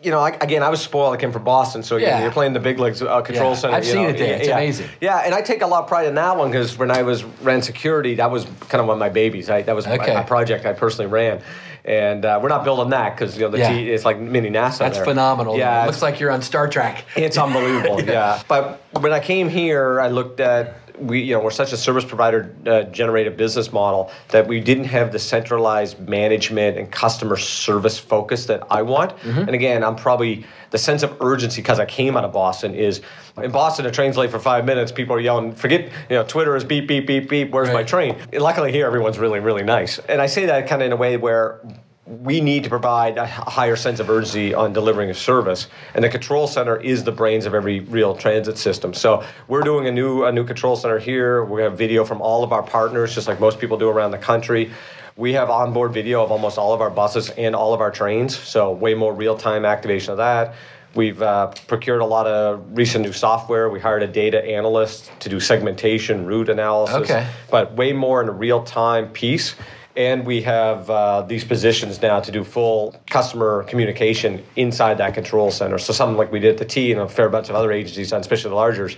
you 0.05 0.11
know, 0.11 0.21
I, 0.21 0.31
again, 0.41 0.63
I 0.63 0.69
was 0.69 0.83
spoiled. 0.83 1.15
I 1.15 1.17
came 1.17 1.33
from 1.33 1.45
Boston, 1.45 1.83
so 1.83 1.97
Yeah. 1.97 2.09
yeah. 2.09 2.23
you're 2.23 2.31
playing 2.33 2.53
the 2.53 2.61
big 2.61 2.79
leagues 2.79 3.01
uh, 3.03 3.21
control 3.23 3.51
Yeah, 3.51 3.57
center. 3.57 3.75
I've 3.77 3.85
you 3.85 3.93
seen 3.93 4.03
know. 4.03 4.09
it 4.11 4.19
there. 4.19 4.29
Yeah, 4.29 4.37
It's 4.37 4.49
amazing. 4.49 4.89
Yeah, 5.01 5.19
and 5.25 5.35
I 5.35 5.41
take 5.41 5.63
a 5.63 5.67
lot 5.67 5.83
of 5.85 5.89
pride 5.89 6.07
in 6.07 6.15
that 6.17 6.37
one 6.37 6.51
because 6.51 6.77
when 6.77 6.91
I 6.91 7.03
was 7.03 7.25
ran 7.43 7.63
security, 7.63 8.15
that 8.17 8.31
was 8.31 8.45
kind 8.69 8.81
of 8.81 8.87
one 8.87 8.97
of 8.97 9.01
my 9.01 9.09
babies. 9.09 9.49
I, 9.49 9.63
that 9.63 9.75
was 9.75 9.87
my- 9.87 9.95
Okay. 9.99 10.13
my, 10.15 10.23
project 10.23 10.67
I 10.67 10.73
personally 10.75 11.11
ran, 11.11 11.41
and 11.85 12.25
uh, 12.25 12.39
we're 12.43 12.49
not 12.49 12.65
building 12.65 12.91
that 12.91 13.15
because 13.17 13.37
you 13.37 13.43
know 13.45 13.51
the. 13.51 13.59
T, 13.59 13.91
it's 13.91 14.05
like 14.05 14.19
mini 14.19 14.51
NASA. 14.51 14.79
That's 14.79 14.97
there. 14.97 15.05
phenomenal. 15.05 15.57
Yeah, 15.57 15.83
It 15.85 15.87
looks 15.87 16.03
like 16.03 16.21
you're 16.21 16.31
on 16.31 16.43
Star 16.43 16.69
Trek. 16.69 17.05
it's 17.17 17.39
unbelievable, 17.39 18.03
yeah. 18.05 18.43
But 18.49 18.81
when 19.01 19.13
I 19.13 19.21
came 19.21 19.49
here, 19.49 20.01
I 20.01 20.09
looked 20.09 20.41
at 20.41 20.77
we, 20.99 21.21
you 21.21 21.35
know, 21.35 21.41
we're 21.41 21.51
such 21.51 21.73
a 21.73 21.77
service 21.77 22.05
provider 22.05 22.55
uh, 22.67 22.85
generated 22.85 23.37
business 23.37 23.73
model 23.73 24.11
that 24.29 24.47
we 24.47 24.61
didn't 24.61 24.85
have 24.85 25.13
the 25.13 25.19
centralized 25.19 25.99
management 26.09 26.79
and 26.79 26.91
customer 26.91 27.37
service 27.37 27.99
focus 27.99 28.47
that 28.47 28.63
I 28.71 28.83
want. 28.83 29.13
And 29.25 29.51
again, 29.51 29.83
I'm 29.83 29.97
probably 29.97 30.45
the 30.71 30.79
sense 30.79 31.03
of 31.03 31.21
urgency 31.21 31.63
because 31.63 31.81
I 31.81 31.87
came 31.87 32.17
out 32.17 32.25
of 32.25 32.33
Boston 32.33 32.75
is 32.75 33.01
in 33.43 33.51
Boston. 33.51 33.87
A 33.87 33.91
train's 33.91 34.17
late 34.17 34.31
for 34.31 34.39
five 34.39 34.65
minutes. 34.65 34.93
People 34.93 35.17
are 35.17 35.21
yelling, 35.21 35.53
"Forget, 35.53 35.91
you 36.09 36.17
know, 36.17 36.25
Twitter 36.25 36.55
is 36.57 36.65
beep 36.65 36.87
beep 36.87 37.07
beep 37.07 37.29
beep. 37.29 37.51
Where's 37.51 37.71
my 37.71 37.83
train?" 37.83 38.17
And 38.33 38.43
luckily 38.43 38.71
here, 38.73 38.87
everyone's 38.87 39.19
really 39.19 39.41
really 39.41 39.65
nice. 39.65 39.99
And 39.99 40.21
I 40.23 40.27
say 40.27 40.47
that 40.47 40.69
kind 40.69 40.83
of 40.83 40.87
in 40.87 40.93
a 40.93 40.97
way 40.97 41.17
where 41.17 41.61
we 42.07 42.41
need 42.41 42.63
to 42.65 42.69
provide 42.69 43.17
a 43.17 43.27
higher 43.27 43.77
sense 43.77 43.99
of 43.99 44.11
urgency 44.11 44.53
on 44.53 44.75
delivering 44.75 45.09
a 45.09 45.15
service 45.15 45.69
and 45.95 46.05
the 46.05 46.09
control 46.09 46.47
center 46.47 46.77
is 46.77 47.03
the 47.03 47.13
brains 47.13 47.47
of 47.47 47.55
every 47.55 47.81
real 47.81 48.15
transit 48.15 48.59
system 48.59 48.93
so 48.93 49.25
we're 49.49 49.63
doing 49.63 49.87
a 49.87 49.91
new 49.91 50.25
a 50.25 50.33
new 50.33 50.45
control 50.45 50.77
center 50.77 50.99
here 50.99 51.45
we 51.45 51.63
have 51.63 51.79
video 51.79 52.05
from 52.05 52.21
all 52.21 52.45
of 52.45 52.53
our 52.53 52.63
partners 52.63 53.15
just 53.15 53.27
like 53.27 53.41
most 53.41 53.59
people 53.59 53.79
do 53.79 53.89
around 53.89 54.11
the 54.11 54.19
country 54.19 54.71
we 55.17 55.33
have 55.33 55.49
onboard 55.49 55.95
video 55.95 56.23
of 56.23 56.31
almost 56.31 56.59
all 56.59 56.75
of 56.75 56.83
our 56.83 56.91
buses 56.91 57.31
and 57.31 57.57
all 57.57 57.73
of 57.73 57.81
our 57.81 57.91
trains 57.91 58.37
so 58.37 58.71
way 58.71 58.93
more 58.93 59.15
real-time 59.15 59.65
activation 59.65 60.11
of 60.11 60.19
that 60.19 60.55
We've 60.95 61.21
uh, 61.21 61.49
procured 61.67 62.03
a 62.03 62.05
lot 62.05 62.29
of 62.29 62.65
recent 62.71 63.05
new 63.05 63.13
software. 63.13 63.69
We 63.69 63.81
hired 63.81 64.05
a 64.05 64.07
data 64.07 64.45
analyst 64.45 65.11
to 65.21 65.29
do 65.29 65.41
segmentation, 65.41 66.25
route 66.25 66.49
analysis, 66.49 67.11
Okay. 67.11 67.27
but 67.51 67.73
way 67.73 67.93
more 67.93 68.23
in 68.23 68.29
a 68.29 68.33
real 68.33 68.63
time 68.63 69.09
piece. 69.09 69.57
And 69.97 70.27
we 70.27 70.43
have 70.43 70.91
uh, 70.91 71.23
these 71.23 71.45
positions 71.45 72.03
now 72.03 72.19
to 72.19 72.33
do 72.33 72.43
full 72.43 72.97
customer 73.09 73.63
communication 73.65 74.45
inside 74.57 74.99
that 74.99 75.15
control 75.15 75.51
center. 75.53 75.79
So 75.79 75.93
something 75.93 76.17
like 76.17 76.33
we 76.33 76.41
did 76.41 76.53
at 76.53 76.59
the 76.59 76.65
T 76.65 76.91
and 76.91 77.01
a 77.01 77.09
fair 77.09 77.29
bunch 77.29 77.49
of 77.49 77.55
other 77.55 77.71
agencies, 77.71 78.13
and 78.13 78.21
especially 78.21 78.49
the 78.51 78.57
larger, 78.57 78.91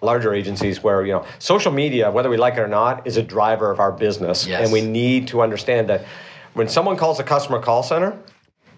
larger 0.00 0.34
agencies, 0.34 0.82
where 0.82 1.06
you 1.06 1.12
know 1.12 1.24
social 1.38 1.70
media, 1.70 2.10
whether 2.10 2.28
we 2.28 2.36
like 2.36 2.54
it 2.54 2.60
or 2.60 2.66
not, 2.68 3.06
is 3.06 3.16
a 3.16 3.22
driver 3.22 3.70
of 3.70 3.78
our 3.78 3.92
business, 3.92 4.44
Yes. 4.44 4.64
and 4.64 4.72
we 4.72 4.80
need 4.80 5.28
to 5.28 5.40
understand 5.40 5.88
that 5.88 6.04
when 6.54 6.68
someone 6.68 6.96
calls 6.96 7.20
a 7.20 7.24
customer 7.24 7.60
call 7.62 7.84
center, 7.84 8.18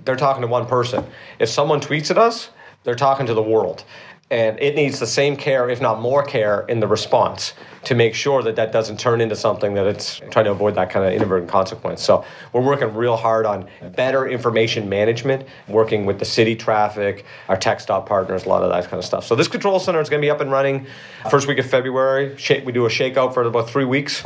they're 0.05 0.17
talking 0.17 0.43
to 0.43 0.49
one 0.49 0.67
person. 0.67 1.07
If 1.39 1.49
someone 1.49 1.81
tweets 1.81 2.11
at 2.11 2.19
us, 2.19 2.51
they're 2.85 2.95
talking 2.97 3.25
to 3.27 3.35
the 3.35 3.43
world. 3.43 3.85
And 4.33 4.59
it 4.61 4.75
needs 4.75 4.99
the 4.99 5.07
same 5.07 5.37
care, 5.37 5.69
if 5.69 5.83
not 5.83 6.01
more 6.01 6.23
care, 6.23 6.65
in 6.71 6.81
the 6.81 6.87
response 6.87 7.53
to 7.85 7.95
make 7.95 8.15
sure 8.15 8.43
that 8.43 8.57
that 8.57 8.73
doesn't 8.73 8.99
turn 8.99 9.21
into 9.21 9.37
something 9.37 9.75
that 9.75 9.87
it's 9.87 10.23
trying 10.31 10.47
to 10.47 10.53
avoid 10.53 10.75
that 10.77 10.89
kind 10.89 11.05
of 11.05 11.13
inadvertent 11.13 11.51
consequence. 11.51 12.03
So 12.03 12.25
we're 12.55 12.63
working 12.63 12.95
real 12.95 13.15
hard 13.15 13.45
on 13.45 13.69
better 13.95 14.27
information 14.27 14.89
management, 14.89 15.47
working 15.69 16.07
with 16.07 16.19
the 16.19 16.25
city 16.25 16.57
traffic, 16.57 17.27
our 17.51 17.59
TxDOT 17.59 18.07
partners, 18.07 18.47
a 18.47 18.49
lot 18.49 18.63
of 18.63 18.71
that 18.71 18.85
kind 18.85 18.99
of 18.99 19.05
stuff. 19.05 19.27
So 19.27 19.37
this 19.37 19.49
control 19.49 19.79
center 19.79 20.01
is 20.01 20.09
going 20.09 20.23
to 20.23 20.25
be 20.25 20.31
up 20.31 20.41
and 20.41 20.51
running 20.51 20.87
first 21.31 21.47
week 21.47 21.59
of 21.59 21.67
February. 21.67 22.35
We 22.65 22.73
do 22.73 22.87
a 22.87 22.89
shakeout 22.89 23.35
for 23.35 23.43
about 23.43 23.69
three 23.69 23.85
weeks, 23.85 24.25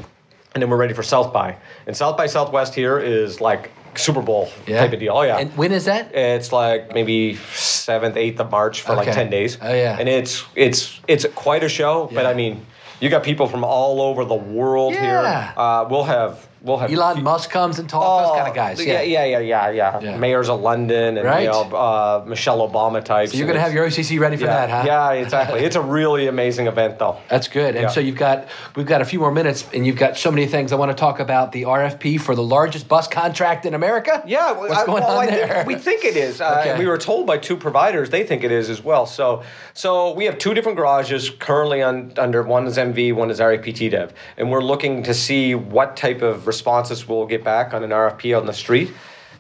and 0.54 0.62
then 0.62 0.70
we're 0.70 0.76
ready 0.76 0.94
for 0.94 1.02
South 1.02 1.32
by. 1.32 1.56
And 1.88 1.96
South 1.96 2.16
by 2.16 2.28
Southwest 2.28 2.76
here 2.76 3.00
is 3.00 3.40
like 3.40 3.72
Super 3.98 4.22
Bowl 4.22 4.48
type 4.66 4.92
of 4.92 5.00
deal. 5.00 5.12
Oh 5.16 5.22
yeah. 5.22 5.38
And 5.38 5.56
when 5.56 5.72
is 5.72 5.84
that? 5.86 6.14
It's 6.14 6.52
like 6.52 6.92
maybe 6.94 7.36
seventh, 7.54 8.16
eighth 8.16 8.40
of 8.40 8.50
March 8.50 8.82
for 8.82 8.94
like 8.94 9.12
ten 9.12 9.30
days. 9.30 9.58
Oh, 9.60 9.72
yeah. 9.72 9.96
and 9.98 10.08
it's 10.08 10.44
it's 10.54 11.00
it's 11.08 11.24
quite 11.34 11.62
a 11.64 11.68
show. 11.68 12.08
But 12.12 12.26
I 12.26 12.34
mean, 12.34 12.64
you 13.00 13.10
got 13.10 13.22
people 13.22 13.46
from 13.46 13.64
all 13.64 14.00
over 14.00 14.24
the 14.24 14.34
world 14.34 14.94
Yeah. 14.94 15.00
here. 15.46 15.54
Uh, 15.56 15.86
we'll 15.90 16.04
have 16.04 16.46
we'll 16.62 16.76
have 16.78 16.92
Elon 16.92 17.22
Musk 17.22 17.50
comes 17.50 17.78
and 17.78 17.88
talks. 17.88 18.28
those 18.28 18.36
kind 18.36 18.48
of 18.48 18.54
guys. 18.54 18.80
Oh, 18.80 18.82
Yeah, 18.82 19.02
yeah, 19.02 19.24
yeah, 19.24 19.38
yeah, 19.40 19.70
yeah. 19.70 20.00
Yeah. 20.00 20.16
Mayors 20.18 20.48
of 20.48 20.60
London 20.60 21.16
and 21.18 21.26
Right. 21.26 21.44
you 21.44 21.50
know 21.50 21.62
uh, 21.76 22.24
Michelle 22.26 22.66
Obama 22.68 23.04
types. 23.04 23.32
So 23.32 23.38
you're 23.38 23.46
going 23.46 23.56
to 23.58 23.62
have 23.62 23.72
your 23.74 23.86
OCC 23.86 24.18
ready 24.18 24.36
for 24.36 24.44
yeah, 24.44 24.66
that, 24.66 24.70
huh? 24.70 24.82
Yeah, 24.86 25.10
exactly. 25.22 25.60
it's 25.60 25.76
a 25.76 25.80
really 25.80 26.26
amazing 26.26 26.66
event, 26.66 26.98
though. 26.98 27.18
That's 27.28 27.48
good. 27.48 27.74
And 27.76 27.82
Yeah. 27.84 27.88
so 27.88 28.00
you've 28.00 28.16
got 28.16 28.48
we've 28.74 28.86
got 28.86 29.00
a 29.00 29.04
few 29.04 29.20
more 29.20 29.32
minutes, 29.32 29.64
and 29.74 29.86
you've 29.86 29.96
got 29.96 30.16
so 30.16 30.30
many 30.30 30.46
things 30.46 30.72
I 30.72 30.76
want 30.76 30.90
to 30.90 30.96
talk 30.96 31.20
about. 31.20 31.52
The 31.52 31.64
RFP 31.64 32.20
for 32.20 32.34
the 32.34 32.42
largest 32.42 32.88
bus 32.88 33.08
contract 33.08 33.66
in 33.66 33.74
America. 33.74 34.22
Yeah, 34.26 34.52
what's 34.52 34.72
I- 34.74 34.86
going 34.86 35.02
well, 35.02 35.18
on 35.18 35.24
I 35.24 35.26
think- 35.26 35.50
there? 35.50 35.64
we 35.66 35.74
think 35.76 36.04
it 36.04 36.16
is. 36.16 36.40
Uh, 36.40 36.74
We 36.78 36.86
were 36.86 36.98
told 36.98 37.26
by 37.26 37.38
two 37.38 37.56
providers 37.56 38.10
they 38.10 38.24
think 38.24 38.44
it 38.44 38.50
is 38.52 38.68
as 38.70 38.82
well. 38.84 39.06
So, 39.06 39.42
so 39.74 40.12
we 40.12 40.24
have 40.26 40.38
two 40.38 40.54
different 40.54 40.76
garages 40.78 41.30
currently 41.30 41.82
on 41.82 42.12
under 42.18 42.42
one 42.42 42.66
is 42.66 42.76
MV, 42.78 43.12
one 43.14 43.30
is 43.30 43.40
RATP 43.40 43.90
Dev, 43.90 44.12
and 44.36 44.50
we're 44.50 44.62
looking 44.62 45.02
to 45.04 45.14
see 45.14 45.54
what 45.54 45.96
type 45.96 46.22
of 46.22 46.45
responses 46.46 47.08
we'll 47.08 47.26
get 47.26 47.44
back 47.44 47.74
on 47.74 47.82
an 47.82 47.90
RFP 47.90 48.38
on 48.38 48.46
the 48.46 48.52
street 48.52 48.92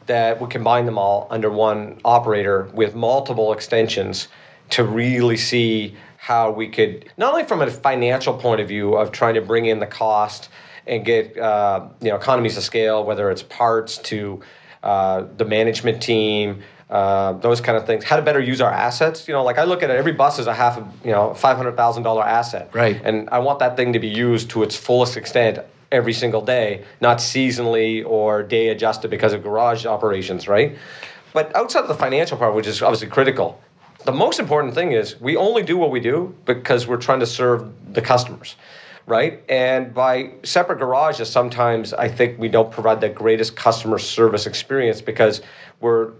that 0.06 0.40
would 0.40 0.50
combine 0.50 0.86
them 0.86 0.98
all 0.98 1.26
under 1.30 1.50
one 1.50 2.00
operator 2.04 2.70
with 2.74 2.94
multiple 2.94 3.52
extensions 3.52 4.28
to 4.70 4.84
really 4.84 5.36
see 5.36 5.96
how 6.16 6.50
we 6.50 6.68
could 6.68 7.10
not 7.16 7.32
only 7.32 7.44
from 7.44 7.62
a 7.62 7.70
financial 7.70 8.34
point 8.34 8.60
of 8.60 8.68
view 8.68 8.94
of 8.94 9.12
trying 9.12 9.34
to 9.34 9.40
bring 9.40 9.66
in 9.66 9.78
the 9.78 9.86
cost 9.86 10.48
and 10.86 11.04
get 11.04 11.36
uh, 11.38 11.86
you 12.00 12.08
know 12.08 12.16
economies 12.16 12.56
of 12.56 12.62
scale, 12.62 13.04
whether 13.04 13.30
it's 13.30 13.42
parts 13.42 13.98
to 13.98 14.40
uh, 14.82 15.24
the 15.36 15.44
management 15.44 16.02
team, 16.02 16.62
uh, 16.90 17.32
those 17.34 17.60
kind 17.60 17.76
of 17.76 17.86
things. 17.86 18.04
How 18.04 18.16
to 18.16 18.22
better 18.22 18.40
use 18.40 18.60
our 18.60 18.70
assets. 18.70 19.26
You 19.26 19.34
know, 19.34 19.42
like 19.42 19.58
I 19.58 19.64
look 19.64 19.82
at 19.82 19.90
it, 19.90 19.96
every 19.96 20.12
bus 20.12 20.38
is 20.38 20.46
a 20.46 20.54
half, 20.54 20.78
a, 20.78 20.88
you 21.04 21.12
know, 21.12 21.34
five 21.34 21.56
hundred 21.56 21.76
thousand 21.76 22.04
dollar 22.04 22.24
asset. 22.24 22.70
Right. 22.72 23.00
And 23.04 23.28
I 23.30 23.40
want 23.40 23.58
that 23.60 23.76
thing 23.76 23.92
to 23.92 23.98
be 23.98 24.08
used 24.08 24.50
to 24.50 24.62
its 24.62 24.76
fullest 24.76 25.16
extent 25.16 25.58
every 25.92 26.12
single 26.12 26.40
day, 26.40 26.84
not 27.00 27.18
seasonally 27.18 28.04
or 28.04 28.42
day 28.42 28.68
adjusted 28.68 29.10
because 29.10 29.32
of 29.32 29.42
garage 29.42 29.86
operations, 29.86 30.48
right? 30.48 30.76
But 31.32 31.54
outside 31.54 31.80
of 31.80 31.88
the 31.88 31.94
financial 31.94 32.38
part, 32.38 32.54
which 32.54 32.66
is 32.66 32.82
obviously 32.82 33.08
critical, 33.08 33.60
the 34.04 34.12
most 34.12 34.38
important 34.38 34.74
thing 34.74 34.92
is 34.92 35.20
we 35.20 35.36
only 35.36 35.62
do 35.62 35.76
what 35.76 35.90
we 35.90 36.00
do 36.00 36.34
because 36.44 36.86
we're 36.86 36.96
trying 36.96 37.20
to 37.20 37.26
serve 37.26 37.70
the 37.92 38.00
customers, 38.00 38.56
right? 39.06 39.42
And 39.48 39.92
by 39.92 40.32
separate 40.44 40.78
garages, 40.78 41.28
sometimes 41.28 41.92
I 41.92 42.08
think 42.08 42.38
we 42.38 42.48
don't 42.48 42.70
provide 42.70 43.00
the 43.00 43.08
greatest 43.08 43.56
customer 43.56 43.98
service 43.98 44.46
experience 44.46 45.00
because 45.00 45.42
we're 45.80 46.12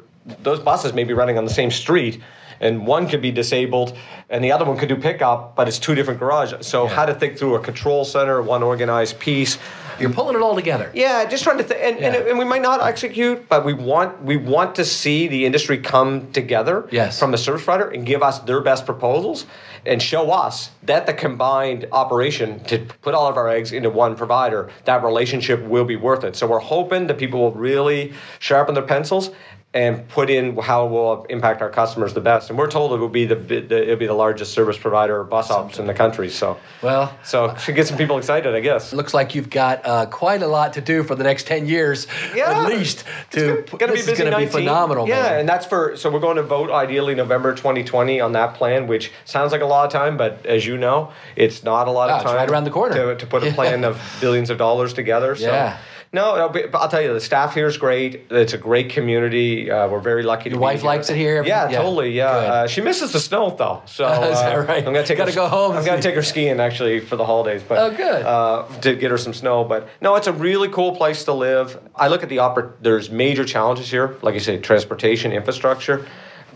those 0.43 0.59
buses 0.59 0.93
may 0.93 1.05
be 1.05 1.13
running 1.13 1.39
on 1.39 1.45
the 1.45 1.53
same 1.53 1.71
street 1.71 2.21
and 2.61 2.87
one 2.87 3.09
could 3.09 3.23
be 3.23 3.31
disabled 3.31 3.97
and 4.29 4.43
the 4.43 4.51
other 4.53 4.65
one 4.65 4.77
could 4.77 4.89
do 4.89 4.97
pickup, 4.97 5.55
but 5.55 5.69
it's 5.69 5.79
two 5.79 5.95
different 5.95 6.19
garages. 6.19 6.67
So 6.67 6.87
how 6.87 7.07
to 7.07 7.15
think 7.15 7.39
through 7.39 7.55
a 7.55 7.61
control 7.61 8.05
center, 8.05 8.43
one 8.43 8.63
organized 8.63 9.19
piece. 9.21 9.59
You're 10.01 10.11
pulling 10.13 10.37
it 10.37 10.43
all 10.43 10.55
together. 10.55 10.91
Yeah, 10.93 11.25
just 11.25 11.43
trying 11.43 11.57
to 11.59 11.65
think, 11.65 11.81
and, 11.81 11.99
and, 12.05 12.29
and 12.29 12.39
we 12.39 12.45
might 12.45 12.61
not 12.61 12.83
execute, 12.83 13.49
but 13.49 13.65
we 13.65 13.73
want 13.73 14.23
we 14.23 14.37
want 14.37 14.75
to 14.75 14.85
see 14.85 15.27
the 15.27 15.47
industry 15.47 15.79
come 15.79 16.31
together 16.33 16.87
Yes. 16.91 17.19
from 17.19 17.31
the 17.31 17.39
service 17.39 17.65
provider 17.65 17.89
and 17.89 18.05
give 18.05 18.23
us 18.23 18.41
their 18.41 18.61
best 18.61 18.85
proposals 18.85 19.47
and 19.87 20.03
show 20.03 20.33
us 20.33 20.71
that 20.83 21.07
the 21.07 21.15
combined 21.15 21.87
operation 21.93 22.63
to 22.65 22.81
put 23.01 23.15
all 23.15 23.27
of 23.27 23.37
our 23.39 23.49
eggs 23.49 23.73
into 23.73 23.89
one 23.89 24.17
provider, 24.17 24.69
that 24.85 25.03
relationship 25.03 25.63
will 25.63 25.85
be 25.85 25.97
worth 25.97 26.25
it. 26.25 26.37
So 26.37 26.47
we're 26.47 26.59
hoping 26.59 27.07
that 27.07 27.17
people 27.17 27.41
will 27.41 27.53
really 27.53 28.13
sharpen 28.39 28.75
their 28.75 28.83
pencils 28.85 29.31
and 29.77 30.09
put 30.09 30.31
in 30.31 30.57
how 30.57 30.87
it 30.87 30.91
will 30.91 31.25
impact 31.25 31.61
our 31.61 31.69
customers 31.69 32.15
the 32.15 32.21
best. 32.21 32.49
And 32.49 32.59
we're 32.59 32.71
told 32.71 32.95
it 32.95 32.97
will 32.97 33.11
be 33.11 33.27
the, 33.27 33.35
the 33.35 33.83
it'll 33.83 33.97
be 33.97 34.07
the 34.07 34.15
largest 34.15 34.55
service 34.55 34.79
provider 34.79 35.21
of 35.21 35.29
bus 35.29 35.51
ops 35.51 35.79
in 35.79 35.87
the 35.87 35.93
country. 35.93 36.31
So 36.31 36.57
well, 36.83 37.15
so 37.23 37.55
should 37.57 37.75
get 37.75 37.87
some 37.87 37.99
people 37.99 38.17
excited, 38.17 38.55
I 38.55 38.61
guess. 38.61 38.95
Looks 38.95 39.13
like 39.13 39.35
you've 39.35 39.51
got 39.51 39.85
uh, 39.85 40.07
quite 40.07 40.41
a 40.41 40.47
lot 40.47 40.73
to 40.75 40.81
do 40.81 41.03
for 41.03 41.15
the 41.15 41.25
next 41.25 41.47
ten 41.47 41.67
years, 41.67 42.07
yeah, 42.35 42.63
at 42.63 42.69
least. 42.69 43.05
To 43.33 43.59
it's 43.59 43.71
gonna, 43.71 43.93
this 43.93 44.07
be 44.07 44.13
is 44.13 44.19
going 44.19 44.31
to 44.31 44.39
be 44.39 44.47
phenomenal. 44.47 45.07
Yeah, 45.07 45.23
man. 45.23 45.41
and 45.41 45.49
that's 45.49 45.67
for 45.67 45.95
so 45.95 46.11
we're 46.11 46.21
going 46.21 46.37
to 46.37 46.43
vote 46.43 46.71
ideally 46.71 47.15
November 47.15 47.55
2020 47.55 48.19
on 48.19 48.33
that 48.33 48.55
plan, 48.55 48.87
which 48.87 49.13
sounds 49.27 49.53
like 49.53 49.61
a 49.61 49.67
lot 49.67 49.85
of 49.85 49.93
time, 49.93 50.17
but 50.17 50.47
as 50.47 50.67
you 50.67 50.79
know, 50.79 51.13
it's 51.37 51.63
not 51.63 51.87
a 51.87 51.91
lot 51.91 52.09
wow, 52.09 52.17
of 52.17 52.23
time. 52.23 52.37
right 52.37 52.49
around 52.49 52.65
the 52.65 52.71
corner 52.71 53.15
to, 53.15 53.17
to 53.17 53.27
put 53.27 53.45
a 53.45 53.53
plan 53.55 53.85
of 53.85 54.01
billions 54.23 54.49
of 54.49 54.57
dollars 54.57 54.95
together. 54.95 55.37
So. 55.37 55.49
Yeah. 55.49 55.77
No, 56.13 56.37
no, 56.37 56.49
but 56.49 56.75
I'll 56.75 56.89
tell 56.89 57.03
you, 57.03 57.13
the 57.13 57.21
staff 57.21 57.55
here 57.55 57.67
is 57.67 57.77
great. 57.77 58.27
It's 58.31 58.53
a 58.53 58.59
great 58.59 58.91
community. 58.91 59.71
Uh, 59.71 59.89
we're 59.89 60.01
very 60.01 60.23
lucky. 60.23 60.51
Your 60.51 60.59
to 60.59 60.63
wife 60.63 60.77
be 60.77 60.81
here. 60.81 60.87
likes 60.87 61.11
it 61.11 61.17
here. 61.17 61.45
Yeah, 61.45 61.69
yeah. 61.69 61.79
totally. 61.79 62.13
Yeah, 62.13 62.29
uh, 62.29 62.67
she 62.67 62.81
misses 62.81 63.13
the 63.13 63.21
snow 63.21 63.55
though. 63.57 63.83
So 63.87 64.05
uh, 64.07 64.21
is 64.33 64.39
that 64.39 64.55
right? 64.69 64.79
I'm 64.79 64.93
gonna 64.93 65.05
take. 65.05 65.19
Gotta 65.19 65.33
her, 65.33 65.37
go 65.37 65.49
home. 65.49 65.77
I'm 65.77 65.85
gonna 65.85 66.01
take 66.01 66.15
her 66.15 66.23
skiing 66.23 66.61
actually 66.61 67.01
for 67.01 67.17
the 67.17 67.25
holidays. 67.25 67.63
But 67.67 67.79
oh, 67.79 67.97
good. 67.97 68.25
Uh, 68.25 68.67
to 68.81 68.95
get 68.95 69.11
her 69.11 69.19
some 69.19 69.35
snow. 69.35 69.65
But 69.65 69.89
no, 70.01 70.15
it's 70.15 70.27
a 70.27 70.33
really 70.33 70.69
cool 70.69 70.97
place 70.97 71.25
to 71.25 71.33
live. 71.33 71.79
I 71.95 72.09
look 72.09 72.23
at 72.23 72.29
the 72.29 72.39
oppor- 72.39 72.73
There's 72.81 73.11
major 73.11 73.45
challenges 73.45 73.91
here, 73.91 74.17
like 74.23 74.35
you 74.35 74.41
say, 74.41 74.59
transportation, 74.59 75.33
infrastructure. 75.33 76.07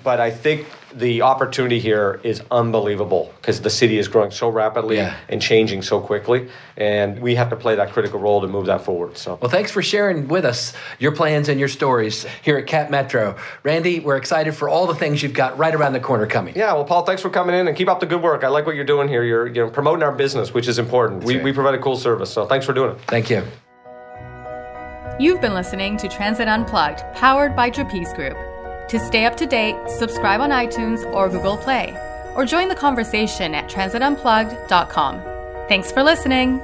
But 0.03 0.21
I 0.21 0.31
think 0.31 0.67
the 0.95 1.23
opportunity 1.23 1.79
here 1.79 2.21
is 2.23 2.43
unbelievable 2.51 3.33
because 3.41 3.61
the 3.61 3.71
city 3.71 3.99
is 3.99 4.09
growing 4.09 4.31
so 4.31 4.49
rapidly 4.49 4.97
Yeah. 4.97 5.17
and 5.29 5.41
changing 5.41 5.83
so 5.83 6.01
quickly, 6.01 6.49
and 6.77 7.21
we 7.21 7.35
have 7.37 7.51
to 7.51 7.57
play 7.57 7.75
that 7.77 7.93
critical 7.93 8.19
role 8.21 8.41
to 8.41 8.49
move 8.49 8.67
that 8.67 8.83
forward. 8.83 9.17
So. 9.17 9.39
Well, 9.41 9.51
thanks 9.51 9.71
for 9.71 9.83
sharing 9.83 10.29
with 10.29 10.45
us 10.45 10.73
your 10.99 11.13
plans 11.13 11.49
and 11.49 11.59
your 11.59 11.69
stories 11.69 12.25
here 12.43 12.57
at 12.59 12.67
Cap 12.67 12.91
Metro. 12.91 13.37
Randy, 13.63 14.01
we're 14.01 14.17
excited 14.17 14.55
for 14.55 14.69
all 14.69 14.87
the 14.87 14.95
things 14.95 15.23
you've 15.23 15.35
got 15.35 15.57
right 15.59 15.75
around 15.75 15.93
the 15.93 16.01
corner 16.01 16.27
coming. 16.27 16.55
Yeah, 16.57 16.73
well, 16.73 16.85
Paul, 16.85 17.05
thanks 17.05 17.23
for 17.23 17.31
coming 17.31 17.55
in 17.55 17.69
and 17.69 17.77
keep 17.77 17.89
up 17.89 18.01
the 18.01 18.07
good 18.07 18.23
work. 18.23 18.45
I 18.45 18.49
like 18.49 18.67
what 18.67 18.75
you're 18.77 18.85
doing 18.85 19.09
here. 19.09 19.23
You're, 19.23 19.47
you're 19.47 19.71
promoting 19.71 20.03
our 20.03 20.13
business, 20.13 20.53
which 20.53 20.69
is 20.69 20.79
important. 20.79 21.25
We, 21.25 21.37
right. 21.37 21.45
we 21.45 21.53
provide 21.53 21.75
a 21.75 21.83
cool 21.83 21.97
service, 21.97 22.31
so 22.31 22.47
thanks 22.47 22.67
for 22.67 22.73
doing 22.73 22.93
it. 22.93 23.01
Thank 23.07 23.31
you. 23.31 23.45
You've 25.19 25.41
been 25.43 25.53
listening 25.53 25.99
to 25.99 26.09
Transit 26.09 26.49
Unplugged, 26.49 27.01
powered 27.15 27.55
by 27.55 27.69
Trapeze 27.69 28.13
Group. 28.15 28.39
To 28.91 28.99
stay 28.99 29.25
up 29.25 29.37
to 29.37 29.47
date, 29.47 29.77
subscribe 29.89 30.41
on 30.41 30.51
iTunes 30.51 31.05
or 31.15 31.29
Google 31.29 31.57
Play, 31.57 31.97
or 32.35 32.45
join 32.45 32.69
the 32.69 32.75
conversation 32.75 33.55
at 33.55 33.71
transitunplugged.com. 33.71 35.23
Thanks 35.69 35.93
for 35.93 36.03
listening. 36.03 36.61